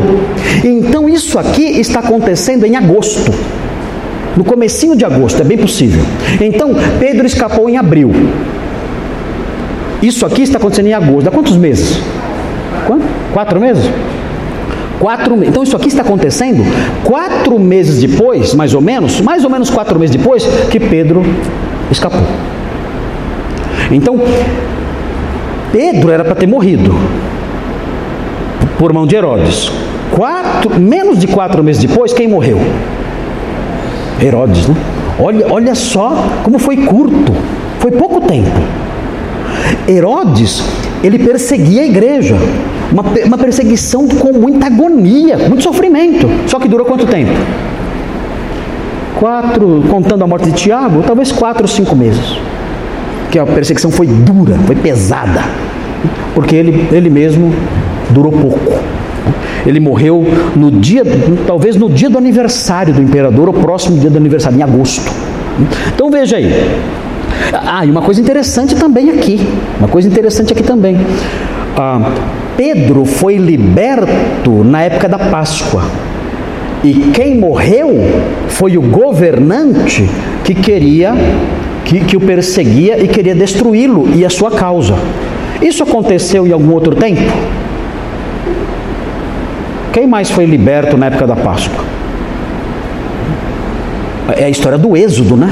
Então 0.63 1.09
isso 1.09 1.37
aqui 1.37 1.63
está 1.63 1.99
acontecendo 1.99 2.65
em 2.65 2.77
agosto. 2.77 3.31
No 4.37 4.43
comecinho 4.43 4.95
de 4.95 5.03
agosto, 5.03 5.41
é 5.41 5.43
bem 5.43 5.57
possível. 5.57 6.01
Então 6.39 6.73
Pedro 6.97 7.25
escapou 7.25 7.69
em 7.69 7.77
abril. 7.77 8.11
Isso 10.01 10.25
aqui 10.25 10.43
está 10.43 10.57
acontecendo 10.57 10.87
em 10.87 10.93
agosto. 10.93 11.27
Há 11.27 11.31
quantos 11.31 11.57
meses? 11.57 11.99
Quatro 13.33 13.59
meses? 13.59 13.83
Quatro, 14.99 15.43
então 15.45 15.63
isso 15.63 15.75
aqui 15.77 15.87
está 15.87 16.01
acontecendo 16.01 16.61
quatro 17.05 17.57
meses 17.57 18.01
depois, 18.01 18.53
mais 18.53 18.73
ou 18.73 18.81
menos, 18.81 19.21
mais 19.21 19.45
ou 19.45 19.49
menos 19.49 19.69
quatro 19.69 19.97
meses 19.97 20.15
depois 20.15 20.45
que 20.69 20.79
Pedro 20.79 21.23
escapou. 21.89 22.21
Então, 23.91 24.19
Pedro 25.71 26.11
era 26.11 26.23
para 26.23 26.35
ter 26.35 26.47
morrido 26.47 26.93
por 28.77 28.91
mão 28.91 29.07
de 29.07 29.15
Herodes. 29.15 29.71
Quatro, 30.11 30.79
menos 30.79 31.19
de 31.19 31.27
quatro 31.27 31.63
meses 31.63 31.81
depois, 31.81 32.11
quem 32.11 32.27
morreu? 32.27 32.59
Herodes, 34.21 34.67
né? 34.67 34.75
Olha, 35.17 35.45
olha 35.49 35.75
só 35.75 36.13
como 36.43 36.59
foi 36.59 36.77
curto, 36.77 37.33
foi 37.79 37.91
pouco 37.91 38.21
tempo. 38.21 38.49
Herodes, 39.87 40.63
ele 41.03 41.19
perseguia 41.19 41.83
a 41.83 41.85
igreja, 41.85 42.35
uma, 42.91 43.03
uma 43.25 43.37
perseguição 43.37 44.07
com 44.07 44.33
muita 44.33 44.67
agonia, 44.67 45.37
muito 45.37 45.63
sofrimento. 45.63 46.27
Só 46.47 46.59
que 46.59 46.67
durou 46.67 46.85
quanto 46.85 47.05
tempo? 47.05 47.31
Quatro, 49.19 49.83
contando 49.89 50.23
a 50.23 50.27
morte 50.27 50.49
de 50.49 50.53
Tiago, 50.53 51.03
talvez 51.05 51.31
quatro 51.31 51.63
ou 51.63 51.67
cinco 51.67 51.95
meses. 51.95 52.37
Que 53.31 53.37
a 53.37 53.45
perseguição 53.45 53.91
foi 53.91 54.07
dura, 54.07 54.55
foi 54.65 54.75
pesada, 54.75 55.43
porque 56.33 56.55
ele, 56.55 56.87
ele 56.91 57.09
mesmo 57.09 57.53
durou 58.09 58.31
pouco. 58.31 58.73
Ele 59.65 59.79
morreu 59.79 60.25
no 60.55 60.71
dia, 60.71 61.03
talvez 61.45 61.75
no 61.75 61.89
dia 61.89 62.09
do 62.09 62.17
aniversário 62.17 62.93
do 62.93 63.01
imperador, 63.01 63.49
ou 63.49 63.53
próximo 63.53 63.99
dia 63.99 64.09
do 64.09 64.17
aniversário, 64.17 64.57
em 64.57 64.63
agosto. 64.63 65.11
Então 65.93 66.09
veja 66.09 66.37
aí. 66.37 66.49
Ah, 67.53 67.85
e 67.85 67.91
uma 67.91 68.01
coisa 68.01 68.21
interessante 68.21 68.75
também 68.75 69.09
aqui. 69.09 69.39
Uma 69.77 69.87
coisa 69.87 70.07
interessante 70.07 70.53
aqui 70.53 70.63
também. 70.63 70.97
Ah, 71.77 72.11
Pedro 72.59 73.05
foi 73.05 73.37
liberto 73.37 74.65
na 74.65 74.81
época 74.81 75.07
da 75.07 75.17
Páscoa. 75.17 75.83
E 76.83 77.09
quem 77.13 77.37
morreu 77.37 77.95
foi 78.49 78.77
o 78.77 78.81
governante 78.81 80.09
que 80.43 80.53
queria, 80.53 81.13
que, 81.85 82.01
que 82.01 82.17
o 82.17 82.19
perseguia 82.19 83.01
e 83.01 83.07
queria 83.07 83.33
destruí-lo 83.33 84.09
e 84.13 84.25
a 84.25 84.29
sua 84.29 84.51
causa. 84.51 84.95
Isso 85.61 85.83
aconteceu 85.83 86.45
em 86.45 86.51
algum 86.51 86.73
outro 86.73 86.97
tempo? 86.97 87.21
Quem 89.93 90.05
mais 90.05 90.29
foi 90.29 90.43
liberto 90.43 90.97
na 90.97 91.05
época 91.05 91.25
da 91.25 91.37
Páscoa? 91.37 91.85
É 94.35 94.43
a 94.43 94.49
história 94.49 94.77
do 94.77 94.97
Êxodo, 94.97 95.37
né? 95.37 95.47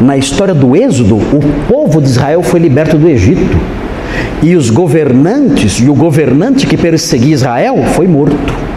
Na 0.00 0.16
história 0.16 0.52
do 0.52 0.74
Êxodo, 0.74 1.14
o 1.14 1.40
povo 1.68 2.02
de 2.02 2.08
Israel 2.08 2.42
foi 2.42 2.58
liberto 2.58 2.98
do 2.98 3.08
Egito. 3.08 3.56
E 4.42 4.56
os 4.56 4.70
governantes, 4.70 5.78
e 5.80 5.88
o 5.88 5.94
governante 5.94 6.66
que 6.66 6.76
perseguia 6.76 7.34
Israel 7.34 7.76
foi 7.94 8.06
morto. 8.06 8.70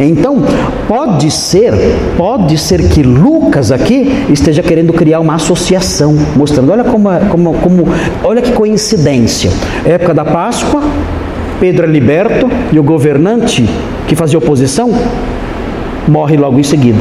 Então, 0.00 0.42
pode 0.88 1.30
ser, 1.30 1.72
pode 2.16 2.58
ser 2.58 2.88
que 2.88 3.02
Lucas 3.02 3.70
aqui 3.70 4.24
esteja 4.30 4.62
querendo 4.62 4.92
criar 4.92 5.20
uma 5.20 5.34
associação, 5.34 6.16
mostrando, 6.34 6.72
olha 6.72 6.84
como, 6.84 7.08
como, 7.30 7.54
como 7.54 7.84
olha 8.22 8.42
que 8.42 8.52
coincidência. 8.52 9.50
Época 9.84 10.14
da 10.14 10.24
Páscoa, 10.24 10.82
Pedro 11.60 11.86
é 11.86 11.88
liberto 11.88 12.48
e 12.72 12.78
o 12.78 12.82
governante 12.82 13.68
que 14.06 14.16
fazia 14.16 14.38
oposição 14.38 14.90
morre 16.08 16.36
logo 16.36 16.58
em 16.58 16.64
seguida. 16.64 16.98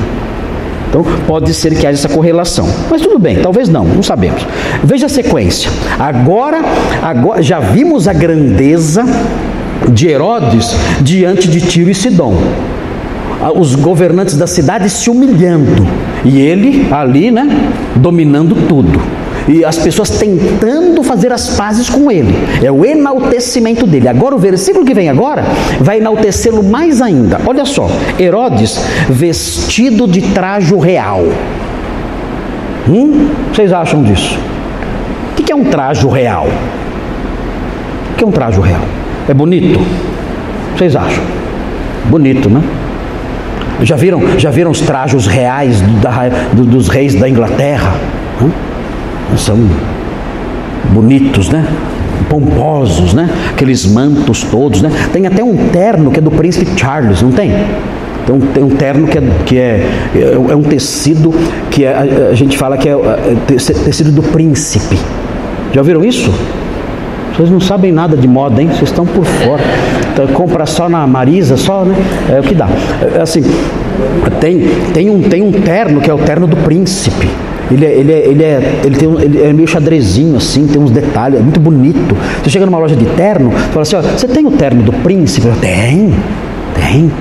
Então, 0.94 1.04
pode 1.26 1.52
ser 1.56 1.74
que 1.76 1.88
haja 1.88 1.98
essa 1.98 2.08
correlação. 2.08 2.70
Mas 2.88 3.02
tudo 3.02 3.18
bem, 3.18 3.38
talvez 3.38 3.68
não, 3.68 3.84
não 3.84 4.04
sabemos. 4.04 4.46
Veja 4.84 5.08
a 5.08 5.10
sequência. 5.10 5.72
Agora, 5.98 6.62
agora 7.02 7.42
já 7.42 7.60
vimos 7.60 8.08
a 8.08 8.14
grandeza 8.14 9.04
de 9.90 10.08
Herodes 10.08 10.76
diante 11.02 11.48
de 11.48 11.62
Tiro 11.62 11.90
e 11.90 11.96
Sidom. 11.96 12.36
Os 13.56 13.74
governantes 13.74 14.38
da 14.38 14.46
cidade 14.46 14.88
se 14.88 15.10
humilhando 15.10 15.88
e 16.24 16.40
ele 16.40 16.88
ali, 16.94 17.32
né, 17.32 17.50
dominando 17.96 18.56
tudo 18.68 19.02
e 19.48 19.64
as 19.64 19.78
pessoas 19.78 20.10
tentando 20.10 21.04
fazer 21.04 21.32
as 21.32 21.50
pazes 21.50 21.90
com 21.90 22.12
ele. 22.12 22.34
É 22.62 22.72
o 22.72 22.86
enaltecimento 22.86 23.86
dele. 23.86 24.08
Agora, 24.08 24.36
o 24.36 24.38
versículo 24.38 24.86
que 24.86 24.94
vem 24.94 25.10
agora 25.10 25.44
vai 25.80 25.98
enaltecê-lo 25.98 26.64
mais 26.64 27.02
ainda. 27.02 27.40
Olha 27.46 27.66
só: 27.66 27.90
Herodes 28.20 28.80
vestido 29.10 30.08
de 30.08 30.22
trajo 30.22 30.78
real. 30.78 31.24
Hum? 32.88 33.30
Vocês 33.54 33.72
acham 33.72 34.04
disso? 34.04 34.38
O 35.32 35.36
que 35.36 35.52
é 35.52 35.56
um 35.56 35.66
trajo 35.66 36.10
real? 36.10 36.48
O 38.12 38.16
que 38.16 38.24
é 38.24 38.28
um 38.28 38.32
trajo 38.32 38.62
real? 38.62 38.82
É 39.28 39.34
bonito? 39.34 39.80
Vocês 40.76 40.96
acham? 40.96 41.24
Bonito, 42.06 42.50
né? 42.50 42.62
Já 43.82 43.96
viram, 43.96 44.22
já 44.38 44.50
viram 44.50 44.72
os 44.72 44.82
trajos 44.82 45.28
reais 45.28 45.82
da, 46.02 46.30
dos 46.54 46.88
reis 46.88 47.16
da 47.16 47.28
Inglaterra? 47.28 47.94
Hum? 48.42 48.50
São 49.38 49.58
bonitos, 50.92 51.50
né? 51.50 51.68
Pomposos, 52.30 53.14
né? 53.14 53.30
Aqueles 53.52 53.86
mantos 53.86 54.44
todos, 54.44 54.82
né? 54.82 54.92
Tem 55.12 55.26
até 55.28 55.44
um 55.44 55.70
terno 55.70 56.12
que 56.12 56.20
é 56.20 56.22
do 56.22 56.32
príncipe 56.32 56.68
Charles, 56.78 57.22
não 57.22 57.32
tem? 57.32 57.52
Tem 58.26 58.36
um, 58.36 58.40
tem 58.40 58.64
um 58.64 58.70
terno 58.70 59.08
que, 59.08 59.18
é, 59.18 59.22
que 59.46 59.58
é, 59.58 59.88
é, 60.16 60.52
é 60.52 60.56
um 60.56 60.64
tecido 60.64 61.34
que 61.70 61.84
é, 61.84 62.30
a, 62.32 62.34
gente 62.34 62.58
fala 62.58 62.78
que 62.78 62.88
é, 62.88 62.94
é 62.94 63.36
tecido 63.48 64.12
do 64.12 64.24
príncipe. 64.24 64.98
Já 65.74 65.82
ouviram 65.82 66.04
isso? 66.04 66.34
Vocês 67.36 67.50
não 67.50 67.60
sabem 67.60 67.92
nada 67.92 68.16
de 68.16 68.28
moda, 68.28 68.62
hein? 68.62 68.68
Vocês 68.68 68.90
estão 68.90 69.06
por 69.06 69.26
fora. 69.26 69.64
Então, 70.14 70.28
compra 70.28 70.66
só 70.68 70.88
na 70.88 71.06
Marisa, 71.08 71.58
só, 71.58 71.84
né? 71.84 71.96
É 72.30 72.40
o 72.40 72.44
que 72.44 72.54
dá. 72.54 72.70
É, 73.16 73.22
assim, 73.22 73.44
tem, 74.40 74.68
tem, 74.94 75.10
um, 75.10 75.22
tem 75.24 75.42
um 75.42 75.52
terno 75.52 76.00
que 76.00 76.10
é 76.10 76.14
o 76.14 76.20
terno 76.20 76.46
do 76.46 76.56
príncipe. 76.58 77.28
Ele, 77.72 77.86
é, 77.86 77.92
ele, 77.92 78.12
é, 78.12 78.28
ele, 78.28 78.44
é, 78.44 78.82
ele, 78.84 78.96
tem 78.96 79.08
um, 79.08 79.20
ele 79.20 79.42
é 79.42 79.54
meio 79.54 79.68
xadrezinho 79.68 80.38
assim, 80.38 80.68
tem 80.68 80.82
uns 80.82 80.92
detalhes, 80.92 81.40
é 81.40 81.42
muito 81.42 81.60
bonito. 81.60 82.16
Você 82.42 82.50
chega 82.50 82.66
numa 82.66 82.78
loja 82.78 82.96
de 82.96 83.06
terno, 83.06 83.52
fala 83.52 83.82
assim: 83.82 83.96
ó, 83.96 84.02
você 84.02 84.28
tem 84.28 84.46
o 84.46 84.52
terno 84.52 84.84
do 84.84 84.92
príncipe? 84.92 85.48
Eu, 85.48 85.56
tem, 85.56 86.14
tem. 86.76 87.12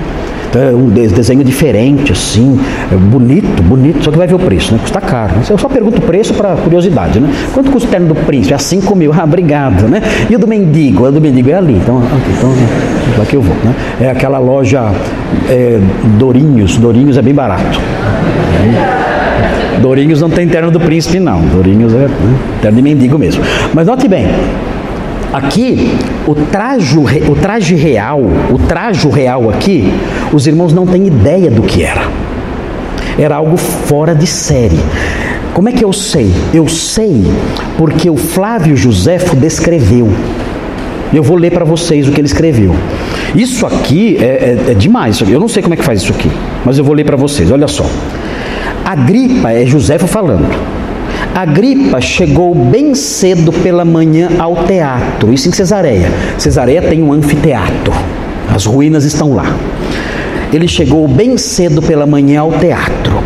é 0.55 0.75
um 0.75 0.89
desenho 0.89 1.43
diferente, 1.43 2.11
assim, 2.11 2.59
é 2.91 2.95
bonito, 2.95 3.63
bonito, 3.63 4.03
só 4.03 4.11
que 4.11 4.17
vai 4.17 4.27
ver 4.27 4.35
o 4.35 4.39
preço, 4.39 4.73
né? 4.73 4.79
Custa 4.81 5.01
caro. 5.01 5.33
Eu 5.49 5.57
só 5.57 5.67
pergunto 5.67 5.99
o 5.99 6.01
preço 6.01 6.33
para 6.33 6.55
curiosidade, 6.55 7.19
né? 7.19 7.29
Quanto 7.53 7.71
custa 7.71 7.87
o 7.87 7.91
terno 7.91 8.07
do 8.07 8.15
príncipe? 8.15 8.53
É 8.53 8.57
5 8.57 8.95
mil, 8.95 9.11
ah, 9.17 9.23
obrigado, 9.23 9.87
né? 9.87 10.01
E 10.29 10.35
o 10.35 10.39
do 10.39 10.47
mendigo? 10.47 11.07
O 11.07 11.11
do 11.11 11.21
mendigo 11.21 11.49
é 11.49 11.53
ali, 11.53 11.73
então, 11.73 12.03
então 12.37 12.53
lá 13.17 13.25
que 13.25 13.35
eu 13.35 13.41
vou, 13.41 13.55
né? 13.63 13.73
É 14.01 14.09
aquela 14.09 14.39
loja 14.39 14.91
é, 15.49 15.79
Dorinhos 16.17 17.17
é 17.17 17.21
bem 17.21 17.33
barato. 17.33 17.79
Dorinhos 19.81 20.21
não 20.21 20.29
tem 20.29 20.47
terno 20.47 20.71
do 20.71 20.79
príncipe, 20.79 21.19
não. 21.19 21.41
Dorinhos 21.41 21.93
é 21.93 21.97
né? 21.97 22.09
terno 22.61 22.77
de 22.77 22.81
mendigo 22.81 23.17
mesmo. 23.17 23.43
Mas 23.73 23.87
note 23.87 24.07
bem, 24.07 24.27
Aqui, 25.33 25.97
o 26.27 26.35
traje, 26.35 26.95
o 27.27 27.35
traje 27.35 27.73
real, 27.73 28.21
o 28.51 28.59
traje 28.67 29.09
real 29.09 29.49
aqui, 29.49 29.91
os 30.31 30.45
irmãos 30.45 30.71
não 30.71 30.85
têm 30.85 31.07
ideia 31.07 31.49
do 31.49 31.63
que 31.63 31.81
era. 31.81 32.07
Era 33.17 33.37
algo 33.37 33.57
fora 33.57 34.13
de 34.13 34.27
série. 34.27 34.77
Como 35.51 35.69
é 35.69 35.71
que 35.71 35.83
eu 35.83 35.91
sei? 35.91 36.31
Eu 36.53 36.67
sei 36.67 37.23
porque 37.79 38.11
o 38.11 38.15
Flávio 38.15 38.77
Josefo 38.77 39.35
descreveu. 39.35 40.07
Eu 41.11 41.23
vou 41.23 41.35
ler 41.35 41.51
para 41.51 41.65
vocês 41.65 42.07
o 42.07 42.11
que 42.11 42.19
ele 42.21 42.27
escreveu. 42.27 42.75
Isso 43.33 43.65
aqui 43.65 44.17
é, 44.19 44.23
é, 44.67 44.71
é 44.71 44.73
demais. 44.75 45.19
Eu 45.21 45.39
não 45.39 45.47
sei 45.47 45.63
como 45.63 45.73
é 45.73 45.77
que 45.77 45.83
faz 45.83 46.03
isso 46.03 46.11
aqui, 46.11 46.29
mas 46.63 46.77
eu 46.77 46.83
vou 46.83 46.93
ler 46.93 47.05
para 47.05 47.17
vocês. 47.17 47.49
Olha 47.49 47.67
só. 47.67 47.89
A 48.93 48.95
gripa 48.95 49.51
é 49.51 49.65
Josefo 49.65 50.05
falando. 50.05 50.47
Agripa 51.33 51.99
chegou 51.99 52.53
bem 52.53 52.93
cedo 52.93 53.51
pela 53.51 53.83
manhã 53.83 54.29
ao 54.37 54.67
teatro, 54.67 55.33
isso 55.33 55.49
em 55.49 55.51
Cesareia. 55.51 56.11
Cesareia 56.37 56.79
tem 56.79 57.01
um 57.01 57.11
anfiteatro, 57.11 57.91
as 58.53 58.67
ruínas 58.67 59.03
estão 59.03 59.33
lá. 59.33 59.45
Ele 60.53 60.67
chegou 60.67 61.07
bem 61.07 61.39
cedo 61.39 61.81
pela 61.81 62.05
manhã 62.05 62.41
ao 62.41 62.51
teatro. 62.51 63.23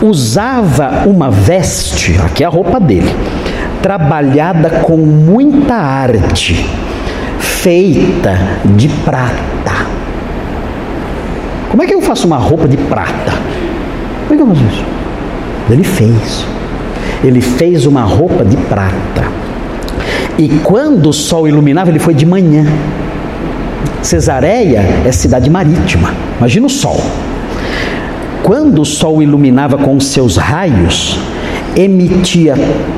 Usava 0.00 1.02
uma 1.06 1.30
veste, 1.30 2.18
aqui 2.24 2.42
é 2.42 2.46
a 2.46 2.50
roupa 2.50 2.80
dele, 2.80 3.14
trabalhada 3.82 4.70
com 4.70 4.96
muita 4.96 5.74
arte, 5.74 6.64
feita 7.38 8.38
de 8.64 8.88
prata. 8.88 9.86
Como 11.68 11.82
é 11.82 11.86
que 11.86 11.92
eu 11.92 12.00
faço 12.00 12.26
uma 12.26 12.38
roupa 12.38 12.66
de 12.66 12.78
prata? 12.78 13.34
Como 14.26 14.32
é 14.32 14.36
que 14.36 14.42
eu 14.42 14.46
faço 14.46 14.64
isso? 14.64 14.99
Ele 15.72 15.84
fez 15.84 16.44
ele 17.22 17.40
fez 17.40 17.86
uma 17.86 18.02
roupa 18.02 18.44
de 18.44 18.56
prata. 18.56 19.30
E 20.38 20.48
quando 20.64 21.10
o 21.10 21.12
sol 21.12 21.46
iluminava, 21.46 21.90
ele 21.90 21.98
foi 21.98 22.14
de 22.14 22.24
manhã. 22.24 22.66
Cesareia 24.02 24.82
é 25.04 25.12
cidade 25.12 25.50
marítima. 25.50 26.14
Imagina 26.38 26.66
o 26.66 26.70
sol. 26.70 27.00
Quando 28.42 28.80
o 28.80 28.84
sol 28.86 29.22
iluminava 29.22 29.76
com 29.76 30.00
seus 30.00 30.36
raios, 30.36 31.18
emitia 31.76 32.54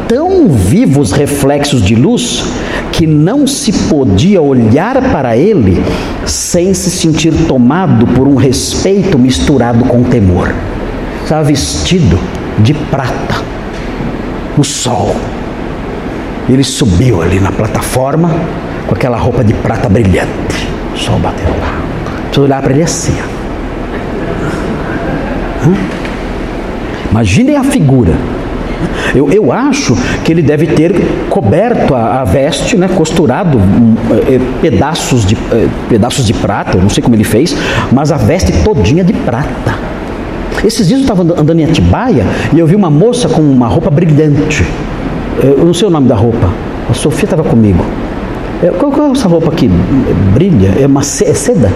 tão 0.06 0.48
vivos 0.48 1.10
reflexos 1.10 1.82
de 1.82 1.96
luz 1.96 2.44
que 2.92 3.06
não 3.06 3.46
se 3.46 3.72
podia 3.72 4.40
olhar 4.40 5.10
para 5.10 5.36
ele 5.36 5.82
sem 6.24 6.72
se 6.72 6.90
sentir 6.90 7.32
tomado 7.48 8.06
por 8.06 8.28
um 8.28 8.36
respeito 8.36 9.18
misturado 9.18 9.84
com 9.86 10.04
temor. 10.04 10.54
Estava 11.24 11.42
vestido 11.42 12.18
de 12.58 12.74
prata 12.74 13.52
o 14.56 14.64
sol. 14.64 15.14
Ele 16.48 16.64
subiu 16.64 17.22
ali 17.22 17.40
na 17.40 17.52
plataforma 17.52 18.30
com 18.86 18.94
aquela 18.94 19.16
roupa 19.16 19.42
de 19.44 19.54
prata 19.54 19.88
brilhante. 19.88 20.68
O 20.94 20.98
sol 20.98 21.18
bateu 21.18 21.48
lá. 21.48 21.80
Precisa 22.24 22.42
olhar 22.42 22.62
para 22.62 22.72
ele 22.72 22.82
assim. 22.82 23.16
Hã? 25.64 25.74
Imaginem 27.10 27.56
a 27.56 27.64
figura. 27.64 28.12
Eu, 29.14 29.30
eu 29.30 29.52
acho 29.52 29.96
que 30.24 30.32
ele 30.32 30.42
deve 30.42 30.66
ter 30.66 30.92
coberto 31.30 31.94
a, 31.94 32.22
a 32.22 32.24
veste, 32.24 32.76
né, 32.76 32.88
costurado 32.88 33.58
um, 33.58 33.94
eh, 34.10 34.40
pedaços, 34.60 35.24
de, 35.24 35.36
eh, 35.52 35.68
pedaços 35.88 36.26
de 36.26 36.32
prata, 36.32 36.78
eu 36.78 36.82
não 36.82 36.88
sei 36.88 37.02
como 37.02 37.14
ele 37.14 37.22
fez, 37.22 37.54
mas 37.92 38.10
a 38.10 38.16
veste 38.16 38.50
todinha 38.64 39.04
de 39.04 39.12
prata. 39.12 39.76
Esses 40.64 40.86
dias 40.86 41.00
eu 41.00 41.04
estava 41.04 41.22
andando 41.22 41.58
em 41.58 41.64
Atibaia 41.64 42.24
e 42.52 42.58
eu 42.58 42.66
vi 42.66 42.76
uma 42.76 42.90
moça 42.90 43.28
com 43.28 43.42
uma 43.42 43.66
roupa 43.66 43.90
brilhante. 43.90 44.64
Eu 45.42 45.64
não 45.64 45.74
sei 45.74 45.88
o 45.88 45.90
nome 45.90 46.06
da 46.06 46.14
roupa. 46.14 46.48
A 46.88 46.94
Sofia 46.94 47.24
estava 47.24 47.42
comigo. 47.42 47.84
Qual, 48.78 48.92
qual 48.92 49.08
é 49.08 49.10
essa 49.10 49.28
roupa 49.28 49.48
aqui? 49.48 49.68
Brilha? 50.32 50.74
É 50.80 50.86
uma 50.86 51.00
é 51.00 51.34
seda? 51.34 51.72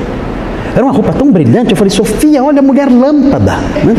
Era 0.76 0.84
uma 0.84 0.92
roupa 0.92 1.10
tão 1.10 1.32
brilhante, 1.32 1.70
eu 1.70 1.76
falei, 1.76 1.90
Sofia, 1.90 2.44
olha 2.44 2.58
a 2.58 2.62
mulher 2.62 2.86
lâmpada. 2.90 3.56
Né? 3.82 3.94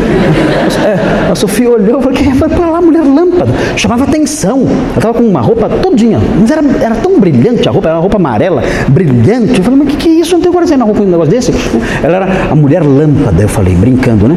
É, 0.86 1.32
a 1.32 1.34
Sofia 1.34 1.68
olhou 1.68 1.98
e 1.98 2.02
falou, 2.04 2.16
que 2.16 2.32
vai 2.34 2.48
para 2.48 2.70
lá, 2.70 2.80
mulher 2.80 3.02
lâmpada. 3.02 3.52
Chamava 3.74 4.04
atenção. 4.04 4.60
Ela 4.60 4.96
estava 4.96 5.14
com 5.14 5.24
uma 5.24 5.40
roupa 5.40 5.68
todinha, 5.68 6.20
mas 6.38 6.48
era, 6.52 6.62
era 6.80 6.94
tão 6.94 7.18
brilhante 7.18 7.68
a 7.68 7.72
roupa, 7.72 7.88
era 7.88 7.96
uma 7.96 8.02
roupa 8.02 8.16
amarela, 8.16 8.62
brilhante. 8.86 9.58
Eu 9.58 9.64
falei, 9.64 9.80
mas 9.80 9.88
o 9.88 9.90
que, 9.90 9.96
que 9.96 10.08
é 10.08 10.12
isso? 10.12 10.36
Não 10.36 10.40
tem 10.40 10.52
coragem 10.52 10.78
na 10.78 10.84
roupa 10.84 11.02
um 11.02 11.06
negócio 11.06 11.32
desse? 11.32 11.52
Ela 12.00 12.16
era 12.16 12.52
a 12.52 12.54
mulher 12.54 12.84
lâmpada, 12.84 13.42
eu 13.42 13.48
falei, 13.48 13.74
brincando, 13.74 14.28
né? 14.28 14.36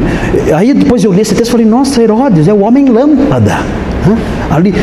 Aí 0.52 0.74
depois 0.74 1.04
eu 1.04 1.12
li 1.12 1.20
esse 1.20 1.36
texto 1.36 1.50
e 1.50 1.52
falei, 1.52 1.66
nossa, 1.66 2.02
Herodes 2.02 2.48
é 2.48 2.52
o 2.52 2.62
homem 2.62 2.88
lâmpada. 2.88 3.58
Ali, 4.50 4.74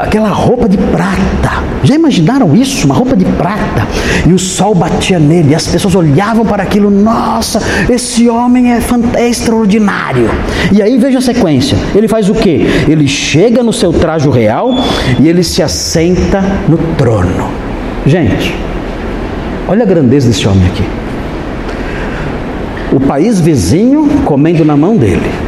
aquela 0.00 0.28
roupa 0.28 0.68
de 0.68 0.76
prata. 0.76 1.62
Já 1.82 1.94
imaginaram 1.94 2.54
isso? 2.54 2.86
Uma 2.86 2.94
roupa 2.94 3.16
de 3.16 3.24
prata. 3.24 3.86
E 4.26 4.32
o 4.32 4.38
sol 4.38 4.74
batia 4.74 5.18
nele. 5.18 5.50
E 5.50 5.54
as 5.54 5.66
pessoas 5.66 5.94
olhavam 5.94 6.44
para 6.44 6.62
aquilo. 6.62 6.90
Nossa, 6.90 7.60
esse 7.88 8.28
homem 8.28 8.72
é, 8.72 8.80
é 9.14 9.28
extraordinário. 9.28 10.30
E 10.70 10.80
aí 10.80 10.96
veja 10.96 11.18
a 11.18 11.22
sequência. 11.22 11.76
Ele 11.94 12.08
faz 12.08 12.28
o 12.28 12.34
que? 12.34 12.66
Ele 12.88 13.06
chega 13.06 13.62
no 13.62 13.72
seu 13.72 13.92
traje 13.92 14.28
real 14.28 14.74
e 15.20 15.28
ele 15.28 15.42
se 15.42 15.62
assenta 15.62 16.42
no 16.68 16.78
trono. 16.96 17.48
Gente, 18.06 18.54
olha 19.68 19.82
a 19.82 19.86
grandeza 19.86 20.28
desse 20.28 20.46
homem 20.48 20.66
aqui. 20.66 20.84
O 22.92 23.00
país 23.00 23.40
vizinho 23.40 24.08
comendo 24.24 24.64
na 24.64 24.76
mão 24.76 24.96
dele 24.96 25.41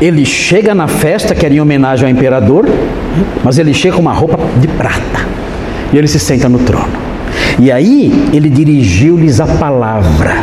ele 0.00 0.24
chega 0.24 0.74
na 0.74 0.86
festa, 0.86 1.34
que 1.34 1.44
era 1.44 1.54
em 1.54 1.60
homenagem 1.60 2.06
ao 2.06 2.10
imperador, 2.10 2.68
mas 3.42 3.58
ele 3.58 3.72
chega 3.72 3.96
com 3.96 4.02
uma 4.02 4.12
roupa 4.12 4.38
de 4.60 4.68
prata. 4.68 5.26
E 5.92 5.96
ele 5.96 6.06
se 6.06 6.18
senta 6.18 6.48
no 6.48 6.58
trono. 6.58 7.06
E 7.58 7.72
aí 7.72 8.28
ele 8.32 8.50
dirigiu-lhes 8.50 9.40
a 9.40 9.46
palavra. 9.46 10.34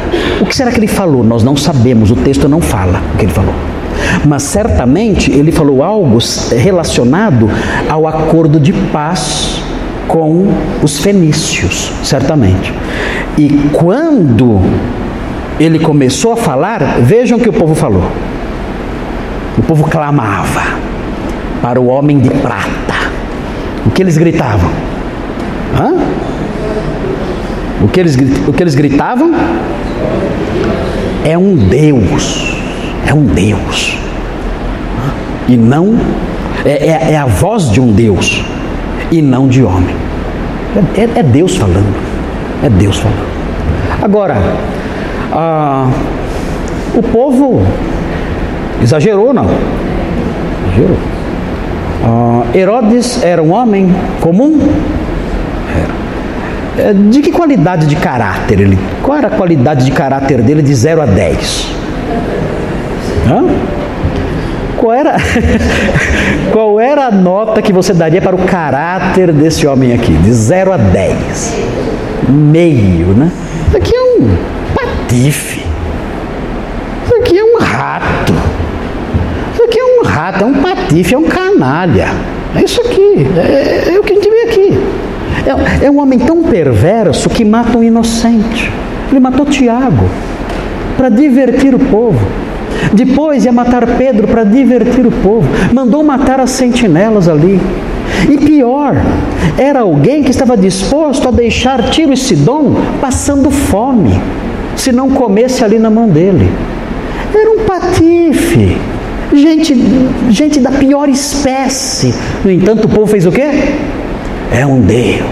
O 0.41 0.45
que 0.45 0.55
será 0.55 0.71
que 0.71 0.79
ele 0.79 0.87
falou? 0.87 1.23
Nós 1.23 1.43
não 1.43 1.55
sabemos, 1.55 2.09
o 2.09 2.15
texto 2.15 2.49
não 2.49 2.59
fala 2.59 3.01
o 3.13 3.17
que 3.17 3.25
ele 3.25 3.33
falou. 3.33 3.53
Mas 4.25 4.43
certamente 4.43 5.31
ele 5.31 5.51
falou 5.51 5.83
algo 5.83 6.17
relacionado 6.57 7.49
ao 7.87 8.07
acordo 8.07 8.59
de 8.59 8.73
paz 8.73 9.61
com 10.07 10.47
os 10.81 10.99
fenícios, 10.99 11.91
certamente. 12.03 12.73
E 13.37 13.49
quando 13.71 14.61
ele 15.59 15.79
começou 15.79 16.33
a 16.33 16.37
falar, 16.37 16.99
vejam 17.01 17.37
o 17.37 17.41
que 17.41 17.49
o 17.49 17.53
povo 17.53 17.75
falou. 17.75 18.03
O 19.57 19.61
povo 19.61 19.83
clamava 19.85 20.61
para 21.61 21.79
o 21.79 21.87
homem 21.87 22.19
de 22.19 22.29
prata. 22.29 23.11
O 23.85 23.91
que 23.91 24.01
eles 24.01 24.17
gritavam? 24.17 24.69
Hã? 25.79 25.93
O 27.83 27.87
que 27.87 27.99
eles, 27.99 28.17
o 28.47 28.53
que 28.53 28.63
eles 28.63 28.75
gritavam? 28.75 29.31
É 31.25 31.37
um 31.37 31.55
Deus. 31.55 32.55
É 33.07 33.13
um 33.13 33.23
Deus. 33.23 33.97
E 35.47 35.55
não. 35.55 35.97
É, 36.65 36.71
é, 36.71 37.11
é 37.13 37.17
a 37.17 37.25
voz 37.25 37.69
de 37.69 37.79
um 37.79 37.91
Deus. 37.91 38.43
E 39.11 39.21
não 39.21 39.47
de 39.47 39.63
homem. 39.63 39.95
É, 40.95 41.01
é, 41.01 41.09
é 41.19 41.23
Deus 41.23 41.55
falando. 41.55 41.95
É 42.63 42.69
Deus 42.69 42.97
falando. 42.97 43.27
Agora, 44.01 44.35
ah, 45.31 45.89
o 46.95 47.01
povo 47.01 47.61
Exagerou 48.83 49.33
não? 49.33 49.47
Exagerou. 50.67 50.97
Uh, 52.03 52.57
Herodes 52.57 53.23
era 53.23 53.41
um 53.41 53.53
homem 53.53 53.89
comum? 54.19 54.59
Era. 56.75 56.89
É, 56.89 56.93
de 56.93 57.21
que 57.21 57.31
qualidade 57.31 57.85
de 57.87 57.95
caráter 57.95 58.59
ele? 58.59 58.77
Qual 59.01 59.17
era 59.17 59.27
a 59.27 59.31
qualidade 59.31 59.85
de 59.85 59.91
caráter 59.91 60.41
dele 60.41 60.61
de 60.61 60.75
0 60.75 61.01
a 61.01 61.05
10? 61.05 61.67
Hã? 63.29 63.45
Qual 64.77 64.91
era, 64.91 65.15
qual 66.51 66.77
era 66.77 67.05
a 67.05 67.11
nota 67.11 67.61
que 67.61 67.71
você 67.71 67.93
daria 67.93 68.21
para 68.21 68.35
o 68.35 68.39
caráter 68.39 69.31
desse 69.31 69.65
homem 69.65 69.93
aqui? 69.93 70.11
De 70.11 70.33
0 70.33 70.73
a 70.73 70.77
10. 70.77 71.57
Meio, 72.27 73.07
né? 73.13 73.31
Aqui 73.73 73.95
é 73.95 74.01
um 74.01 74.35
patife. 74.75 75.65
Isso 77.05 77.15
aqui 77.15 77.37
é 77.37 77.43
um 77.45 77.59
rato 77.59 78.33
rato, 80.23 80.43
é 80.43 80.47
um 80.47 80.53
patife, 80.53 81.13
é 81.13 81.17
um 81.17 81.23
canalha. 81.23 82.07
É 82.55 82.63
isso 82.63 82.79
aqui, 82.81 83.27
é, 83.37 83.93
é 83.93 83.99
o 83.99 84.03
que 84.03 84.13
a 84.13 84.15
gente 84.15 84.29
vê 84.29 84.41
aqui. 84.43 84.79
É, 85.81 85.85
é 85.85 85.91
um 85.91 85.99
homem 85.99 86.17
tão 86.19 86.43
perverso 86.43 87.29
que 87.29 87.43
mata 87.43 87.77
um 87.77 87.83
inocente. 87.83 88.71
Ele 89.11 89.19
matou 89.19 89.45
Tiago. 89.45 90.07
para 90.95 91.09
divertir 91.09 91.75
o 91.75 91.79
povo. 91.79 92.19
Depois 92.93 93.43
ia 93.43 93.51
matar 93.51 93.85
Pedro 93.97 94.27
para 94.27 94.43
divertir 94.43 95.05
o 95.05 95.11
povo. 95.11 95.47
Mandou 95.73 96.03
matar 96.03 96.39
as 96.39 96.51
sentinelas 96.51 97.27
ali. 97.27 97.59
E 98.29 98.37
pior, 98.37 98.95
era 99.57 99.81
alguém 99.81 100.23
que 100.23 100.31
estava 100.31 100.55
disposto 100.55 101.27
a 101.27 101.31
deixar 101.31 101.89
Tiro 101.89 102.13
e 102.13 102.17
Sidom 102.17 102.75
passando 103.01 103.51
fome, 103.51 104.19
se 104.75 104.91
não 104.91 105.09
comesse 105.09 105.63
ali 105.63 105.77
na 105.77 105.89
mão 105.89 106.07
dele. 106.07 106.49
Era 107.33 107.51
um 107.51 107.65
patife, 107.65 108.77
gente, 109.35 109.75
gente 110.29 110.59
da 110.59 110.71
pior 110.71 111.09
espécie. 111.09 112.13
No 112.43 112.51
entanto, 112.51 112.85
o 112.85 112.89
povo 112.89 113.07
fez 113.07 113.25
o 113.25 113.31
quê? 113.31 113.49
É 114.51 114.65
um 114.65 114.81
Deus, 114.81 115.27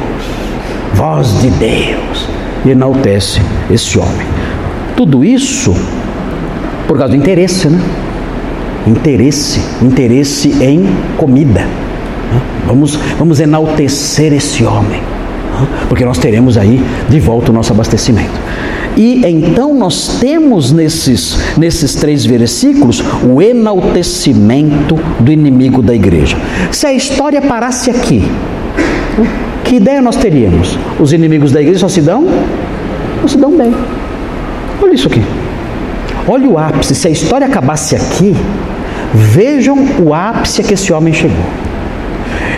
voz 0.93 1.41
de 1.41 1.49
Deus, 1.51 2.27
e 2.65 2.71
enaltece 2.71 3.39
esse 3.69 3.99
homem. 3.99 4.27
Tudo 4.95 5.23
isso 5.23 5.75
por 6.87 6.97
causa 6.97 7.13
do 7.13 7.17
interesse, 7.17 7.69
né? 7.69 7.79
Interesse, 8.85 9.61
interesse 9.81 10.49
em 10.61 10.85
comida. 11.17 11.65
Vamos, 12.65 12.97
vamos 13.17 13.39
enaltecer 13.39 14.33
esse 14.33 14.63
homem, 14.65 15.01
porque 15.87 16.03
nós 16.03 16.17
teremos 16.17 16.57
aí 16.57 16.81
de 17.09 17.19
volta 17.19 17.51
o 17.51 17.53
nosso 17.53 17.71
abastecimento. 17.73 18.39
E 18.97 19.25
então 19.25 19.73
nós 19.73 20.19
temos 20.19 20.71
nesses, 20.71 21.37
nesses 21.57 21.95
três 21.95 22.25
versículos 22.25 23.01
o 23.23 23.41
enaltecimento 23.41 24.95
do 25.19 25.31
inimigo 25.31 25.81
da 25.81 25.93
igreja. 25.93 26.37
Se 26.71 26.85
a 26.85 26.93
história 26.93 27.41
parasse 27.41 27.89
aqui, 27.89 28.23
que 29.63 29.75
ideia 29.75 30.01
nós 30.01 30.15
teríamos? 30.15 30.77
Os 30.99 31.13
inimigos 31.13 31.51
da 31.51 31.61
igreja 31.61 31.79
só 31.79 31.89
se 31.89 32.01
dão? 32.01 32.25
Não 33.21 33.27
se 33.27 33.37
dão 33.37 33.55
bem. 33.55 33.73
Olha 34.81 34.93
isso 34.93 35.07
aqui. 35.07 35.23
Olha 36.27 36.47
o 36.47 36.57
ápice. 36.57 36.93
Se 36.93 37.07
a 37.07 37.11
história 37.11 37.47
acabasse 37.47 37.95
aqui, 37.95 38.35
vejam 39.13 39.77
o 40.03 40.13
ápice 40.13 40.61
a 40.61 40.63
que 40.63 40.73
esse 40.73 40.91
homem 40.91 41.13
chegou 41.13 41.37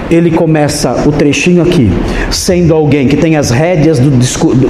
ele 0.09 0.31
começa 0.31 1.07
o 1.07 1.11
trechinho 1.11 1.61
aqui, 1.61 1.89
sendo 2.31 2.73
alguém 2.73 3.07
que 3.07 3.17
tem 3.17 3.35
as 3.35 3.49
rédeas 3.49 3.99
do, 3.99 4.09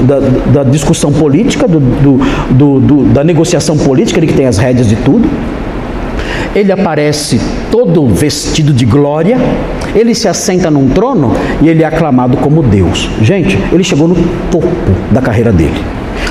da, 0.04 0.20
da, 0.20 0.64
discussão 0.64 1.12
política, 1.12 1.68
do, 1.68 1.80
do, 1.80 2.80
do, 2.80 3.04
da 3.06 3.24
negociação 3.24 3.78
política, 3.78 4.20
ele 4.20 4.28
que 4.28 4.34
tem 4.34 4.46
as 4.46 4.58
rédeas 4.58 4.88
de 4.88 4.96
tudo. 4.98 5.28
Ele 6.56 6.72
aparece 6.72 7.42
todo 7.72 8.06
vestido 8.08 8.72
de 8.72 8.86
glória, 8.86 9.38
ele 9.96 10.14
se 10.14 10.28
assenta 10.28 10.70
num 10.70 10.88
trono 10.90 11.34
e 11.62 11.68
ele 11.68 11.82
é 11.82 11.86
aclamado 11.86 12.38
como 12.38 12.62
Deus. 12.62 13.10
Gente, 13.22 13.58
ele 13.72 13.84
chegou 13.84 14.08
no 14.08 14.16
topo 14.52 14.68
da 15.12 15.20
carreira 15.20 15.52
dele. 15.52 15.82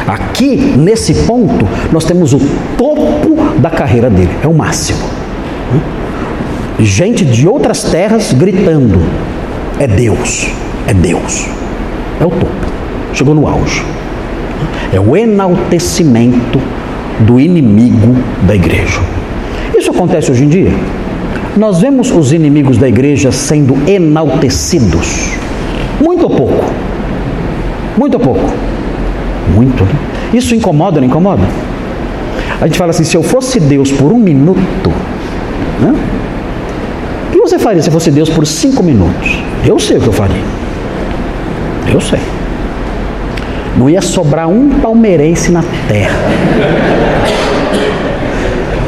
Aqui, 0.07 0.57
nesse 0.77 1.13
ponto, 1.27 1.67
nós 1.91 2.05
temos 2.05 2.33
o 2.33 2.41
topo 2.77 3.37
da 3.59 3.71
carreira 3.71 4.09
dele, 4.09 4.31
é 4.43 4.47
o 4.47 4.55
máximo 4.55 5.22
gente 6.81 7.25
de 7.25 7.47
outras 7.47 7.85
terras 7.85 8.33
gritando: 8.33 9.01
é 9.79 9.87
Deus, 9.87 10.49
é 10.87 10.95
Deus. 10.95 11.47
É 12.21 12.25
o 12.25 12.31
topo. 12.31 12.47
Chegou 13.15 13.35
no 13.35 13.47
auge. 13.47 13.85
É 14.93 15.01
o 15.01 15.17
enaltecimento 15.17 16.61
do 17.21 17.41
inimigo 17.41 18.15
da 18.47 18.55
igreja. 18.55 19.01
Isso 19.77 19.91
acontece 19.91 20.31
hoje 20.31 20.45
em 20.45 20.49
dia. 20.49 20.73
Nós 21.57 21.81
vemos 21.81 22.11
os 22.11 22.33
inimigos 22.33 22.79
da 22.79 22.89
igreja 22.89 23.31
sendo 23.31 23.77
enaltecidos. 23.89 25.33
Muito 26.01 26.25
ou 26.25 26.31
pouco? 26.31 26.65
Muito 27.97 28.15
ou 28.15 28.21
pouco? 28.21 28.53
Muito, 29.55 29.85
né? 29.85 29.93
Isso 30.33 30.55
incomoda 30.55 31.01
não 31.01 31.07
incomoda? 31.07 31.43
A 32.61 32.67
gente 32.67 32.79
fala 32.79 32.91
assim: 32.91 33.05
se 33.05 33.17
eu 33.17 33.23
fosse 33.23 33.61
Deus 33.61 33.91
por 33.91 34.13
um 34.13 34.19
minuto, 34.19 34.91
né? 35.81 35.95
Você 37.43 37.59
faria 37.59 37.83
se 37.83 37.91
fosse 37.91 38.11
Deus 38.11 38.29
por 38.31 38.47
cinco 38.47 38.83
minutos? 38.83 39.43
Eu 39.67 39.79
sei 39.79 39.99
o 39.99 40.01
que 40.01 40.07
eu 40.07 40.13
faria. 40.13 40.43
Eu 41.93 42.01
sei. 42.01 42.21
Não 43.77 43.89
ia 43.89 44.01
sobrar 44.01 44.49
um 44.49 44.71
palmeirense 44.81 45.51
na 45.51 45.63
terra. 45.89 46.17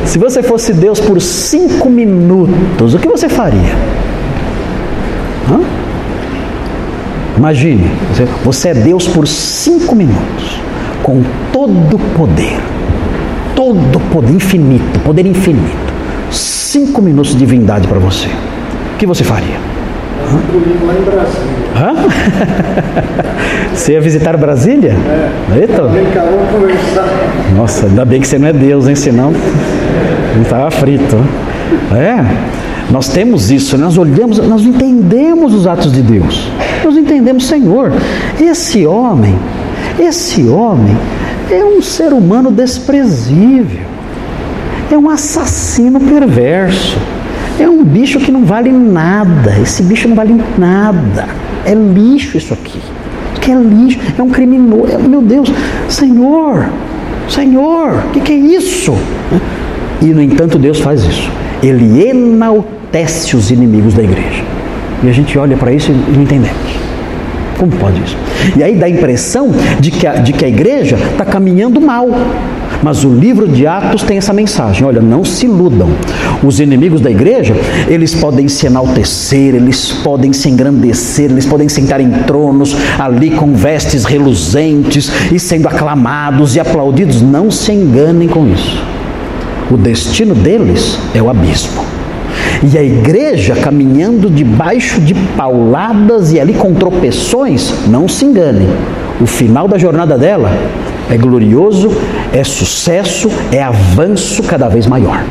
Se 0.04 0.18
você 0.18 0.42
fosse 0.42 0.72
Deus 0.72 1.00
por 1.00 1.20
cinco 1.20 1.88
minutos, 1.88 2.94
o 2.94 2.98
que 2.98 3.08
você 3.08 3.28
faria? 3.28 3.74
Hã? 5.50 5.60
Imagine, 7.36 7.90
você 8.44 8.68
é 8.68 8.74
Deus 8.74 9.08
por 9.08 9.26
cinco 9.26 9.96
minutos, 9.96 10.60
com 11.02 11.22
todo 11.52 11.96
o 11.96 11.98
poder, 12.16 12.56
todo 13.56 14.00
poder 14.12 14.32
infinito, 14.32 15.00
poder 15.00 15.26
infinito. 15.26 15.83
Cinco 16.74 17.00
minutos 17.00 17.30
de 17.30 17.38
divindade 17.38 17.86
para 17.86 18.00
você 18.00 18.26
o 18.26 18.96
que 18.98 19.06
você 19.06 19.22
faria? 19.22 19.54
Hã? 20.26 20.40
lá 20.84 20.92
em 20.92 21.02
Brasília. 21.04 21.54
Hã? 21.76 21.94
você 23.72 23.92
ia 23.92 24.00
visitar 24.00 24.36
Brasília? 24.36 24.96
É. 25.54 25.60
Eita. 25.60 25.82
Nossa, 27.56 27.86
ainda 27.86 28.04
bem 28.04 28.20
que 28.20 28.26
você 28.26 28.40
não 28.40 28.48
é 28.48 28.52
Deus, 28.52 28.88
hein? 28.88 28.96
Senão 28.96 29.32
não 30.34 30.42
estava 30.42 30.68
frito. 30.72 31.16
É. 31.92 32.24
Nós 32.90 33.06
temos 33.06 33.52
isso, 33.52 33.78
nós 33.78 33.96
olhamos, 33.96 34.38
nós 34.38 34.62
entendemos 34.62 35.54
os 35.54 35.68
atos 35.68 35.92
de 35.92 36.02
Deus. 36.02 36.50
Nós 36.84 36.96
entendemos, 36.96 37.46
Senhor, 37.46 37.92
esse 38.40 38.84
homem, 38.84 39.38
esse 39.96 40.48
homem 40.48 40.96
é 41.52 41.64
um 41.64 41.80
ser 41.80 42.12
humano 42.12 42.50
desprezível. 42.50 43.93
É 44.94 44.96
um 44.96 45.10
assassino 45.10 45.98
perverso. 45.98 46.96
É 47.58 47.68
um 47.68 47.82
bicho 47.82 48.20
que 48.20 48.30
não 48.30 48.44
vale 48.44 48.70
nada. 48.70 49.58
Esse 49.60 49.82
bicho 49.82 50.06
não 50.06 50.14
vale 50.14 50.40
nada. 50.56 51.26
É 51.66 51.74
lixo 51.74 52.38
isso 52.38 52.54
aqui. 52.54 52.78
Isso 52.78 53.38
aqui 53.38 53.50
é 53.50 53.56
lixo. 53.56 53.98
É 54.16 54.22
um 54.22 54.30
criminoso. 54.30 54.92
É, 54.92 54.96
meu 54.96 55.20
Deus, 55.20 55.52
Senhor, 55.88 56.68
Senhor, 57.28 58.04
o 58.06 58.10
que, 58.12 58.20
que 58.20 58.32
é 58.34 58.36
isso? 58.36 58.96
E 60.00 60.06
no 60.06 60.22
entanto 60.22 60.60
Deus 60.60 60.78
faz 60.78 61.02
isso. 61.02 61.28
Ele 61.60 62.08
enaltece 62.08 63.34
os 63.34 63.50
inimigos 63.50 63.94
da 63.94 64.02
igreja. 64.04 64.44
E 65.02 65.08
a 65.08 65.12
gente 65.12 65.36
olha 65.36 65.56
para 65.56 65.72
isso 65.72 65.90
e 65.90 66.12
não 66.12 66.22
entendemos. 66.22 66.78
Como 67.58 67.72
pode 67.72 68.00
isso? 68.00 68.16
E 68.56 68.62
aí 68.62 68.76
dá 68.76 68.86
a 68.86 68.90
impressão 68.90 69.50
de 69.80 69.90
que 69.90 70.06
a, 70.06 70.14
de 70.14 70.32
que 70.32 70.44
a 70.44 70.48
igreja 70.48 70.94
está 70.94 71.24
caminhando 71.24 71.80
mal. 71.80 72.06
Mas 72.84 73.02
o 73.02 73.08
livro 73.08 73.48
de 73.48 73.66
Atos 73.66 74.02
tem 74.02 74.18
essa 74.18 74.34
mensagem: 74.34 74.86
olha, 74.86 75.00
não 75.00 75.24
se 75.24 75.46
iludam. 75.46 75.88
Os 76.42 76.60
inimigos 76.60 77.00
da 77.00 77.10
igreja, 77.10 77.56
eles 77.88 78.14
podem 78.14 78.46
se 78.46 78.66
enaltecer, 78.66 79.54
eles 79.54 79.90
podem 80.04 80.34
se 80.34 80.50
engrandecer, 80.50 81.30
eles 81.30 81.46
podem 81.46 81.66
sentar 81.66 81.98
em 81.98 82.10
tronos 82.10 82.76
ali 82.98 83.30
com 83.30 83.54
vestes 83.54 84.04
reluzentes 84.04 85.10
e 85.32 85.40
sendo 85.40 85.66
aclamados 85.66 86.56
e 86.56 86.60
aplaudidos. 86.60 87.22
Não 87.22 87.50
se 87.50 87.72
enganem 87.72 88.28
com 88.28 88.46
isso. 88.46 88.78
O 89.70 89.78
destino 89.78 90.34
deles 90.34 90.98
é 91.14 91.22
o 91.22 91.30
abismo. 91.30 91.82
E 92.70 92.76
a 92.76 92.82
igreja 92.82 93.56
caminhando 93.56 94.28
debaixo 94.28 95.00
de 95.00 95.14
pauladas 95.14 96.32
e 96.32 96.38
ali 96.38 96.52
com 96.52 96.74
tropeções, 96.74 97.72
não 97.86 98.06
se 98.06 98.26
enganem. 98.26 98.68
O 99.22 99.26
final 99.26 99.66
da 99.66 99.78
jornada 99.78 100.18
dela 100.18 100.50
é 101.10 101.16
glorioso, 101.16 101.90
é 102.32 102.42
sucesso, 102.44 103.30
é 103.52 103.62
avanço 103.62 104.42
cada 104.42 104.68
vez 104.68 104.86
maior. 104.86 105.22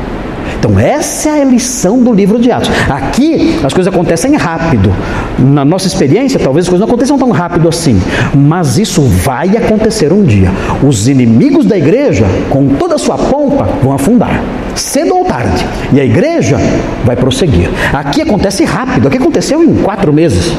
Então, 0.58 0.78
essa 0.78 1.28
é 1.28 1.42
a 1.42 1.44
lição 1.44 2.02
do 2.02 2.10
livro 2.10 2.38
de 2.38 2.50
Atos. 2.50 2.70
Aqui 2.88 3.60
as 3.62 3.72
coisas 3.72 3.92
acontecem 3.92 4.34
rápido. 4.34 4.90
Na 5.38 5.62
nossa 5.62 5.86
experiência, 5.86 6.40
talvez 6.40 6.64
as 6.64 6.70
coisas 6.70 6.80
não 6.80 6.88
aconteçam 6.88 7.18
tão 7.18 7.30
rápido 7.30 7.68
assim. 7.68 8.00
Mas 8.34 8.78
isso 8.78 9.02
vai 9.02 9.56
acontecer 9.58 10.10
um 10.10 10.24
dia. 10.24 10.50
Os 10.82 11.06
inimigos 11.06 11.66
da 11.66 11.76
igreja, 11.76 12.24
com 12.48 12.68
toda 12.68 12.94
a 12.94 12.98
sua 12.98 13.18
pompa, 13.18 13.68
vão 13.82 13.92
afundar. 13.92 14.42
Cedo 14.74 15.14
ou 15.14 15.24
tarde. 15.26 15.66
E 15.92 16.00
a 16.00 16.04
igreja 16.04 16.56
vai 17.04 17.14
prosseguir. 17.14 17.68
Aqui 17.92 18.22
acontece 18.22 18.64
rápido. 18.64 19.08
Aqui 19.08 19.18
aconteceu 19.18 19.62
em 19.62 19.74
quatro 19.82 20.14
meses. 20.14 20.54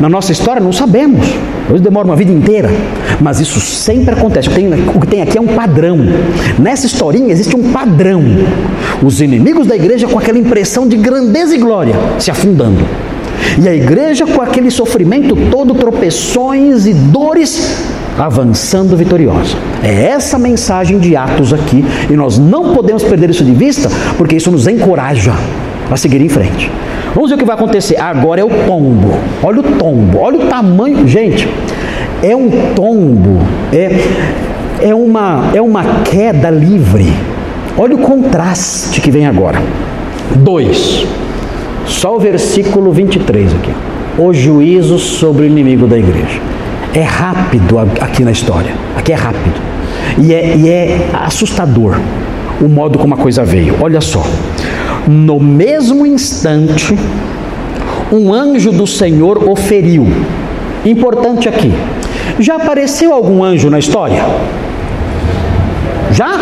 Na 0.00 0.08
nossa 0.08 0.32
história 0.32 0.60
não 0.60 0.72
sabemos. 0.72 1.26
Hoje 1.70 1.82
demora 1.82 2.06
uma 2.06 2.16
vida 2.16 2.32
inteira. 2.32 2.70
Mas 3.20 3.40
isso 3.40 3.60
sempre 3.60 4.14
acontece. 4.14 4.50
Tem, 4.50 4.68
o 4.68 5.00
que 5.00 5.06
tem 5.06 5.22
aqui 5.22 5.38
é 5.38 5.40
um 5.40 5.46
padrão. 5.46 5.98
Nessa 6.58 6.86
historinha 6.86 7.32
existe 7.32 7.56
um 7.56 7.72
padrão. 7.72 8.22
Os 9.02 9.20
inimigos 9.20 9.66
da 9.66 9.76
igreja 9.76 10.06
com 10.06 10.18
aquela 10.18 10.38
impressão 10.38 10.86
de 10.86 10.96
grandeza 10.96 11.54
e 11.54 11.58
glória 11.58 11.94
se 12.18 12.30
afundando. 12.30 12.84
E 13.62 13.68
a 13.68 13.74
igreja 13.74 14.26
com 14.26 14.40
aquele 14.40 14.70
sofrimento 14.70 15.36
todo, 15.50 15.74
tropeções 15.74 16.86
e 16.86 16.94
dores, 16.94 17.84
avançando 18.18 18.96
vitoriosa. 18.96 19.56
É 19.82 20.06
essa 20.06 20.38
mensagem 20.38 20.98
de 20.98 21.16
Atos 21.16 21.52
aqui, 21.52 21.84
e 22.10 22.14
nós 22.14 22.38
não 22.38 22.74
podemos 22.74 23.02
perder 23.02 23.30
isso 23.30 23.44
de 23.44 23.52
vista, 23.52 23.88
porque 24.16 24.36
isso 24.36 24.50
nos 24.50 24.66
encoraja 24.66 25.32
a 25.90 25.96
seguir 25.96 26.20
em 26.20 26.28
frente. 26.28 26.70
Vamos 27.14 27.30
ver 27.30 27.36
o 27.36 27.38
que 27.38 27.44
vai 27.44 27.54
acontecer. 27.54 28.00
Agora 28.00 28.40
é 28.40 28.44
o 28.44 28.50
tombo. 28.66 29.14
Olha 29.42 29.60
o 29.60 29.62
tombo, 29.62 30.18
olha 30.18 30.38
o 30.38 30.46
tamanho. 30.46 31.06
Gente, 31.06 31.48
é 32.22 32.34
um 32.34 32.50
tombo. 32.74 33.40
É, 33.72 34.88
é 34.88 34.94
uma, 34.94 35.50
é 35.54 35.60
uma 35.60 35.84
queda 36.04 36.50
livre. 36.50 37.12
Olha 37.76 37.94
o 37.94 37.98
contraste 37.98 39.00
que 39.00 39.10
vem 39.10 39.26
agora. 39.26 39.60
2. 40.36 41.06
Só 41.86 42.16
o 42.16 42.18
versículo 42.18 42.92
23 42.92 43.54
aqui. 43.54 43.72
O 44.18 44.32
juízo 44.32 44.98
sobre 44.98 45.44
o 45.44 45.46
inimigo 45.46 45.86
da 45.86 45.98
igreja. 45.98 46.40
É 46.94 47.02
rápido 47.02 47.78
aqui 47.78 48.24
na 48.24 48.30
história. 48.30 48.72
Aqui 48.96 49.12
é 49.12 49.16
rápido. 49.16 49.60
E 50.18 50.32
é, 50.32 50.56
e 50.56 50.68
é 50.68 51.10
assustador 51.12 51.98
o 52.60 52.68
modo 52.68 52.98
como 52.98 53.14
a 53.14 53.16
coisa 53.16 53.44
veio. 53.44 53.76
Olha 53.80 54.00
só. 54.00 54.24
No 55.06 55.38
mesmo 55.38 56.06
instante, 56.06 56.96
um 58.10 58.32
anjo 58.32 58.72
do 58.72 58.86
Senhor 58.86 59.48
o 59.48 59.54
feriu. 59.54 60.06
Importante 60.84 61.48
aqui. 61.48 61.72
Já 62.38 62.56
apareceu 62.56 63.12
algum 63.12 63.42
anjo 63.44 63.68
na 63.68 63.78
história? 63.78 64.22
Já? 66.10 66.38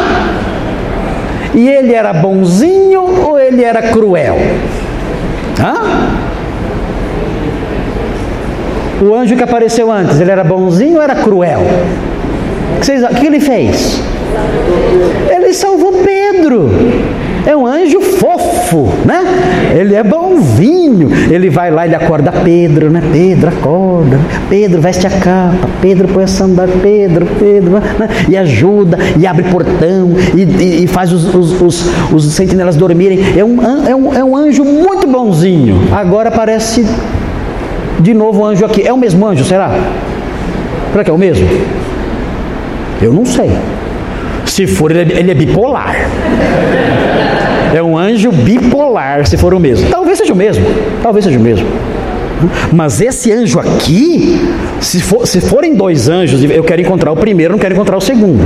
E 1.54 1.68
ele 1.68 1.92
era 1.92 2.12
bonzinho 2.12 3.02
ou 3.26 3.38
ele 3.38 3.62
era 3.64 3.82
cruel? 3.82 4.36
Hã? 5.60 5.74
O 9.04 9.14
anjo 9.14 9.36
que 9.36 9.42
apareceu 9.42 9.90
antes, 9.90 10.20
ele 10.20 10.30
era 10.30 10.44
bonzinho 10.44 10.96
ou 10.96 11.02
era 11.02 11.16
cruel? 11.16 11.60
O 12.76 12.80
que, 12.80 12.86
vocês, 12.86 13.02
o 13.02 13.08
que 13.08 13.26
ele 13.26 13.40
fez? 13.40 14.00
Ele 15.30 15.52
salvou 15.52 15.92
Pedro. 16.04 16.70
É 17.45 17.57
um 17.57 17.66
anjo 17.66 18.01
fofo, 18.01 18.88
né? 19.05 19.20
Ele 19.76 19.95
é 19.95 20.03
bonzinho. 20.03 21.11
Ele 21.30 21.51
vai 21.51 21.70
lá, 21.70 21.86
ele 21.86 21.95
acorda 21.95 22.30
Pedro, 22.30 22.88
né? 22.90 23.03
Pedro, 23.12 23.49
acorda. 23.49 24.18
Pedro, 24.49 24.80
veste 24.80 25.07
a 25.07 25.11
capa. 25.11 25.68
Pedro, 25.80 26.07
põe 26.09 26.24
a 26.24 26.26
sandália. 26.28 26.74
Pedro, 26.80 27.26
Pedro, 27.38 27.72
né? 27.72 28.09
E 28.28 28.36
ajuda, 28.36 28.97
e 29.18 29.26
abre 29.26 29.43
portão, 29.45 30.12
e, 30.34 30.43
e, 30.43 30.84
e 30.84 30.86
faz 30.86 31.12
os, 31.12 31.34
os, 31.34 31.61
os, 31.61 32.12
os, 32.12 32.32
sentinelas 32.32 32.76
dormirem. 32.76 33.18
É 33.36 33.45
um, 33.45 33.86
é, 33.86 33.95
um, 33.95 34.14
é 34.14 34.24
um 34.24 34.36
anjo 34.36 34.64
muito 34.64 35.07
bonzinho. 35.09 35.88
Agora 35.93 36.28
aparece 36.28 36.86
de 37.99 38.14
novo 38.14 38.43
o 38.43 38.45
anjo 38.45 38.64
aqui. 38.64 38.86
É 38.86 38.93
o 38.93 38.97
mesmo 38.97 39.26
anjo, 39.26 39.45
será? 39.45 39.70
Será 40.93 41.03
que 41.03 41.11
é 41.11 41.12
o 41.12 41.18
mesmo? 41.18 41.49
Eu 43.01 43.12
não 43.12 43.24
sei. 43.24 43.51
Se 44.45 44.66
for, 44.66 44.90
ele 44.90 45.12
é, 45.12 45.18
ele 45.18 45.30
é 45.30 45.34
bipolar. 45.34 45.97
É 47.75 47.83
um 47.83 47.97
anjo 47.97 48.31
bipolar, 48.31 49.27
se 49.27 49.37
for 49.37 49.55
o 49.55 49.61
mesmo. 49.61 49.89
Talvez 49.91 50.18
seja 50.18 50.33
o 50.33 50.37
mesmo. 50.37 50.64
Talvez 51.03 51.25
seja 51.25 51.39
o 51.39 51.43
mesmo. 51.43 51.66
Mas 52.73 53.01
esse 53.01 53.33
anjo 53.33 53.59
aqui, 53.61 54.41
se, 54.81 55.01
for, 55.01 55.27
se 55.27 55.41
forem 55.41 55.75
dois 55.75 56.09
anjos, 56.09 56.43
eu 56.43 56.64
quero 56.64 56.83
encontrar 56.83 57.12
o 57.12 57.16
primeiro, 57.16 57.53
não 57.53 57.59
quero 57.59 57.75
encontrar 57.75 57.97
o 57.97 58.01
segundo. 58.01 58.43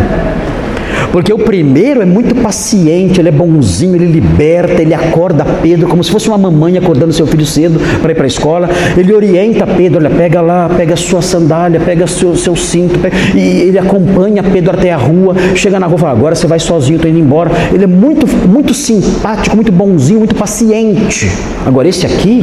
Porque 1.13 1.33
o 1.33 1.39
primeiro 1.39 2.03
é 2.03 2.05
muito 2.05 2.35
paciente, 2.35 3.21
ele 3.21 3.29
é 3.29 3.33
bonzinho, 3.33 3.95
ele 3.95 4.07
liberta, 4.07 4.83
ele 4.83 4.95
acorda 4.95 5.45
Pedro 5.45 5.89
como 5.89 6.03
se 6.03 6.11
fosse 6.11 6.29
uma 6.29 6.39
mamãe 6.39 6.77
acordando 6.77 7.13
seu 7.13 7.27
filho 7.27 7.47
cedo 7.47 7.81
para 8.03 8.13
ir 8.13 8.15
para 8.15 8.25
a 8.25 8.27
escola. 8.27 8.69
Ele 8.97 9.13
orienta 9.13 9.67
Pedro, 9.67 9.99
olha, 9.99 10.11
pega 10.11 10.41
lá, 10.41 10.69
pega 10.69 10.97
sua 10.97 11.23
sandália, 11.23 11.81
pega 11.81 12.07
seu, 12.07 12.37
seu 12.37 12.55
cinto, 12.55 12.99
pega, 12.99 13.17
e 13.35 13.63
ele 13.63 13.79
acompanha 13.79 14.43
Pedro 14.43 14.73
até 14.73 14.93
a 14.93 14.97
rua, 14.97 15.35
chega 15.55 15.81
na 15.81 15.87
rua 15.87 15.97
e 15.97 16.01
fala, 16.01 16.13
agora 16.13 16.35
você 16.35 16.47
vai 16.47 16.59
sozinho, 16.59 16.97
estou 16.97 17.11
indo 17.11 17.19
embora. 17.19 17.51
Ele 17.73 17.85
é 17.85 17.87
muito, 17.87 18.27
muito 18.49 18.75
simpático, 18.75 19.57
muito 19.57 19.73
bonzinho, 19.73 20.19
muito 20.19 20.35
paciente. 20.35 21.31
Agora 21.65 21.89
esse 21.89 22.05
aqui, 22.07 22.43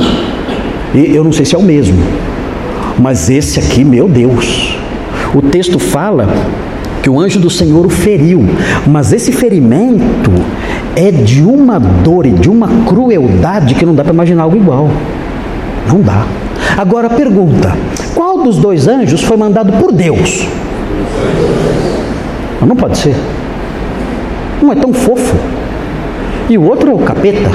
eu 0.94 1.24
não 1.24 1.32
sei 1.32 1.46
se 1.46 1.56
é 1.56 1.58
o 1.58 1.64
mesmo, 1.64 1.98
mas 3.00 3.30
esse 3.30 3.60
aqui, 3.60 3.84
meu 3.84 4.08
Deus. 4.08 4.78
O 5.34 5.42
texto 5.42 5.80
fala 5.80 6.28
que 7.04 7.10
o 7.10 7.20
anjo 7.20 7.38
do 7.38 7.50
Senhor 7.50 7.86
o 7.86 7.90
feriu, 7.90 8.42
mas 8.88 9.12
esse 9.12 9.34
ferimento 9.34 10.32
é 10.96 11.12
de 11.12 11.44
uma 11.44 11.78
dor 11.78 12.26
e 12.26 12.32
de 12.32 12.50
uma 12.50 12.70
crueldade 12.88 13.76
que 13.76 13.86
não 13.86 13.94
dá 13.94 14.06
para 14.06 14.14
imaginar 14.14 14.44
algo 14.44 14.56
igual. 14.56 14.90
Não 15.86 16.00
dá. 16.00 16.26
Agora 16.78 17.10
pergunta: 17.10 17.76
qual 18.16 18.42
dos 18.42 18.56
dois 18.56 18.88
anjos 18.88 19.22
foi 19.22 19.36
mandado 19.36 19.74
por 19.74 19.92
Deus? 19.92 20.48
Não 22.66 22.76
pode 22.76 22.98
ser. 22.98 23.16
Um 24.64 24.72
é 24.72 24.76
tão 24.76 24.94
fofo 24.94 25.36
e 26.50 26.58
o 26.58 26.64
outro 26.64 26.90
é 26.90 26.94
o 26.94 27.00
capeta. 27.00 27.50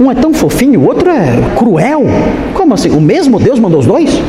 Um 0.00 0.10
é 0.10 0.14
tão 0.16 0.34
fofinho, 0.34 0.80
o 0.80 0.86
outro 0.86 1.08
é 1.08 1.54
cruel. 1.56 2.02
Como 2.54 2.74
assim? 2.74 2.90
O 2.90 3.00
mesmo 3.00 3.38
Deus 3.38 3.60
mandou 3.60 3.78
os 3.78 3.86
dois? 3.86 4.20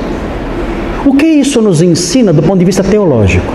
O 1.08 1.14
que 1.14 1.26
isso 1.26 1.62
nos 1.62 1.82
ensina 1.82 2.34
do 2.34 2.44
ponto 2.44 2.60
de 2.60 2.66
vista 2.66 2.84
teológico? 2.84 3.54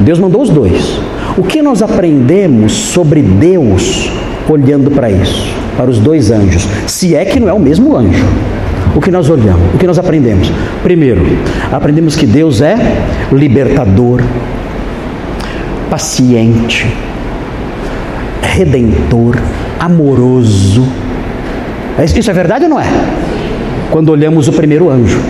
Deus 0.00 0.18
mandou 0.18 0.40
os 0.40 0.48
dois. 0.48 0.98
O 1.36 1.42
que 1.42 1.60
nós 1.60 1.82
aprendemos 1.82 2.72
sobre 2.72 3.20
Deus 3.20 4.10
olhando 4.48 4.90
para 4.90 5.10
isso, 5.10 5.52
para 5.76 5.90
os 5.90 5.98
dois 5.98 6.30
anjos? 6.30 6.66
Se 6.86 7.14
é 7.14 7.26
que 7.26 7.38
não 7.38 7.50
é 7.50 7.52
o 7.52 7.58
mesmo 7.60 7.94
anjo. 7.94 8.24
O 8.96 9.00
que 9.02 9.10
nós 9.10 9.28
olhamos? 9.28 9.74
O 9.74 9.78
que 9.78 9.86
nós 9.86 9.98
aprendemos? 9.98 10.50
Primeiro, 10.82 11.20
aprendemos 11.70 12.16
que 12.16 12.24
Deus 12.24 12.62
é 12.62 12.76
libertador, 13.30 14.22
paciente, 15.90 16.86
redentor, 18.40 19.36
amoroso. 19.78 20.82
Isso 22.02 22.30
é 22.30 22.34
verdade 22.34 22.64
ou 22.64 22.70
não 22.70 22.80
é? 22.80 22.86
Quando 23.90 24.08
olhamos 24.08 24.48
o 24.48 24.52
primeiro 24.54 24.88
anjo. 24.88 25.20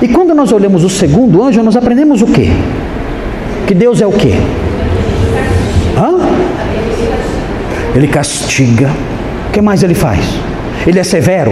E 0.00 0.08
quando 0.08 0.34
nós 0.34 0.52
olhamos 0.52 0.84
o 0.84 0.88
segundo 0.88 1.42
anjo, 1.42 1.62
nós 1.62 1.76
aprendemos 1.76 2.22
o 2.22 2.26
quê? 2.26 2.50
Que 3.66 3.74
Deus 3.74 4.00
é 4.00 4.06
o 4.06 4.12
quê? 4.12 4.34
Hã? 5.96 6.18
Ele 7.94 8.06
castiga. 8.06 8.90
O 9.48 9.50
que 9.52 9.60
mais 9.60 9.82
ele 9.82 9.94
faz? 9.94 10.20
Ele 10.86 10.98
é 10.98 11.04
severo? 11.04 11.50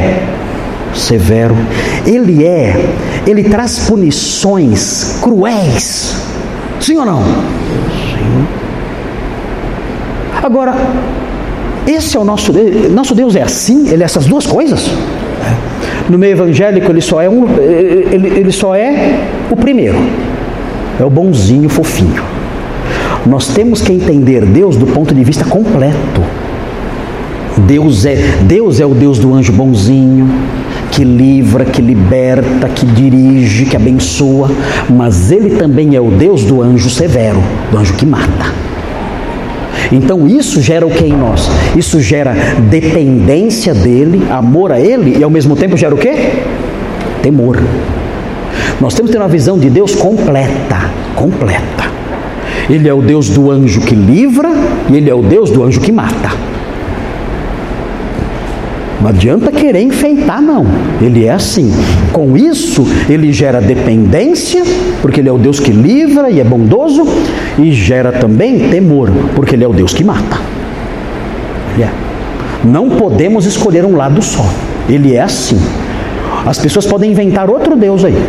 Severo. 0.95 1.57
Ele 2.07 2.45
é, 2.45 2.75
ele 3.27 3.45
traz 3.45 3.81
punições 3.81 5.19
cruéis. 5.21 6.15
Sim 6.81 6.99
ou 6.99 7.05
não? 7.05 7.23
Sim. 7.23 8.47
Agora, 10.43 10.75
esse 11.87 12.17
é 12.17 12.21
o 12.21 12.25
nosso 12.25 12.53
Deus. 12.53 12.93
Nosso 12.93 13.15
Deus 13.15 13.35
é 13.35 13.43
assim? 13.43 13.89
Ele 13.89 14.03
é 14.03 14.07
essas 14.07 14.27
duas 14.27 14.47
coisas? 14.47 14.89
No 16.09 16.19
meio 16.19 16.33
evangélico 16.33 16.91
ele 16.91 17.01
só 17.01 17.21
é 17.21 17.29
um, 17.29 17.47
ele, 17.59 18.29
ele 18.29 18.53
só 18.53 18.75
é 18.75 19.19
o 19.51 19.57
primeiro. 19.57 19.97
É 20.99 21.05
o 21.05 21.11
bonzinho, 21.11 21.69
fofinho. 21.69 22.23
Nós 23.27 23.49
temos 23.49 23.83
que 23.83 23.93
entender 23.93 24.47
Deus 24.47 24.77
do 24.77 24.87
ponto 24.87 25.15
de 25.15 25.25
vista 25.25 25.45
completo. 25.45 26.23
Deus 27.67 28.05
é, 28.05 28.17
Deus 28.43 28.81
é 28.81 28.87
o 28.87 28.95
Deus 28.95 29.19
do 29.19 29.35
anjo 29.35 29.53
bonzinho, 29.53 30.29
que 30.93 31.03
livra, 31.03 31.65
que 31.65 31.83
liberta, 31.83 32.69
que 32.69 32.87
dirige, 32.87 33.65
que 33.65 33.77
abençoa, 33.77 34.51
mas 34.89 35.33
ele 35.33 35.57
também 35.57 35.97
é 35.97 36.01
o 36.01 36.11
Deus 36.11 36.45
do 36.45 36.63
anjo 36.63 36.89
severo, 36.89 37.43
do 37.71 37.79
anjo 37.79 37.95
que 37.95 38.07
mata. 38.07 38.53
Então 39.93 40.27
isso 40.27 40.61
gera 40.61 40.87
o 40.87 40.91
que 40.91 41.05
em 41.05 41.13
nós? 41.13 41.49
Isso 41.77 42.01
gera 42.01 42.35
dependência 42.71 43.73
dele, 43.75 44.27
amor 44.31 44.73
a 44.73 44.81
ele 44.81 45.19
e 45.19 45.23
ao 45.23 45.31
mesmo 45.31 45.55
tempo 45.57 45.77
gera 45.77 45.95
o 45.95 45.99
que? 45.99 46.13
Temor. 47.23 47.63
Nós 48.81 48.95
temos 48.95 49.11
que 49.11 49.17
ter 49.17 49.23
uma 49.23 49.29
visão 49.29 49.59
de 49.59 49.71
Deus 49.71 49.95
completa, 49.95 50.91
completa. 51.15 51.87
Ele 52.69 52.89
é 52.89 52.93
o 52.93 53.01
Deus 53.01 53.29
do 53.31 53.51
anjo 53.51 53.81
que 53.81 53.95
livra 53.95 54.51
e 54.91 54.97
ele 54.97 55.09
é 55.09 55.15
o 55.15 55.23
Deus 55.23 55.51
do 55.51 55.63
anjo 55.63 55.81
que 55.81 55.93
mata. 55.93 56.31
Não 59.07 59.11
adianta 59.11 59.53
querer 59.53 59.83
enfeitar, 59.83 60.43
não. 60.43 60.67
Ele 61.01 61.27
é 61.27 61.31
assim. 61.31 61.73
Com 62.13 62.37
isso, 62.37 62.85
ele 63.09 63.33
gera 63.33 63.61
dependência, 63.61 64.65
porque 65.01 65.21
ele 65.21 65.29
é 65.29 65.33
o 65.33 65.39
Deus 65.39 65.61
que 65.61 65.71
livra 65.71 66.29
e 66.29 66.41
é 66.41 66.45
bondoso, 66.45 67.07
e 67.57 67.71
gera 67.71 68.11
também 68.11 68.69
temor, 68.69 69.09
porque 69.37 69.55
ele 69.55 69.63
é 69.63 69.69
o 69.69 69.73
Deus 69.73 69.95
que 69.95 70.03
mata. 70.03 70.41
Ele 71.75 71.85
é. 71.85 71.91
Não 72.65 72.91
podemos 72.91 73.47
escolher 73.47 73.85
um 73.85 73.95
lado 73.95 74.21
só. 74.21 74.45
Ele 74.89 75.15
é 75.15 75.23
assim. 75.23 75.61
As 76.45 76.59
pessoas 76.59 76.85
podem 76.85 77.13
inventar 77.13 77.49
outro 77.49 77.77
Deus 77.77 78.05
aí, 78.05 78.21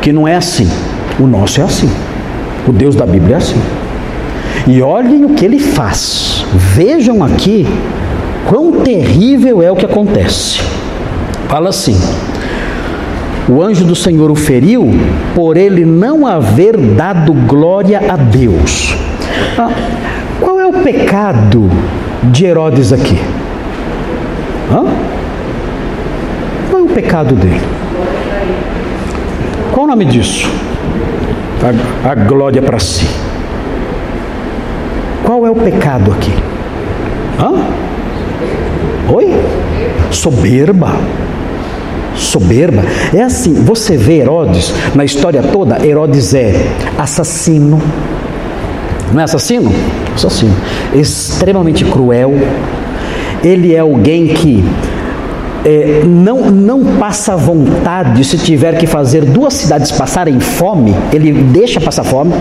que 0.00 0.12
não 0.12 0.28
é 0.28 0.36
assim. 0.36 0.70
O 1.18 1.26
nosso 1.26 1.60
é 1.60 1.64
assim. 1.64 1.90
O 2.64 2.72
Deus 2.72 2.94
da 2.94 3.06
Bíblia 3.06 3.34
é 3.34 3.38
assim. 3.38 3.60
E 4.68 4.80
olhem 4.80 5.24
o 5.24 5.30
que 5.30 5.44
ele 5.44 5.58
faz. 5.58 6.46
Vejam 6.76 7.24
aqui 7.24 7.66
Quão 8.52 8.70
terrível 8.82 9.62
é 9.62 9.72
o 9.72 9.74
que 9.74 9.86
acontece. 9.86 10.60
Fala 11.48 11.70
assim: 11.70 11.98
o 13.48 13.62
anjo 13.62 13.82
do 13.82 13.96
Senhor 13.96 14.30
o 14.30 14.34
feriu 14.34 14.90
por 15.34 15.56
ele 15.56 15.86
não 15.86 16.26
haver 16.26 16.76
dado 16.76 17.32
glória 17.32 18.02
a 18.12 18.14
Deus. 18.14 18.94
Ah, 19.58 19.70
qual 20.38 20.60
é 20.60 20.66
o 20.66 20.82
pecado 20.82 21.70
de 22.24 22.44
Herodes 22.44 22.92
aqui? 22.92 23.18
Hã? 24.70 24.84
Qual 26.68 26.82
é 26.82 26.84
o 26.84 26.88
pecado 26.88 27.34
dele? 27.34 27.62
Qual 29.72 29.86
o 29.86 29.88
nome 29.88 30.04
disso? 30.04 30.46
A, 32.04 32.10
a 32.10 32.14
glória 32.14 32.60
para 32.60 32.78
si. 32.78 33.06
Qual 35.24 35.46
é 35.46 35.50
o 35.50 35.54
pecado 35.54 36.12
aqui? 36.12 36.34
Hã? 37.40 37.91
Oi? 39.12 39.28
Soberba. 40.10 40.92
Soberba. 42.16 42.82
É 43.14 43.22
assim, 43.22 43.52
você 43.52 43.96
vê 43.96 44.18
Herodes, 44.18 44.72
na 44.94 45.04
história 45.04 45.42
toda, 45.42 45.84
Herodes 45.84 46.32
é 46.34 46.54
assassino. 46.98 47.80
Não 49.12 49.20
é 49.20 49.24
assassino? 49.24 49.70
Assassino. 50.14 50.54
Extremamente 50.94 51.84
cruel. 51.84 52.32
Ele 53.44 53.74
é 53.74 53.80
alguém 53.80 54.28
que 54.28 54.64
é, 55.64 56.02
não, 56.06 56.50
não 56.50 56.96
passa 56.96 57.36
vontade 57.36 58.24
se 58.24 58.38
tiver 58.38 58.78
que 58.78 58.86
fazer 58.86 59.24
duas 59.24 59.54
cidades 59.54 59.92
passarem 59.92 60.40
fome, 60.40 60.94
ele 61.12 61.32
deixa 61.32 61.80
passar 61.80 62.04
fome 62.04 62.32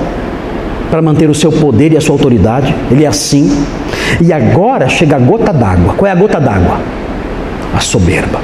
para 0.89 1.01
manter 1.01 1.29
o 1.29 1.33
seu 1.33 1.51
poder 1.51 1.93
e 1.93 1.97
a 1.97 2.01
sua 2.01 2.15
autoridade. 2.15 2.73
Ele 2.89 3.05
é 3.05 3.07
assim. 3.07 3.49
E 4.19 4.33
agora 4.33 4.89
chega 4.89 5.15
a 5.15 5.19
gota 5.19 5.53
d'água. 5.53 5.93
Qual 5.95 6.07
é 6.07 6.11
a 6.11 6.15
gota 6.15 6.39
d'água? 6.39 6.79
A 7.75 7.79
soberba. 7.79 8.39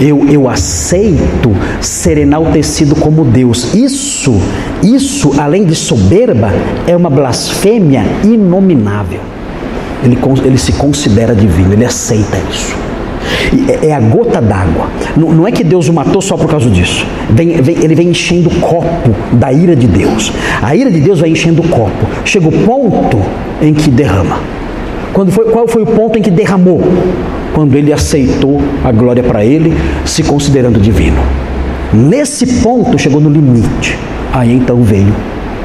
Eu, 0.00 0.28
eu 0.28 0.48
aceito 0.48 1.52
ser 1.80 2.18
enaltecido 2.18 2.94
como 2.94 3.24
Deus. 3.24 3.74
Isso, 3.74 4.40
isso, 4.82 5.32
além 5.38 5.64
de 5.64 5.74
soberba, 5.74 6.52
é 6.86 6.96
uma 6.96 7.10
blasfêmia 7.10 8.04
inominável. 8.22 9.20
Ele, 10.04 10.16
ele 10.44 10.58
se 10.58 10.72
considera 10.72 11.34
divino, 11.34 11.72
ele 11.72 11.84
aceita 11.84 12.38
isso. 12.50 12.76
É, 13.82 13.88
é 13.88 13.94
a 13.94 14.00
gota 14.00 14.40
d'água. 14.40 14.86
Não, 15.16 15.32
não, 15.32 15.46
é 15.46 15.52
que 15.52 15.64
Deus 15.64 15.88
o 15.88 15.92
matou 15.92 16.20
só 16.20 16.36
por 16.36 16.48
causa 16.48 16.70
disso. 16.70 17.04
Vem, 17.30 17.60
vem, 17.60 17.76
ele 17.82 17.94
vem 17.94 18.08
enchendo 18.10 18.48
o 18.48 18.54
copo 18.60 19.10
da 19.32 19.52
ira 19.52 19.74
de 19.74 19.86
Deus. 19.86 20.32
A 20.62 20.76
ira 20.76 20.90
de 20.90 21.00
Deus 21.00 21.20
vai 21.20 21.30
enchendo 21.30 21.62
o 21.62 21.68
copo. 21.68 22.06
Chega 22.24 22.46
o 22.46 22.52
ponto 22.52 23.20
em 23.60 23.74
que 23.74 23.90
derrama. 23.90 24.38
Quando 25.12 25.32
foi, 25.32 25.46
qual 25.46 25.66
foi 25.66 25.82
o 25.82 25.86
ponto 25.86 26.18
em 26.18 26.22
que 26.22 26.30
derramou? 26.30 26.80
Quando 27.54 27.76
ele 27.76 27.92
aceitou 27.92 28.60
a 28.84 28.92
glória 28.92 29.22
para 29.22 29.44
ele, 29.44 29.74
se 30.04 30.22
considerando 30.22 30.78
divino. 30.78 31.18
Nesse 31.92 32.60
ponto 32.60 32.98
chegou 32.98 33.20
no 33.20 33.30
limite. 33.30 33.98
Aí 34.32 34.54
então 34.54 34.82
veio 34.82 35.14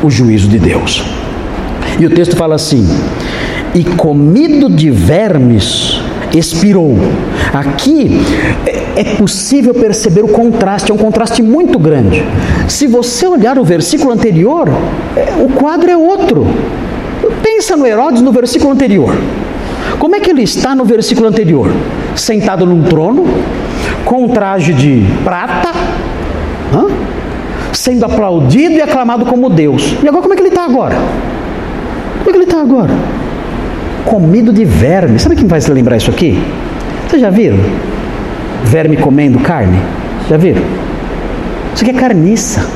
o 0.01 0.09
juízo 0.09 0.47
de 0.47 0.57
Deus. 0.57 1.03
E 1.99 2.05
o 2.05 2.09
texto 2.09 2.35
fala 2.35 2.55
assim: 2.55 2.87
E 3.75 3.83
comido 3.83 4.69
de 4.69 4.89
vermes 4.89 6.01
expirou. 6.37 6.97
Aqui 7.53 8.19
é, 8.65 9.01
é 9.01 9.03
possível 9.15 9.73
perceber 9.73 10.23
o 10.23 10.27
contraste, 10.27 10.91
é 10.91 10.93
um 10.93 10.97
contraste 10.97 11.41
muito 11.41 11.77
grande. 11.77 12.23
Se 12.67 12.87
você 12.87 13.27
olhar 13.27 13.57
o 13.59 13.63
versículo 13.63 14.11
anterior, 14.11 14.69
é, 15.15 15.43
o 15.43 15.49
quadro 15.49 15.89
é 15.89 15.97
outro. 15.97 16.47
Pensa 17.55 17.77
no 17.77 17.85
Herodes 17.85 18.23
no 18.23 18.31
versículo 18.31 18.71
anterior. 18.73 19.15
Como 19.99 20.15
é 20.15 20.19
que 20.19 20.31
ele 20.31 20.41
está 20.41 20.73
no 20.73 20.83
versículo 20.83 21.27
anterior? 21.27 21.67
Sentado 22.15 22.65
num 22.65 22.81
trono, 22.81 23.25
com 24.05 24.25
um 24.25 24.29
traje 24.29 24.73
de 24.73 25.05
prata, 25.23 25.71
hã? 26.73 26.87
sendo 27.71 28.05
aplaudido 28.05 28.73
e 28.73 28.81
aclamado 28.81 29.25
como 29.27 29.51
Deus. 29.51 29.95
E 30.01 30.07
agora 30.07 30.23
como 30.23 30.33
é 30.33 30.35
que 30.35 30.41
ele 30.41 30.49
está 30.49 30.65
agora? 30.65 30.95
Como 32.17 32.29
é 32.29 32.31
que 32.31 32.37
ele 32.37 32.45
está 32.45 32.59
agora? 32.59 32.91
comido 34.03 34.51
de 34.51 34.65
verme. 34.65 35.19
Sabe 35.19 35.35
quem 35.35 35.47
faz 35.47 35.67
lembrar 35.67 35.97
isso 35.97 36.09
aqui? 36.09 36.41
Vocês 37.07 37.21
já 37.21 37.29
viram? 37.29 37.59
Verme 38.63 38.97
comendo 38.97 39.39
carne? 39.39 39.79
Já 40.27 40.37
viram? 40.37 40.61
Isso 41.75 41.83
aqui 41.83 41.95
é 41.95 41.99
carniça. 41.99 42.67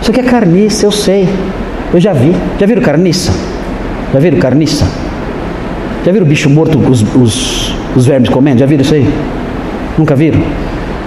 Isso 0.00 0.10
aqui 0.10 0.20
é 0.20 0.24
carniça, 0.24 0.86
eu 0.86 0.90
sei. 0.90 1.28
Eu 1.92 2.00
já 2.00 2.12
vi. 2.12 2.34
Já 2.58 2.66
viram 2.66 2.82
carniça? 2.82 3.32
Já 4.12 4.18
viram 4.18 4.38
carniça? 4.38 4.86
Já 6.04 6.12
viram 6.12 6.26
bicho 6.26 6.48
morto, 6.50 6.78
os, 6.78 7.02
os, 7.14 7.74
os 7.96 8.06
vermes 8.06 8.28
comendo? 8.28 8.58
Já 8.58 8.66
viram 8.66 8.82
isso 8.82 8.94
aí? 8.94 9.08
Nunca 9.96 10.14
viram? 10.14 10.40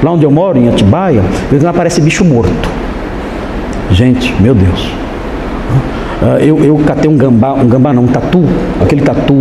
Lá 0.04 0.12
onde 0.12 0.26
eu 0.26 0.32
moro, 0.32 0.58
em 0.58 0.68
Atibaia, 0.68 1.24
não 1.52 1.70
aparece 1.70 2.02
bicho 2.02 2.26
morto. 2.26 2.70
Gente, 3.92 4.34
meu 4.42 4.56
Deus. 4.56 4.88
Uh, 6.22 6.38
eu, 6.40 6.64
eu 6.64 6.78
catei 6.86 7.10
um 7.10 7.18
gambá, 7.18 7.54
um 7.54 7.68
gambá 7.68 7.94
não, 7.94 8.04
um 8.04 8.08
tatu, 8.08 8.44
aquele 8.80 9.02
tatu, 9.02 9.34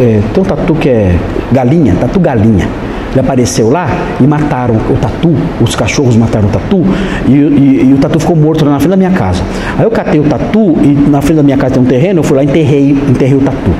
é, 0.00 0.20
tem 0.32 0.42
um 0.42 0.46
tatu 0.46 0.74
que 0.74 0.88
é 0.88 1.14
galinha, 1.50 1.94
tatu 2.00 2.18
galinha. 2.18 2.66
Ele 3.12 3.20
apareceu 3.20 3.70
lá 3.70 3.86
e 4.20 4.26
mataram 4.26 4.74
o 4.74 4.96
tatu, 4.96 5.34
os 5.60 5.74
cachorros 5.74 6.16
mataram 6.16 6.48
o 6.48 6.50
tatu 6.50 6.82
e, 7.28 7.32
e, 7.32 7.88
e 7.90 7.94
o 7.94 7.98
tatu 7.98 8.18
ficou 8.18 8.34
morto 8.34 8.64
na 8.64 8.78
frente 8.78 8.90
da 8.90 8.96
minha 8.96 9.10
casa. 9.10 9.42
Aí 9.78 9.84
eu 9.84 9.90
catei 9.90 10.18
o 10.18 10.24
tatu 10.24 10.76
e 10.82 11.10
na 11.10 11.20
frente 11.20 11.36
da 11.36 11.42
minha 11.42 11.58
casa 11.58 11.74
tem 11.74 11.82
um 11.82 11.86
terreno, 11.86 12.20
eu 12.20 12.24
fui 12.24 12.36
lá 12.36 12.42
e 12.42 12.46
enterrei, 12.46 12.90
enterrei 12.90 13.36
o 13.36 13.40
tatu. 13.40 13.70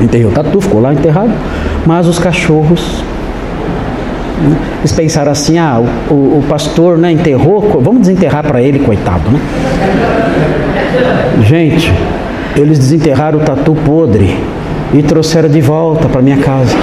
Enterrei 0.00 0.26
o 0.26 0.30
tatu, 0.30 0.60
ficou 0.60 0.80
lá 0.80 0.92
enterrado, 0.92 1.30
mas 1.86 2.08
os 2.08 2.18
cachorros 2.18 3.04
né, 4.42 4.56
eles 4.80 4.92
pensaram 4.92 5.30
assim, 5.30 5.58
ah, 5.58 5.80
o, 6.10 6.14
o, 6.14 6.44
pastor 6.48 6.98
né, 6.98 7.12
enterrou, 7.12 7.60
vamos 7.80 8.02
desenterrar 8.02 8.42
para 8.42 8.60
ele, 8.60 8.80
coitado, 8.80 9.30
né? 9.30 9.40
Gente, 11.44 11.92
eles 12.56 12.78
desenterraram 12.78 13.38
o 13.38 13.42
tatu 13.42 13.74
podre 13.74 14.36
e 14.92 15.02
trouxeram 15.02 15.48
de 15.48 15.60
volta 15.60 16.08
para 16.08 16.20
minha 16.20 16.38
casa. 16.38 16.76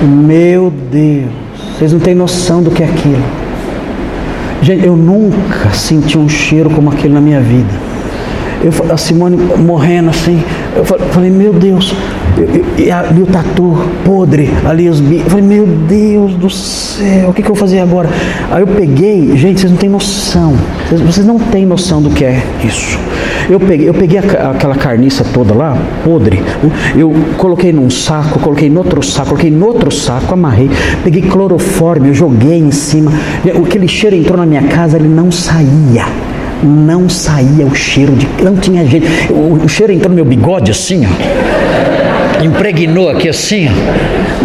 Meu 0.00 0.72
Deus, 0.92 1.30
vocês 1.76 1.92
não 1.92 1.98
têm 1.98 2.14
noção 2.14 2.62
do 2.62 2.70
que 2.70 2.84
é 2.84 2.86
aquilo. 2.86 3.22
Gente, 4.62 4.86
eu 4.86 4.96
nunca 4.96 5.70
senti 5.72 6.16
um 6.16 6.28
cheiro 6.28 6.70
como 6.70 6.90
aquele 6.90 7.14
na 7.14 7.20
minha 7.20 7.40
vida. 7.40 7.88
Eu, 8.62 8.92
a 8.92 8.96
Simone 8.96 9.36
morrendo 9.36 10.10
assim, 10.10 10.40
eu 10.76 10.84
falei, 10.84 11.30
meu 11.30 11.52
Deus, 11.52 11.94
e, 12.76 12.90
ali 12.90 13.22
o 13.22 13.26
tatu 13.26 13.76
podre, 14.04 14.50
ali 14.64 14.88
os 14.88 15.00
bichos. 15.00 15.24
Eu 15.24 15.30
falei, 15.30 15.44
meu 15.44 15.66
Deus 15.66 16.34
do 16.34 16.48
céu, 16.48 17.30
o 17.30 17.32
que, 17.32 17.42
que 17.42 17.50
eu 17.50 17.54
vou 17.54 17.60
fazer 17.60 17.80
agora? 17.80 18.08
Aí 18.52 18.62
eu 18.62 18.66
peguei, 18.68 19.36
gente, 19.36 19.60
vocês 19.60 19.72
não 19.72 19.78
têm 19.78 19.90
noção. 19.90 20.54
Vocês, 20.88 21.00
vocês 21.00 21.26
não 21.26 21.38
têm 21.38 21.66
noção 21.66 22.00
do 22.00 22.10
que 22.10 22.24
é 22.24 22.40
isso. 22.64 22.98
Eu 23.48 23.58
peguei, 23.58 23.88
eu 23.88 23.94
peguei 23.94 24.18
a, 24.18 24.50
aquela 24.50 24.74
carniça 24.74 25.24
toda 25.32 25.54
lá, 25.54 25.76
podre, 26.04 26.42
eu 26.96 27.12
coloquei 27.36 27.72
num 27.72 27.88
saco, 27.88 28.38
coloquei 28.40 28.68
no 28.68 28.80
outro 28.80 29.02
saco, 29.02 29.30
coloquei 29.30 29.50
no 29.50 29.66
outro 29.66 29.90
saco, 29.90 30.34
amarrei, 30.34 30.70
peguei 31.02 31.22
clorofórmio, 31.22 32.12
joguei 32.12 32.58
em 32.58 32.70
cima. 32.70 33.10
Aquele 33.66 33.88
cheiro 33.88 34.16
entrou 34.16 34.36
na 34.36 34.44
minha 34.44 34.62
casa, 34.64 34.96
ele 34.96 35.08
não 35.08 35.30
saía 35.30 36.06
não 36.62 37.08
saía 37.08 37.64
o 37.64 37.74
cheiro 37.74 38.12
de. 38.14 38.26
Não 38.42 38.56
tinha 38.56 38.84
jeito. 38.84 39.06
O, 39.32 39.64
o 39.64 39.68
cheiro 39.68 39.92
entrou 39.92 40.10
no 40.10 40.16
meu 40.16 40.24
bigode 40.24 40.70
assim, 40.70 41.06
ó. 41.06 41.08
Impregnou 42.42 43.10
aqui 43.10 43.28
assim. 43.28 43.68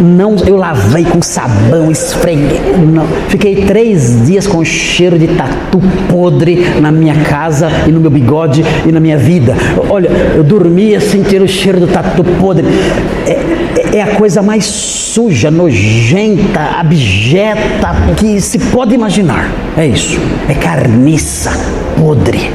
Não, 0.01 0.35
eu 0.47 0.55
lavei 0.55 1.03
com 1.03 1.21
sabão, 1.21 1.91
esfreguei. 1.91 2.59
Não. 2.91 3.05
Fiquei 3.29 3.65
três 3.65 4.25
dias 4.25 4.47
com 4.47 4.63
cheiro 4.65 5.17
de 5.19 5.27
tatu 5.27 5.79
podre 6.09 6.65
na 6.81 6.91
minha 6.91 7.15
casa 7.23 7.69
e 7.87 7.91
no 7.91 7.99
meu 7.99 8.09
bigode 8.09 8.63
e 8.85 8.91
na 8.91 8.99
minha 8.99 9.17
vida. 9.17 9.55
Olha, 9.89 10.09
eu 10.35 10.43
dormia 10.43 10.99
sentindo 10.99 11.45
o 11.45 11.47
cheiro 11.47 11.79
do 11.79 11.87
tatu 11.87 12.23
podre. 12.23 12.65
É, 13.27 13.97
é 13.97 14.01
a 14.01 14.15
coisa 14.15 14.41
mais 14.41 14.65
suja, 14.65 15.51
nojenta, 15.51 16.59
abjeta 16.79 17.93
que 18.17 18.41
se 18.41 18.57
pode 18.57 18.95
imaginar. 18.95 19.51
É 19.77 19.85
isso. 19.85 20.19
É 20.49 20.55
carniça 20.55 21.51
podre. 21.97 22.51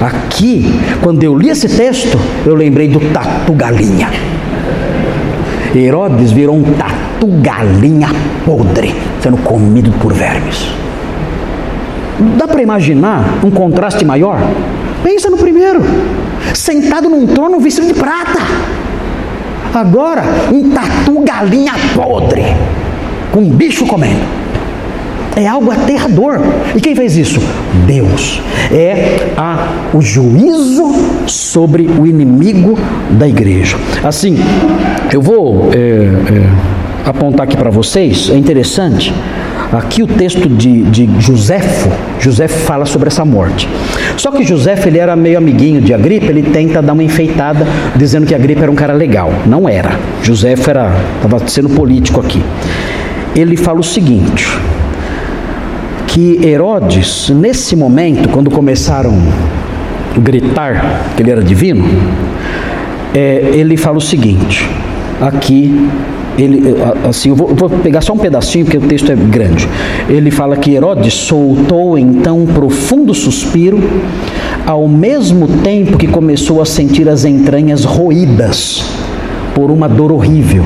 Aqui, 0.00 0.64
quando 1.02 1.22
eu 1.22 1.36
li 1.36 1.50
esse 1.50 1.68
texto, 1.68 2.18
eu 2.46 2.54
lembrei 2.54 2.88
do 2.88 3.00
tatu 3.12 3.52
galinha. 3.52 4.08
Herodes 5.74 6.32
virou 6.32 6.56
um 6.56 6.64
tatu 6.74 7.28
galinha 7.40 8.08
podre, 8.44 8.94
sendo 9.20 9.36
comido 9.38 9.92
por 10.00 10.12
vermes. 10.12 10.68
Dá 12.36 12.46
para 12.46 12.60
imaginar 12.60 13.24
um 13.44 13.50
contraste 13.50 14.04
maior? 14.04 14.38
Pensa 15.02 15.30
no 15.30 15.38
primeiro, 15.38 15.80
sentado 16.54 17.08
num 17.08 17.26
trono 17.26 17.60
vestido 17.60 17.86
de 17.86 17.94
prata. 17.94 18.40
Agora, 19.72 20.22
um 20.52 20.70
tatu 20.70 21.20
galinha 21.20 21.74
podre, 21.94 22.44
com 23.30 23.40
um 23.40 23.50
bicho 23.50 23.86
comendo. 23.86 24.39
É 25.40 25.48
algo 25.48 25.70
aterrador. 25.70 26.38
E 26.76 26.80
quem 26.82 26.94
fez 26.94 27.16
isso? 27.16 27.40
Deus. 27.86 28.42
É 28.70 29.32
a, 29.38 29.68
o 29.94 30.02
juízo 30.02 30.92
sobre 31.26 31.86
o 31.86 32.06
inimigo 32.06 32.78
da 33.12 33.26
igreja. 33.26 33.78
Assim, 34.04 34.36
eu 35.10 35.22
vou 35.22 35.70
é, 35.72 35.78
é, 35.78 37.08
apontar 37.08 37.44
aqui 37.44 37.56
para 37.56 37.70
vocês, 37.70 38.28
é 38.28 38.36
interessante. 38.36 39.14
Aqui 39.72 40.02
o 40.02 40.06
texto 40.06 40.46
de, 40.46 40.82
de 40.82 41.08
Joséfo, 41.18 41.88
Joséfo 42.18 42.58
fala 42.58 42.84
sobre 42.84 43.08
essa 43.08 43.24
morte. 43.24 43.66
Só 44.18 44.30
que 44.30 44.44
Joséfo 44.44 44.88
ele 44.88 44.98
era 44.98 45.16
meio 45.16 45.38
amiguinho 45.38 45.80
de 45.80 45.94
Agripa, 45.94 46.26
ele 46.26 46.42
tenta 46.42 46.82
dar 46.82 46.92
uma 46.92 47.02
enfeitada 47.02 47.66
dizendo 47.96 48.26
que 48.26 48.34
Agripa 48.34 48.64
era 48.64 48.70
um 48.70 48.74
cara 48.74 48.92
legal. 48.92 49.32
Não 49.46 49.66
era. 49.66 49.92
Joséfo 50.22 50.68
era 50.68 50.92
estava 51.16 51.48
sendo 51.48 51.70
político 51.70 52.20
aqui. 52.20 52.42
Ele 53.34 53.56
fala 53.56 53.80
o 53.80 53.84
seguinte: 53.84 54.46
que 56.10 56.44
Herodes, 56.44 57.30
nesse 57.30 57.76
momento, 57.76 58.28
quando 58.28 58.50
começaram 58.50 59.16
a 60.16 60.20
gritar 60.20 61.12
que 61.16 61.22
ele 61.22 61.30
era 61.30 61.42
divino, 61.42 61.84
é, 63.14 63.50
ele 63.54 63.76
fala 63.76 63.98
o 63.98 64.00
seguinte: 64.00 64.68
aqui 65.20 65.88
ele, 66.36 66.74
assim, 67.08 67.28
eu 67.28 67.36
vou, 67.36 67.54
vou, 67.54 67.68
pegar 67.68 68.00
só 68.00 68.12
um 68.12 68.18
pedacinho 68.18 68.64
porque 68.64 68.78
o 68.78 68.82
texto 68.82 69.10
é 69.12 69.14
grande. 69.14 69.68
Ele 70.08 70.30
fala 70.30 70.56
que 70.56 70.72
Herodes 70.72 71.14
soltou 71.14 71.96
então 71.96 72.40
um 72.40 72.46
profundo 72.46 73.14
suspiro, 73.14 73.78
ao 74.66 74.88
mesmo 74.88 75.46
tempo 75.62 75.96
que 75.96 76.08
começou 76.08 76.60
a 76.60 76.64
sentir 76.64 77.08
as 77.08 77.24
entranhas 77.24 77.84
roídas 77.84 78.84
por 79.54 79.70
uma 79.70 79.88
dor 79.88 80.10
horrível. 80.10 80.64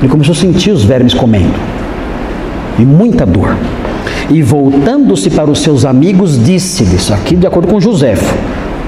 Ele 0.00 0.08
começou 0.08 0.32
a 0.32 0.36
sentir 0.36 0.70
os 0.70 0.84
vermes 0.84 1.14
comendo 1.14 1.54
e 2.78 2.82
muita 2.82 3.26
dor. 3.26 3.56
E 4.30 4.42
voltando-se 4.42 5.30
para 5.30 5.50
os 5.50 5.60
seus 5.60 5.84
amigos, 5.84 6.42
disse-lhes, 6.42 7.10
aqui 7.10 7.34
de 7.34 7.46
acordo 7.46 7.68
com 7.68 7.80
Joséfo, 7.80 8.34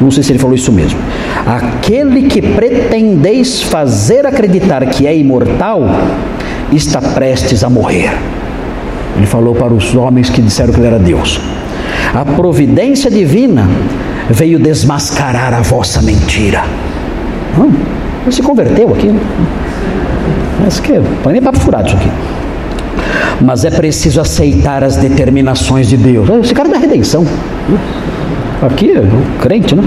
não 0.00 0.10
sei 0.10 0.22
se 0.22 0.32
ele 0.32 0.38
falou 0.38 0.54
isso 0.54 0.72
mesmo. 0.72 0.98
Aquele 1.46 2.22
que 2.22 2.40
pretendeis 2.40 3.62
fazer 3.62 4.26
acreditar 4.26 4.84
que 4.86 5.06
é 5.06 5.16
imortal 5.16 5.82
está 6.72 7.00
prestes 7.00 7.64
a 7.64 7.70
morrer. 7.70 8.10
Ele 9.16 9.26
falou 9.26 9.54
para 9.54 9.72
os 9.72 9.94
homens 9.94 10.30
que 10.30 10.40
disseram 10.40 10.72
que 10.72 10.80
ele 10.80 10.86
era 10.86 10.98
Deus. 10.98 11.40
A 12.14 12.24
providência 12.24 13.10
divina 13.10 13.68
veio 14.30 14.58
desmascarar 14.58 15.52
a 15.52 15.60
vossa 15.60 16.00
mentira. 16.00 16.64
Hum, 17.58 17.72
ele 18.22 18.32
se 18.32 18.42
converteu 18.42 18.90
aqui. 18.94 19.14
Mas 20.62 20.80
que, 20.80 21.00
põe 21.22 21.32
nem 21.32 21.42
papo 21.42 21.58
furado 21.58 21.88
isso 21.88 21.96
aqui. 21.96 22.10
Mas 23.40 23.64
é 23.64 23.70
preciso 23.70 24.20
aceitar 24.20 24.84
as 24.84 24.96
determinações 24.96 25.88
de 25.88 25.96
Deus. 25.96 26.28
Esse 26.44 26.54
cara 26.54 26.68
é 26.68 26.72
da 26.72 26.78
redenção. 26.78 27.26
Aqui, 28.62 28.92
o 28.92 29.38
crente, 29.40 29.74
né? 29.74 29.82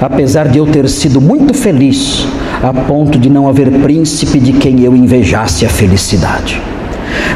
Apesar 0.00 0.46
de 0.46 0.58
eu 0.58 0.66
ter 0.66 0.88
sido 0.88 1.20
muito 1.20 1.52
feliz, 1.52 2.24
a 2.62 2.72
ponto 2.72 3.18
de 3.18 3.28
não 3.28 3.48
haver 3.48 3.68
príncipe 3.80 4.38
de 4.38 4.52
quem 4.52 4.80
eu 4.84 4.94
invejasse 4.94 5.66
a 5.66 5.68
felicidade. 5.68 6.60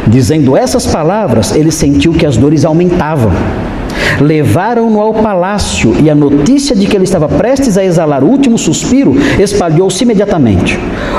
Dizendo 0.07 0.57
essas 0.57 0.87
palavras, 0.87 1.55
ele 1.55 1.73
sentiu 1.73 2.13
que 2.13 2.25
as 2.25 2.37
dores 2.37 2.65
aumentavam. 2.65 3.33
Levaram-no 4.21 5.01
ao 5.01 5.13
palácio 5.13 5.95
e 6.01 6.09
a 6.09 6.15
notícia 6.15 6.75
de 6.75 6.87
que 6.87 6.97
ele 6.97 7.05
estava 7.05 7.29
prestes 7.29 7.77
a 7.77 7.85
exalar 7.85 8.23
o 8.23 8.29
último 8.29 8.57
suspiro 8.57 9.17
espalhou-se 9.39 10.03
imediatamente. 10.05 10.79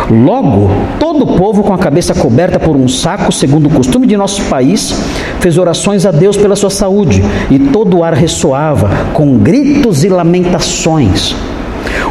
Logo, 0.10 0.70
todo 1.00 1.24
o 1.24 1.38
povo, 1.38 1.64
com 1.64 1.74
a 1.74 1.78
cabeça 1.78 2.14
coberta 2.14 2.58
por 2.58 2.78
um 2.78 2.88
saco, 2.88 3.30
segundo 3.32 3.68
o 3.68 3.70
costume 3.70 4.08
de 4.08 4.16
nosso 4.16 4.42
país, 4.44 4.94
fez 5.42 5.58
orações 5.58 6.06
a 6.06 6.12
Deus 6.12 6.38
pela 6.38 6.56
sua 6.56 6.70
saúde 6.70 7.22
e 7.52 7.60
todo 7.60 7.98
o 7.98 8.04
ar 8.06 8.14
ressoava 8.14 8.90
com 9.14 9.38
gritos 9.38 10.06
e 10.06 10.10
lamentações. 10.10 11.36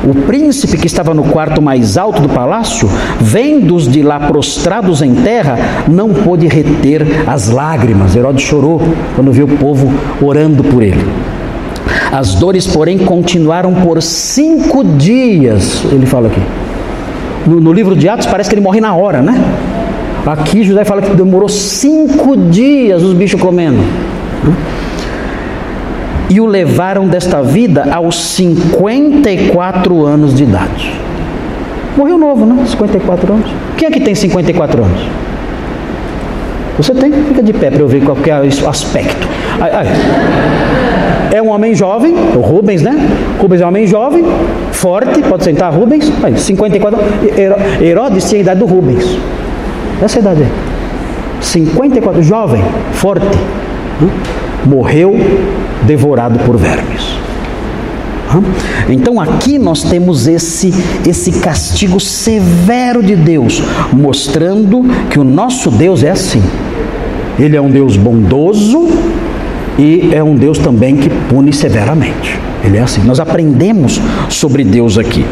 O 0.04 0.14
príncipe 0.26 0.76
que 0.76 0.86
estava 0.86 1.14
no 1.14 1.24
quarto 1.24 1.62
mais 1.62 1.96
alto 1.96 2.20
do 2.20 2.28
palácio, 2.28 2.88
vendo-os 3.18 3.90
de 3.90 4.02
lá 4.02 4.20
prostrados 4.20 5.00
em 5.00 5.14
terra, 5.14 5.58
não 5.88 6.12
pôde 6.12 6.46
reter 6.46 7.06
as 7.26 7.48
lágrimas. 7.48 8.14
Herodes 8.14 8.42
chorou 8.42 8.80
quando 9.14 9.32
viu 9.32 9.46
o 9.46 9.56
povo 9.56 9.90
orando 10.20 10.62
por 10.62 10.82
ele. 10.82 11.04
As 12.12 12.34
dores, 12.34 12.66
porém, 12.66 12.98
continuaram 12.98 13.72
por 13.74 14.02
cinco 14.02 14.84
dias, 14.84 15.82
ele 15.90 16.04
fala 16.04 16.28
aqui. 16.28 16.42
No, 17.46 17.60
no 17.60 17.72
livro 17.72 17.94
de 17.94 18.08
Atos 18.08 18.26
parece 18.26 18.50
que 18.50 18.54
ele 18.54 18.62
morre 18.62 18.80
na 18.80 18.94
hora, 18.94 19.22
né? 19.22 19.34
Aqui 20.26 20.64
José 20.64 20.84
fala 20.84 21.00
que 21.02 21.14
demorou 21.14 21.48
cinco 21.48 22.36
dias 22.36 23.02
os 23.02 23.14
bichos 23.14 23.40
comendo 23.40 23.80
e 26.28 26.40
o 26.40 26.46
levaram 26.46 27.06
desta 27.06 27.42
vida 27.42 27.86
aos 27.92 28.16
54 28.16 30.04
anos 30.04 30.34
de 30.34 30.42
idade. 30.42 30.92
Morreu 31.96 32.18
novo, 32.18 32.44
né? 32.44 32.64
54 32.66 33.32
anos. 33.32 33.50
Quem 33.76 33.88
é 33.88 33.90
que 33.90 34.00
tem 34.00 34.14
54 34.14 34.84
anos? 34.84 35.00
Você 36.76 36.92
tem? 36.94 37.10
Fica 37.12 37.42
de 37.42 37.52
pé 37.52 37.70
para 37.70 37.80
eu 37.80 37.88
ver 37.88 38.02
qual 38.02 38.16
é 38.26 38.64
o 38.64 38.68
aspecto. 38.68 39.26
Ai, 39.60 39.70
ai. 39.72 39.86
É 41.36 41.42
um 41.42 41.50
homem 41.50 41.74
jovem, 41.74 42.14
o 42.34 42.40
Rubens, 42.40 42.80
né? 42.80 42.96
Rubens 43.38 43.60
é 43.60 43.64
um 43.66 43.68
homem 43.68 43.86
jovem, 43.86 44.24
forte, 44.72 45.20
pode 45.20 45.44
sentar 45.44 45.70
Rubens. 45.70 46.10
Aí, 46.22 46.34
54 46.34 46.98
Herodes 47.78 48.26
tinha 48.26 48.38
a 48.38 48.40
idade 48.40 48.60
do 48.60 48.64
Rubens. 48.64 49.04
Essa 50.00 50.18
é 50.18 50.20
idade 50.22 50.38
dele. 50.38 50.50
54, 51.42 52.22
jovem, 52.22 52.64
forte. 52.92 53.26
Morreu 54.64 55.14
devorado 55.82 56.38
por 56.38 56.56
vermes. 56.56 57.18
Então 58.88 59.20
aqui 59.20 59.58
nós 59.58 59.82
temos 59.84 60.26
esse, 60.26 60.72
esse 61.06 61.32
castigo 61.32 62.00
severo 62.00 63.02
de 63.02 63.14
Deus, 63.14 63.62
mostrando 63.92 64.82
que 65.10 65.18
o 65.18 65.24
nosso 65.24 65.70
Deus 65.70 66.02
é 66.02 66.12
assim. 66.12 66.42
Ele 67.38 67.54
é 67.54 67.60
um 67.60 67.68
Deus 67.68 67.98
bondoso 67.98 68.88
e 69.78 70.10
é 70.12 70.22
um 70.22 70.34
Deus 70.34 70.58
também 70.58 70.96
que 70.96 71.10
pune 71.28 71.52
severamente. 71.52 72.38
Ele 72.64 72.78
é 72.78 72.80
assim. 72.80 73.02
Nós 73.02 73.20
aprendemos 73.20 74.00
sobre 74.28 74.64
Deus 74.64 74.96
aqui. 74.98 75.24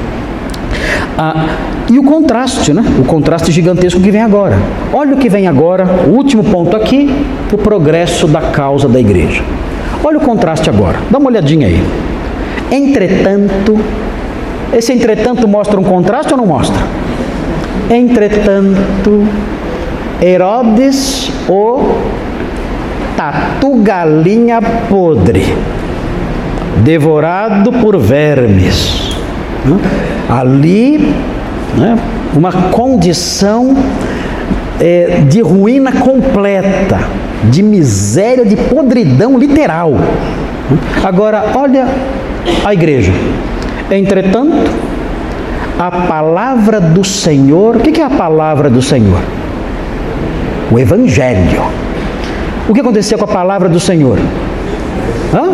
Ah, 1.16 1.46
e 1.90 1.98
o 1.98 2.02
contraste, 2.02 2.72
né? 2.72 2.84
O 2.98 3.04
contraste 3.04 3.52
gigantesco 3.52 4.00
que 4.00 4.10
vem 4.10 4.20
agora. 4.20 4.58
Olha 4.92 5.14
o 5.14 5.18
que 5.18 5.28
vem 5.28 5.46
agora, 5.46 5.84
o 6.06 6.10
último 6.10 6.42
ponto 6.42 6.76
aqui, 6.76 7.10
o 7.52 7.58
progresso 7.58 8.26
da 8.26 8.40
causa 8.40 8.88
da 8.88 8.98
igreja. 8.98 9.42
Olha 10.02 10.18
o 10.18 10.20
contraste 10.20 10.68
agora, 10.68 10.98
dá 11.10 11.18
uma 11.18 11.28
olhadinha 11.28 11.66
aí. 11.66 11.82
Entretanto, 12.70 13.78
esse 14.72 14.92
entretanto 14.92 15.46
mostra 15.46 15.78
um 15.78 15.84
contraste 15.84 16.32
ou 16.32 16.38
não 16.38 16.46
mostra? 16.46 16.82
Entretanto, 17.90 19.26
Herodes, 20.20 21.30
o 21.48 21.94
tatu 23.16 23.76
galinha 23.82 24.60
podre, 24.88 25.54
devorado 26.82 27.72
por 27.72 27.98
vermes. 27.98 29.16
Ali, 30.28 31.14
né, 31.76 31.96
uma 32.34 32.52
condição 32.70 33.74
é, 34.80 35.22
de 35.28 35.40
ruína 35.40 35.92
completa 35.92 36.98
de 37.50 37.62
miséria, 37.62 38.44
de 38.44 38.56
podridão 38.56 39.38
literal. 39.38 39.92
Agora, 41.02 41.52
olha 41.54 41.86
a 42.64 42.72
igreja. 42.72 43.12
Entretanto, 43.90 44.70
a 45.78 45.90
palavra 45.90 46.80
do 46.80 47.04
Senhor, 47.04 47.76
o 47.76 47.80
que 47.80 48.00
é 48.00 48.04
a 48.04 48.10
palavra 48.10 48.70
do 48.70 48.80
Senhor? 48.80 49.20
O 50.70 50.78
Evangelho. 50.78 51.62
O 52.68 52.72
que 52.72 52.80
acontecia 52.80 53.18
com 53.18 53.24
a 53.24 53.28
palavra 53.28 53.68
do 53.68 53.78
Senhor? 53.78 54.18
Hã? 55.34 55.50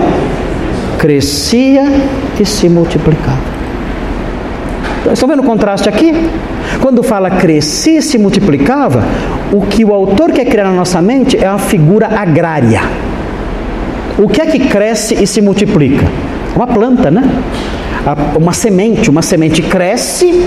Crescia 0.99 1.85
e 2.39 2.45
se 2.45 2.69
multiplicava. 2.69 3.51
Estão 5.13 5.29
vendo 5.29 5.41
o 5.41 5.45
contraste 5.45 5.89
aqui? 5.89 6.13
Quando 6.81 7.03
fala 7.03 7.31
crescia 7.31 7.99
e 7.99 8.03
se 8.03 8.17
multiplicava, 8.17 9.03
o 9.53 9.63
que 9.63 9.85
o 9.85 9.93
autor 9.93 10.31
quer 10.31 10.45
criar 10.45 10.65
na 10.65 10.73
nossa 10.73 11.03
mente 11.03 11.37
é 11.43 11.49
uma 11.49 11.59
figura 11.59 12.07
agrária. 12.07 12.83
O 14.19 14.29
que 14.29 14.41
é 14.41 14.47
que 14.47 14.61
cresce 14.61 15.15
e 15.15 15.27
se 15.27 15.41
multiplica? 15.41 16.07
Uma 16.55 16.67
planta, 16.67 17.11
né? 17.11 17.29
Uma 18.39 18.53
semente. 18.53 19.11
Uma 19.11 19.23
semente 19.23 19.63
cresce 19.63 20.47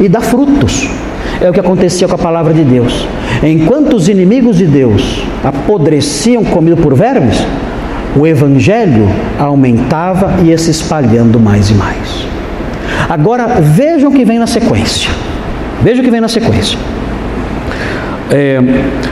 e 0.00 0.08
dá 0.08 0.20
frutos. 0.20 0.88
É 1.40 1.50
o 1.50 1.52
que 1.52 1.60
acontecia 1.60 2.08
com 2.08 2.14
a 2.14 2.18
palavra 2.18 2.54
de 2.54 2.64
Deus. 2.64 3.06
Enquanto 3.42 3.94
os 3.94 4.08
inimigos 4.08 4.56
de 4.56 4.66
Deus 4.66 5.22
apodreciam 5.44 6.44
comido 6.44 6.76
por 6.76 6.94
vermes, 6.94 7.38
o 8.16 8.26
evangelho 8.26 9.08
aumentava 9.38 10.42
e 10.42 10.48
ia 10.48 10.58
se 10.58 10.70
espalhando 10.70 11.38
mais 11.38 11.70
e 11.70 11.74
mais. 11.74 12.26
Agora 13.08 13.46
vejam 13.60 14.10
o 14.10 14.12
que 14.12 14.24
vem 14.24 14.38
na 14.38 14.46
sequência. 14.46 15.10
Veja 15.82 16.00
o 16.00 16.04
que 16.04 16.10
vem 16.10 16.20
na 16.20 16.28
sequência. 16.28 16.78
É, 18.30 18.58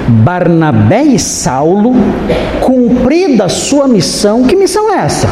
Barnabé 0.08 1.04
e 1.04 1.18
Saulo, 1.18 1.94
cumprida 2.60 3.44
a 3.44 3.48
sua 3.48 3.86
missão, 3.86 4.42
que 4.42 4.56
missão 4.56 4.92
é 4.92 4.98
essa? 4.98 5.28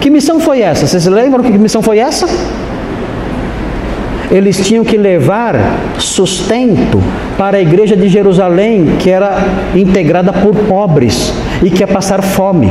Que 0.00 0.10
missão 0.10 0.38
foi 0.38 0.60
essa? 0.60 0.86
Vocês 0.86 1.06
lembram 1.06 1.42
que 1.42 1.58
missão 1.58 1.82
foi 1.82 1.98
essa? 1.98 2.28
Eles 4.30 4.66
tinham 4.66 4.84
que 4.84 4.96
levar 4.96 5.54
sustento 5.98 7.02
para 7.38 7.58
a 7.58 7.60
igreja 7.60 7.96
de 7.96 8.08
Jerusalém, 8.08 8.96
que 8.98 9.10
era 9.10 9.36
integrada 9.74 10.32
por 10.32 10.54
pobres 10.54 11.32
e 11.62 11.70
que 11.70 11.80
ia 11.80 11.86
passar 11.86 12.22
fome. 12.22 12.70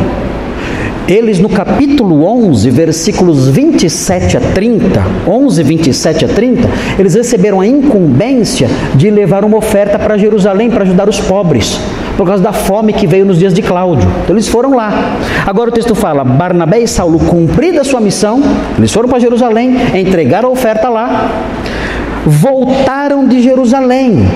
Eles 1.07 1.39
no 1.39 1.49
capítulo 1.49 2.25
11, 2.25 2.67
versículos 2.71 3.47
27 3.47 4.37
a 4.37 4.39
30, 4.39 5.03
11, 5.27 5.63
27 5.63 6.25
a 6.25 6.27
30, 6.27 6.67
eles 6.97 7.13
receberam 7.13 7.61
a 7.61 7.67
incumbência 7.67 8.67
de 8.95 9.11
levar 9.11 9.45
uma 9.45 9.57
oferta 9.57 9.99
para 9.99 10.17
Jerusalém 10.17 10.71
para 10.71 10.83
ajudar 10.83 11.07
os 11.07 11.19
pobres, 11.21 11.79
por 12.17 12.25
causa 12.25 12.41
da 12.41 12.53
fome 12.53 12.93
que 12.93 13.05
veio 13.05 13.25
nos 13.25 13.39
dias 13.39 13.53
de 13.53 13.61
Cláudio. 13.61 14.09
Então 14.23 14.35
eles 14.35 14.47
foram 14.47 14.75
lá. 14.75 14.91
Agora 15.45 15.69
o 15.69 15.73
texto 15.73 15.95
fala: 15.95 16.23
Barnabé 16.23 16.79
e 16.79 16.87
Saulo, 16.87 17.19
cumprida 17.19 17.81
a 17.81 17.83
sua 17.83 17.99
missão, 17.99 18.41
eles 18.77 18.93
foram 18.93 19.09
para 19.09 19.19
Jerusalém, 19.19 19.75
entregaram 19.93 20.49
a 20.49 20.51
oferta 20.51 20.89
lá, 20.89 21.29
voltaram 22.25 23.27
de 23.27 23.41
Jerusalém 23.41 24.27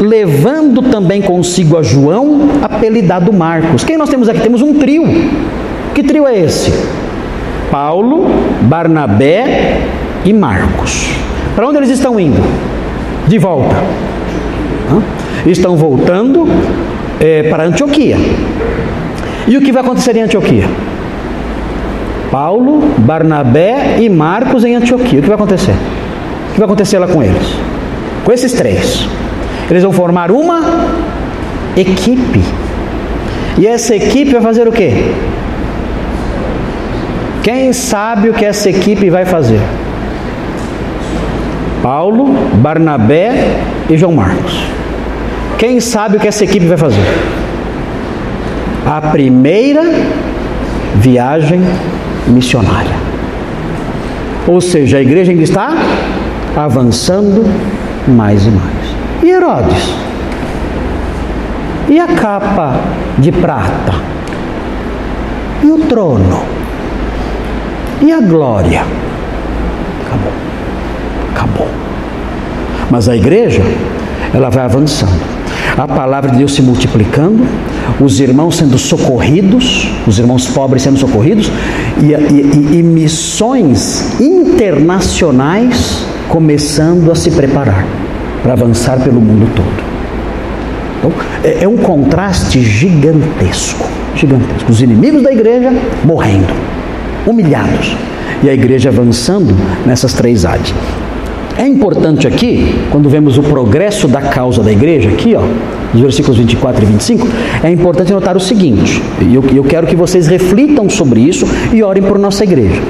levando 0.00 0.82
também 0.82 1.20
consigo 1.20 1.76
a 1.76 1.82
João, 1.82 2.48
apelidado 2.62 3.32
Marcos. 3.32 3.82
Quem 3.84 3.96
nós 3.96 4.08
temos 4.08 4.28
aqui? 4.28 4.40
Temos 4.40 4.62
um 4.62 4.74
trio. 4.74 5.04
Que 5.94 6.02
trio 6.02 6.26
é 6.26 6.38
esse? 6.38 6.72
Paulo, 7.70 8.26
Barnabé 8.62 9.80
e 10.24 10.32
Marcos. 10.32 11.10
Para 11.54 11.68
onde 11.68 11.78
eles 11.78 11.90
estão 11.90 12.18
indo? 12.18 12.40
De 13.26 13.38
volta. 13.38 13.74
Estão 15.50 15.76
voltando 15.76 16.46
é, 17.18 17.44
para 17.44 17.64
Antioquia. 17.64 18.16
E 19.46 19.56
o 19.56 19.60
que 19.62 19.72
vai 19.72 19.82
acontecer 19.82 20.14
em 20.14 20.22
Antioquia? 20.22 20.64
Paulo, 22.30 22.82
Barnabé 22.98 23.96
e 23.98 24.08
Marcos 24.10 24.62
em 24.64 24.74
Antioquia. 24.74 25.20
O 25.20 25.22
que 25.22 25.28
vai 25.28 25.36
acontecer? 25.36 25.72
O 26.50 26.52
que 26.52 26.58
vai 26.58 26.66
acontecer 26.66 26.98
lá 26.98 27.08
com 27.08 27.22
eles? 27.22 27.56
Com 28.24 28.32
esses 28.32 28.52
três. 28.52 29.08
Eles 29.70 29.82
vão 29.82 29.92
formar 29.92 30.30
uma 30.30 30.60
equipe. 31.76 32.42
E 33.56 33.66
essa 33.66 33.94
equipe 33.96 34.32
vai 34.32 34.42
fazer 34.42 34.68
o 34.68 34.72
quê? 34.72 34.92
Quem 37.42 37.72
sabe 37.72 38.28
o 38.28 38.34
que 38.34 38.44
essa 38.44 38.68
equipe 38.68 39.08
vai 39.08 39.24
fazer? 39.24 39.60
Paulo, 41.82 42.26
Barnabé 42.56 43.56
e 43.88 43.96
João 43.96 44.12
Marcos. 44.12 44.62
Quem 45.58 45.80
sabe 45.80 46.16
o 46.16 46.20
que 46.20 46.28
essa 46.28 46.44
equipe 46.44 46.66
vai 46.66 46.76
fazer? 46.76 47.02
A 48.86 49.00
primeira 49.00 49.82
viagem 50.94 51.60
missionária. 52.28 52.94
Ou 54.46 54.60
seja, 54.60 54.98
a 54.98 55.02
igreja 55.02 55.32
ainda 55.32 55.42
está 55.42 55.74
avançando 56.56 57.44
mais 58.06 58.46
e 58.46 58.50
mais. 58.50 58.94
E 59.24 59.30
Herodes? 59.30 59.94
E 61.88 61.98
a 61.98 62.06
capa 62.06 62.76
de 63.18 63.32
prata? 63.32 63.94
E 65.64 65.72
o 65.72 65.78
trono? 65.80 66.42
E 68.00 68.12
a 68.12 68.20
glória? 68.20 68.84
Acabou. 70.06 70.32
Acabou. 71.34 71.68
Mas 72.88 73.08
a 73.08 73.16
igreja, 73.16 73.62
ela 74.32 74.50
vai 74.50 74.64
avançando. 74.64 75.37
A 75.78 75.86
palavra 75.86 76.32
de 76.32 76.38
Deus 76.38 76.54
se 76.54 76.60
multiplicando, 76.60 77.46
os 78.00 78.18
irmãos 78.18 78.56
sendo 78.56 78.76
socorridos, 78.76 79.88
os 80.08 80.18
irmãos 80.18 80.44
pobres 80.48 80.82
sendo 80.82 80.98
socorridos, 80.98 81.48
e, 82.02 82.12
e, 82.34 82.78
e 82.78 82.82
missões 82.82 84.20
internacionais 84.20 86.04
começando 86.28 87.12
a 87.12 87.14
se 87.14 87.30
preparar 87.30 87.86
para 88.42 88.54
avançar 88.54 88.98
pelo 88.98 89.20
mundo 89.20 89.48
todo. 89.54 89.88
Então, 90.98 91.12
é, 91.44 91.62
é 91.62 91.68
um 91.68 91.76
contraste 91.76 92.60
gigantesco, 92.60 93.86
gigantesco. 94.16 94.72
Os 94.72 94.82
inimigos 94.82 95.22
da 95.22 95.32
igreja 95.32 95.72
morrendo, 96.04 96.52
humilhados, 97.24 97.96
e 98.42 98.50
a 98.50 98.52
igreja 98.52 98.88
avançando 98.88 99.54
nessas 99.86 100.12
três 100.12 100.44
áreas. 100.44 100.74
É 101.58 101.66
importante 101.66 102.24
aqui, 102.24 102.72
quando 102.88 103.08
vemos 103.08 103.36
o 103.36 103.42
progresso 103.42 104.06
da 104.06 104.22
causa 104.22 104.62
da 104.62 104.70
igreja, 104.70 105.08
aqui, 105.08 105.34
ó, 105.34 105.42
nos 105.92 106.00
versículos 106.00 106.38
24 106.38 106.84
e 106.84 106.86
25, 106.86 107.26
é 107.64 107.70
importante 107.72 108.12
notar 108.12 108.36
o 108.36 108.40
seguinte, 108.40 109.02
e 109.20 109.34
eu, 109.34 109.44
eu 109.52 109.64
quero 109.64 109.84
que 109.84 109.96
vocês 109.96 110.28
reflitam 110.28 110.88
sobre 110.88 111.18
isso 111.18 111.44
e 111.72 111.82
orem 111.82 112.00
por 112.00 112.16
nossa 112.16 112.44
igreja. 112.44 112.80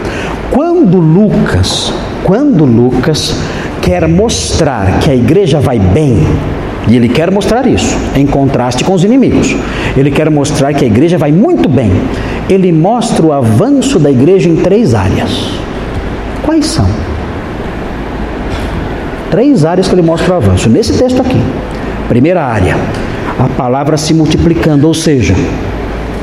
Quando 0.50 0.98
Lucas, 0.98 1.90
quando 2.22 2.66
Lucas 2.66 3.34
quer 3.80 4.06
mostrar 4.06 4.98
que 4.98 5.10
a 5.10 5.16
igreja 5.16 5.58
vai 5.60 5.78
bem, 5.78 6.18
e 6.86 6.94
ele 6.94 7.08
quer 7.08 7.30
mostrar 7.30 7.66
isso, 7.66 7.96
em 8.14 8.26
contraste 8.26 8.84
com 8.84 8.92
os 8.92 9.02
inimigos. 9.02 9.56
Ele 9.96 10.10
quer 10.10 10.30
mostrar 10.30 10.74
que 10.74 10.84
a 10.84 10.86
igreja 10.86 11.16
vai 11.16 11.32
muito 11.32 11.68
bem. 11.68 11.90
Ele 12.48 12.72
mostra 12.72 13.24
o 13.24 13.32
avanço 13.32 13.98
da 13.98 14.10
igreja 14.10 14.48
em 14.48 14.56
três 14.56 14.94
áreas. 14.94 15.50
Quais 16.44 16.64
são? 16.66 16.88
Três 19.30 19.64
áreas 19.64 19.88
que 19.88 19.94
ele 19.94 20.02
mostra 20.02 20.34
o 20.34 20.36
avanço. 20.36 20.68
Nesse 20.68 20.96
texto 20.96 21.20
aqui. 21.20 21.40
Primeira 22.08 22.42
área, 22.42 22.76
a 23.38 23.48
palavra 23.48 23.96
se 23.96 24.14
multiplicando, 24.14 24.86
ou 24.86 24.94
seja, 24.94 25.34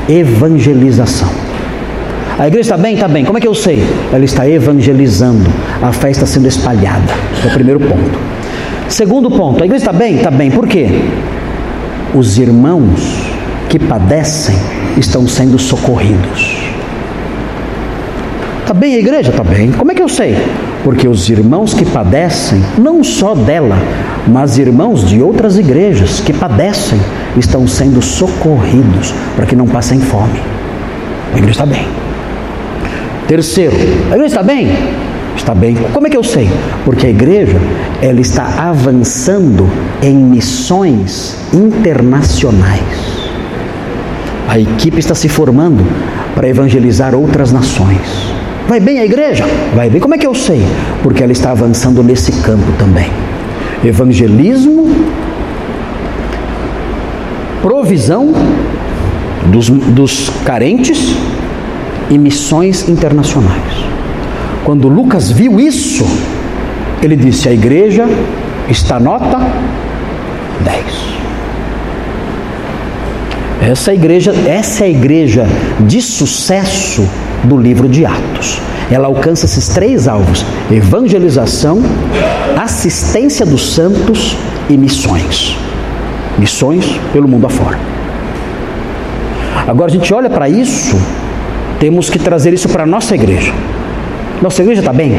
evangelização. 0.08 1.28
A 2.38 2.48
igreja 2.48 2.74
está 2.74 2.76
bem? 2.76 2.94
Está 2.94 3.08
bem. 3.08 3.24
Como 3.24 3.38
é 3.38 3.40
que 3.40 3.48
eu 3.48 3.54
sei? 3.54 3.82
Ela 4.12 4.24
está 4.24 4.46
evangelizando. 4.48 5.48
A 5.80 5.92
fé 5.92 6.10
está 6.10 6.26
sendo 6.26 6.46
espalhada. 6.48 7.12
É 7.42 7.48
o 7.48 7.50
primeiro 7.50 7.80
ponto. 7.80 8.18
Segundo 8.88 9.30
ponto, 9.30 9.62
a 9.62 9.66
igreja 9.66 9.84
está 9.84 9.92
bem? 9.92 10.16
Está 10.16 10.30
bem. 10.30 10.50
Por 10.50 10.66
quê? 10.66 10.88
Os 12.14 12.38
irmãos 12.38 13.00
que 13.68 13.78
padecem 13.78 14.56
estão 14.98 15.26
sendo 15.26 15.58
socorridos. 15.58 16.58
Está 18.60 18.74
bem 18.74 18.96
a 18.96 18.98
igreja? 18.98 19.30
Está 19.30 19.42
bem. 19.42 19.72
Como 19.72 19.90
é 19.92 19.94
que 19.94 20.02
eu 20.02 20.08
sei? 20.08 20.36
Porque 20.86 21.08
os 21.08 21.28
irmãos 21.28 21.74
que 21.74 21.84
padecem, 21.84 22.62
não 22.78 23.02
só 23.02 23.34
dela, 23.34 23.76
mas 24.24 24.56
irmãos 24.56 25.04
de 25.04 25.20
outras 25.20 25.58
igrejas 25.58 26.20
que 26.20 26.32
padecem, 26.32 27.00
estão 27.36 27.66
sendo 27.66 28.00
socorridos 28.00 29.12
para 29.34 29.46
que 29.46 29.56
não 29.56 29.66
passem 29.66 29.98
fome. 29.98 30.40
A 31.34 31.38
igreja 31.38 31.64
está 31.64 31.66
bem. 31.66 31.84
Terceiro, 33.26 33.74
a 34.12 34.14
igreja 34.14 34.26
está 34.26 34.44
bem? 34.44 34.68
Está 35.36 35.56
bem. 35.56 35.76
Como 35.92 36.06
é 36.06 36.10
que 36.10 36.16
eu 36.16 36.22
sei? 36.22 36.48
Porque 36.84 37.08
a 37.08 37.10
igreja 37.10 37.58
ela 38.00 38.20
está 38.20 38.44
avançando 38.68 39.68
em 40.00 40.14
missões 40.14 41.36
internacionais. 41.52 43.28
A 44.48 44.56
equipe 44.60 45.00
está 45.00 45.16
se 45.16 45.28
formando 45.28 45.84
para 46.36 46.48
evangelizar 46.48 47.12
outras 47.12 47.50
nações. 47.50 48.35
Vai 48.68 48.80
bem 48.80 48.98
a 48.98 49.04
igreja? 49.04 49.44
Vai 49.74 49.88
bem. 49.88 50.00
Como 50.00 50.14
é 50.14 50.18
que 50.18 50.26
eu 50.26 50.34
sei? 50.34 50.60
Porque 51.02 51.22
ela 51.22 51.32
está 51.32 51.52
avançando 51.52 52.02
nesse 52.02 52.32
campo 52.42 52.66
também. 52.78 53.08
Evangelismo, 53.84 54.88
provisão 57.62 58.32
dos, 59.46 59.70
dos 59.70 60.30
carentes 60.44 61.14
e 62.10 62.18
missões 62.18 62.88
internacionais. 62.88 63.86
Quando 64.64 64.88
Lucas 64.88 65.30
viu 65.30 65.60
isso, 65.60 66.04
ele 67.00 67.14
disse: 67.14 67.48
a 67.48 67.52
igreja 67.52 68.04
está 68.68 68.98
nota 68.98 69.38
10. 70.64 70.84
Essa 73.70 73.94
igreja, 73.94 74.34
essa 74.46 74.82
é 74.82 74.88
a 74.88 74.90
igreja 74.90 75.46
de 75.80 76.02
sucesso 76.02 77.08
do 77.46 77.56
livro 77.56 77.88
de 77.88 78.04
Atos. 78.04 78.60
Ela 78.90 79.06
alcança 79.06 79.46
esses 79.46 79.68
três 79.68 80.06
alvos: 80.06 80.44
evangelização, 80.70 81.80
assistência 82.62 83.46
dos 83.46 83.74
santos 83.74 84.36
e 84.68 84.76
missões. 84.76 85.56
Missões 86.38 86.84
pelo 87.12 87.26
mundo 87.26 87.46
afora. 87.46 87.78
Agora 89.66 89.90
a 89.90 89.94
gente 89.94 90.12
olha 90.12 90.28
para 90.28 90.48
isso 90.48 90.96
temos 91.78 92.08
que 92.08 92.18
trazer 92.18 92.54
isso 92.54 92.68
para 92.68 92.84
a 92.84 92.86
nossa 92.86 93.14
igreja. 93.14 93.52
Nossa 94.40 94.62
igreja 94.62 94.80
está 94.80 94.92
bem? 94.92 95.14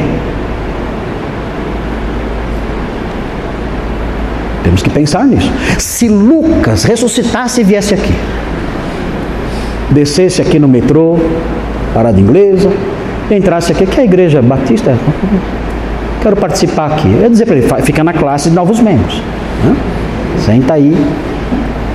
Temos 4.63 4.81
que 4.81 4.89
pensar 4.89 5.25
nisso. 5.25 5.51
Se 5.79 6.07
Lucas 6.07 6.83
ressuscitasse 6.83 7.61
e 7.61 7.63
viesse 7.63 7.93
aqui, 7.93 8.13
descesse 9.91 10.41
aqui 10.41 10.59
no 10.59 10.67
metrô, 10.67 11.17
parada 11.97 12.21
inglesa, 12.21 12.69
entrasse 13.31 13.71
aqui, 13.71 13.83
que 13.87 13.99
é 13.99 14.03
a 14.03 14.05
igreja 14.05 14.39
batista, 14.39 14.95
quero 16.21 16.35
participar 16.35 16.91
aqui. 16.91 17.07
Eu 17.11 17.21
ia 17.23 17.29
dizer 17.29 17.47
para 17.47 17.55
ele, 17.55 17.67
fica 17.81 18.03
na 18.03 18.13
classe 18.13 18.51
de 18.51 18.55
novos 18.55 18.79
membros. 18.79 19.19
Né? 19.63 19.75
Senta 20.45 20.75
aí 20.75 20.95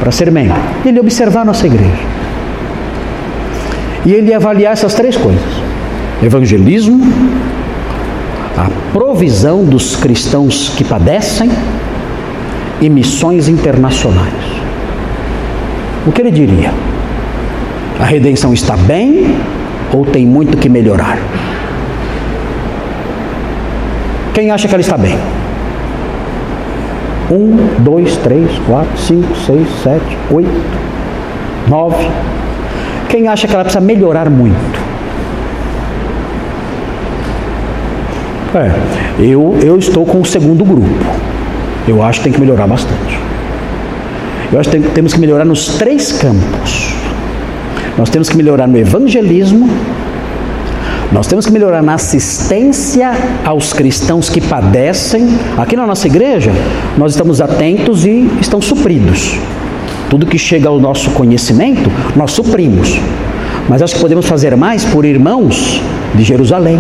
para 0.01 0.11
ser 0.11 0.29
membro. 0.33 0.57
Ele 0.85 0.99
observar 0.99 1.43
a 1.43 1.45
nossa 1.45 1.65
igreja. 1.69 2.03
E 4.05 4.13
ele 4.13 4.31
ia 4.31 4.39
avaliar 4.39 4.73
essas 4.73 4.93
três 4.93 5.17
coisas: 5.17 5.41
evangelismo, 6.21 7.01
a 8.59 8.69
provisão 8.93 9.65
dos 9.65 9.95
cristãos 9.95 10.73
que 10.77 10.83
padecem 10.83 11.49
e 12.81 12.91
missões 12.91 13.47
internacionais. 13.47 14.35
O 16.05 16.11
que 16.11 16.21
ele 16.21 16.33
diria? 16.33 16.75
A 18.01 18.05
redenção 18.05 18.53
está 18.53 18.77
bem 18.77 19.37
ou 19.93 20.05
tem 20.05 20.27
muito 20.27 20.57
que 20.57 20.69
melhorar? 20.69 21.19
Quem 24.35 24.51
acha 24.51 24.67
que 24.67 24.75
ela 24.75 24.81
está 24.81 24.97
bem? 24.97 25.19
Um, 27.31 27.83
dois, 27.83 28.17
três, 28.19 28.51
quatro, 28.67 28.97
cinco, 28.99 29.35
seis, 29.47 29.67
sete, 29.83 30.19
oito, 30.31 30.51
nove. 31.69 32.07
Quem 33.09 33.29
acha 33.29 33.47
que 33.47 33.55
ela 33.55 33.65
precisa 33.65 33.85
melhorar 33.85 34.31
muito? 34.31 34.81
É, 38.55 38.71
eu, 39.19 39.59
eu 39.63 39.79
estou 39.79 40.05
com 40.05 40.21
o 40.21 40.25
segundo 40.25 40.65
grupo. 40.65 40.89
Eu 41.89 42.03
acho 42.03 42.21
que 42.21 42.25
tem 42.25 42.33
que 42.33 42.41
melhorar 42.41 42.67
bastante. 42.67 43.19
Eu 44.53 44.61
acho 44.61 44.71
que 44.71 44.79
tem, 44.79 44.91
temos 44.91 45.15
que 45.15 45.21
melhorar 45.21 45.45
nos 45.45 45.79
três 45.79 46.13
campos. 46.13 46.95
Nós 47.97 48.09
temos 48.09 48.29
que 48.29 48.37
melhorar 48.37 48.67
no 48.67 48.79
evangelismo, 48.79 49.69
nós 51.13 51.27
temos 51.27 51.45
que 51.45 51.53
melhorar 51.53 51.83
na 51.83 51.95
assistência 51.95 53.13
aos 53.45 53.75
cristãos 53.75 54.31
que 54.31 54.41
padecem. 54.41 55.29
Aqui 55.59 55.77
na 55.77 55.87
nossa 55.87 56.07
igreja, 56.07 56.51
nós 56.97 57.13
estamos 57.13 57.39
atentos 57.39 58.07
e 58.07 58.31
estão 58.41 58.63
supridos. 58.63 59.37
Tudo 60.09 60.25
que 60.25 60.39
chega 60.39 60.71
ao 60.71 60.81
nosso 60.81 61.11
conhecimento, 61.11 61.91
nós 62.17 62.33
suprimos. 62.33 62.99
Mas 63.69 63.83
acho 63.83 63.95
que 63.95 64.01
podemos 64.01 64.25
fazer 64.25 64.57
mais 64.57 64.87
por 64.87 65.05
irmãos 65.05 65.83
de 66.15 66.25
Jerusalém, 66.25 66.79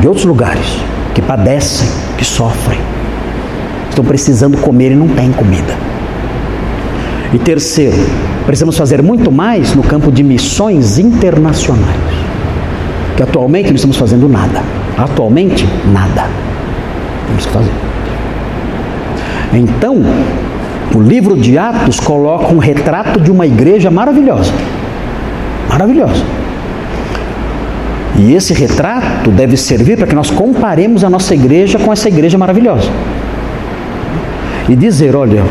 de 0.00 0.08
outros 0.08 0.24
lugares, 0.24 0.78
que 1.14 1.20
padecem, 1.20 1.88
que 2.16 2.24
sofrem, 2.24 2.78
estão 3.90 4.04
precisando 4.04 4.56
comer 4.58 4.92
e 4.92 4.94
não 4.94 5.08
têm 5.08 5.30
comida. 5.30 5.76
E 7.34 7.38
terceiro, 7.38 7.96
precisamos 8.46 8.76
fazer 8.76 9.02
muito 9.02 9.30
mais 9.30 9.74
no 9.74 9.82
campo 9.82 10.10
de 10.10 10.22
missões 10.22 10.98
internacionais 10.98 12.20
que 13.20 13.24
atualmente 13.24 13.68
não 13.68 13.74
estamos 13.74 13.98
fazendo 13.98 14.26
nada. 14.30 14.62
Atualmente, 14.96 15.68
nada. 15.92 16.26
Temos 17.26 17.44
que 17.44 17.52
fazer. 17.52 17.70
Então, 19.52 20.02
o 20.94 21.00
livro 21.02 21.36
de 21.36 21.58
Atos 21.58 22.00
coloca 22.00 22.46
um 22.46 22.56
retrato 22.56 23.20
de 23.20 23.30
uma 23.30 23.46
igreja 23.46 23.90
maravilhosa. 23.90 24.50
Maravilhosa. 25.68 26.24
E 28.18 28.32
esse 28.32 28.54
retrato 28.54 29.30
deve 29.30 29.54
servir 29.54 29.98
para 29.98 30.06
que 30.06 30.14
nós 30.14 30.30
comparemos 30.30 31.04
a 31.04 31.10
nossa 31.10 31.34
igreja 31.34 31.78
com 31.78 31.92
essa 31.92 32.08
igreja 32.08 32.38
maravilhosa. 32.38 32.88
E 34.66 34.74
dizer, 34.74 35.14
olha, 35.14 35.44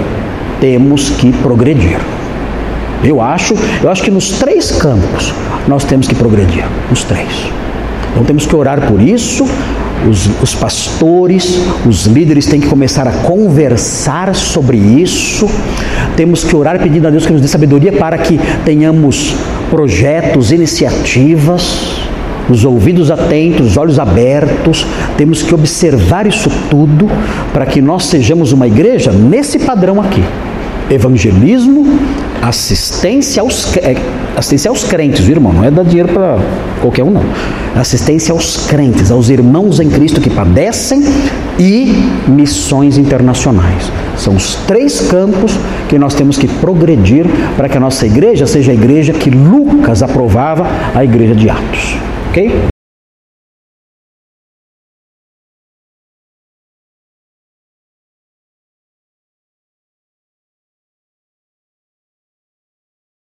temos 0.59 1.11
que 1.11 1.31
progredir. 1.33 1.99
Eu 3.03 3.21
acho, 3.21 3.55
eu 3.81 3.89
acho 3.89 4.03
que 4.03 4.11
nos 4.11 4.31
três 4.31 4.71
campos 4.71 5.33
nós 5.67 5.83
temos 5.83 6.07
que 6.07 6.15
progredir, 6.15 6.65
os 6.91 7.03
três. 7.03 7.29
Então 8.11 8.23
temos 8.23 8.45
que 8.45 8.55
orar 8.55 8.87
por 8.87 9.01
isso. 9.01 9.47
Os, 10.09 10.29
os, 10.41 10.55
pastores, 10.55 11.59
os 11.85 12.05
líderes 12.05 12.45
têm 12.45 12.61
que 12.61 12.67
começar 12.67 13.05
a 13.05 13.11
conversar 13.11 14.33
sobre 14.33 14.77
isso. 14.77 15.47
Temos 16.15 16.43
que 16.43 16.55
orar 16.55 16.79
pedindo 16.79 17.05
a 17.05 17.09
Deus 17.09 17.25
que 17.25 17.33
nos 17.33 17.41
dê 17.41 17.47
sabedoria 17.49 17.91
para 17.91 18.17
que 18.17 18.39
tenhamos 18.63 19.35
projetos, 19.69 20.53
iniciativas, 20.53 21.99
os 22.49 22.63
ouvidos 22.63 23.11
atentos, 23.11 23.71
os 23.71 23.77
olhos 23.77 23.99
abertos. 23.99 24.85
Temos 25.17 25.41
que 25.41 25.53
observar 25.53 26.25
isso 26.25 26.49
tudo 26.69 27.09
para 27.51 27.65
que 27.65 27.81
nós 27.81 28.05
sejamos 28.05 28.53
uma 28.53 28.67
igreja 28.67 29.11
nesse 29.11 29.59
padrão 29.59 30.01
aqui: 30.01 30.23
evangelismo, 30.89 31.85
assistência 32.41 33.41
aos, 33.41 33.75
é, 33.77 33.95
assistência 34.35 34.69
aos 34.69 34.83
crentes, 34.83 35.21
viu, 35.21 35.35
irmão? 35.35 35.53
Não 35.53 35.63
é 35.63 35.71
dar 35.71 35.83
dinheiro 35.83 36.09
para 36.09 36.37
qualquer 36.81 37.03
um, 37.03 37.11
não. 37.11 37.23
Assistência 37.75 38.31
aos 38.31 38.67
crentes, 38.67 39.11
aos 39.11 39.29
irmãos 39.29 39.79
em 39.79 39.89
Cristo 39.89 40.19
que 40.19 40.29
padecem 40.29 41.03
e 41.59 41.93
missões 42.27 42.97
internacionais. 42.97 43.91
São 44.17 44.35
os 44.35 44.55
três 44.67 45.01
campos 45.01 45.57
que 45.87 45.97
nós 45.97 46.13
temos 46.13 46.37
que 46.37 46.47
progredir 46.47 47.25
para 47.55 47.69
que 47.69 47.77
a 47.77 47.79
nossa 47.79 48.05
igreja 48.05 48.47
seja 48.47 48.71
a 48.71 48.75
igreja 48.75 49.13
que 49.13 49.29
Lucas 49.29 50.01
aprovava, 50.01 50.65
a 50.95 51.03
igreja 51.03 51.35
de 51.35 51.49
Atos. 51.49 51.97
Ok? 52.29 52.69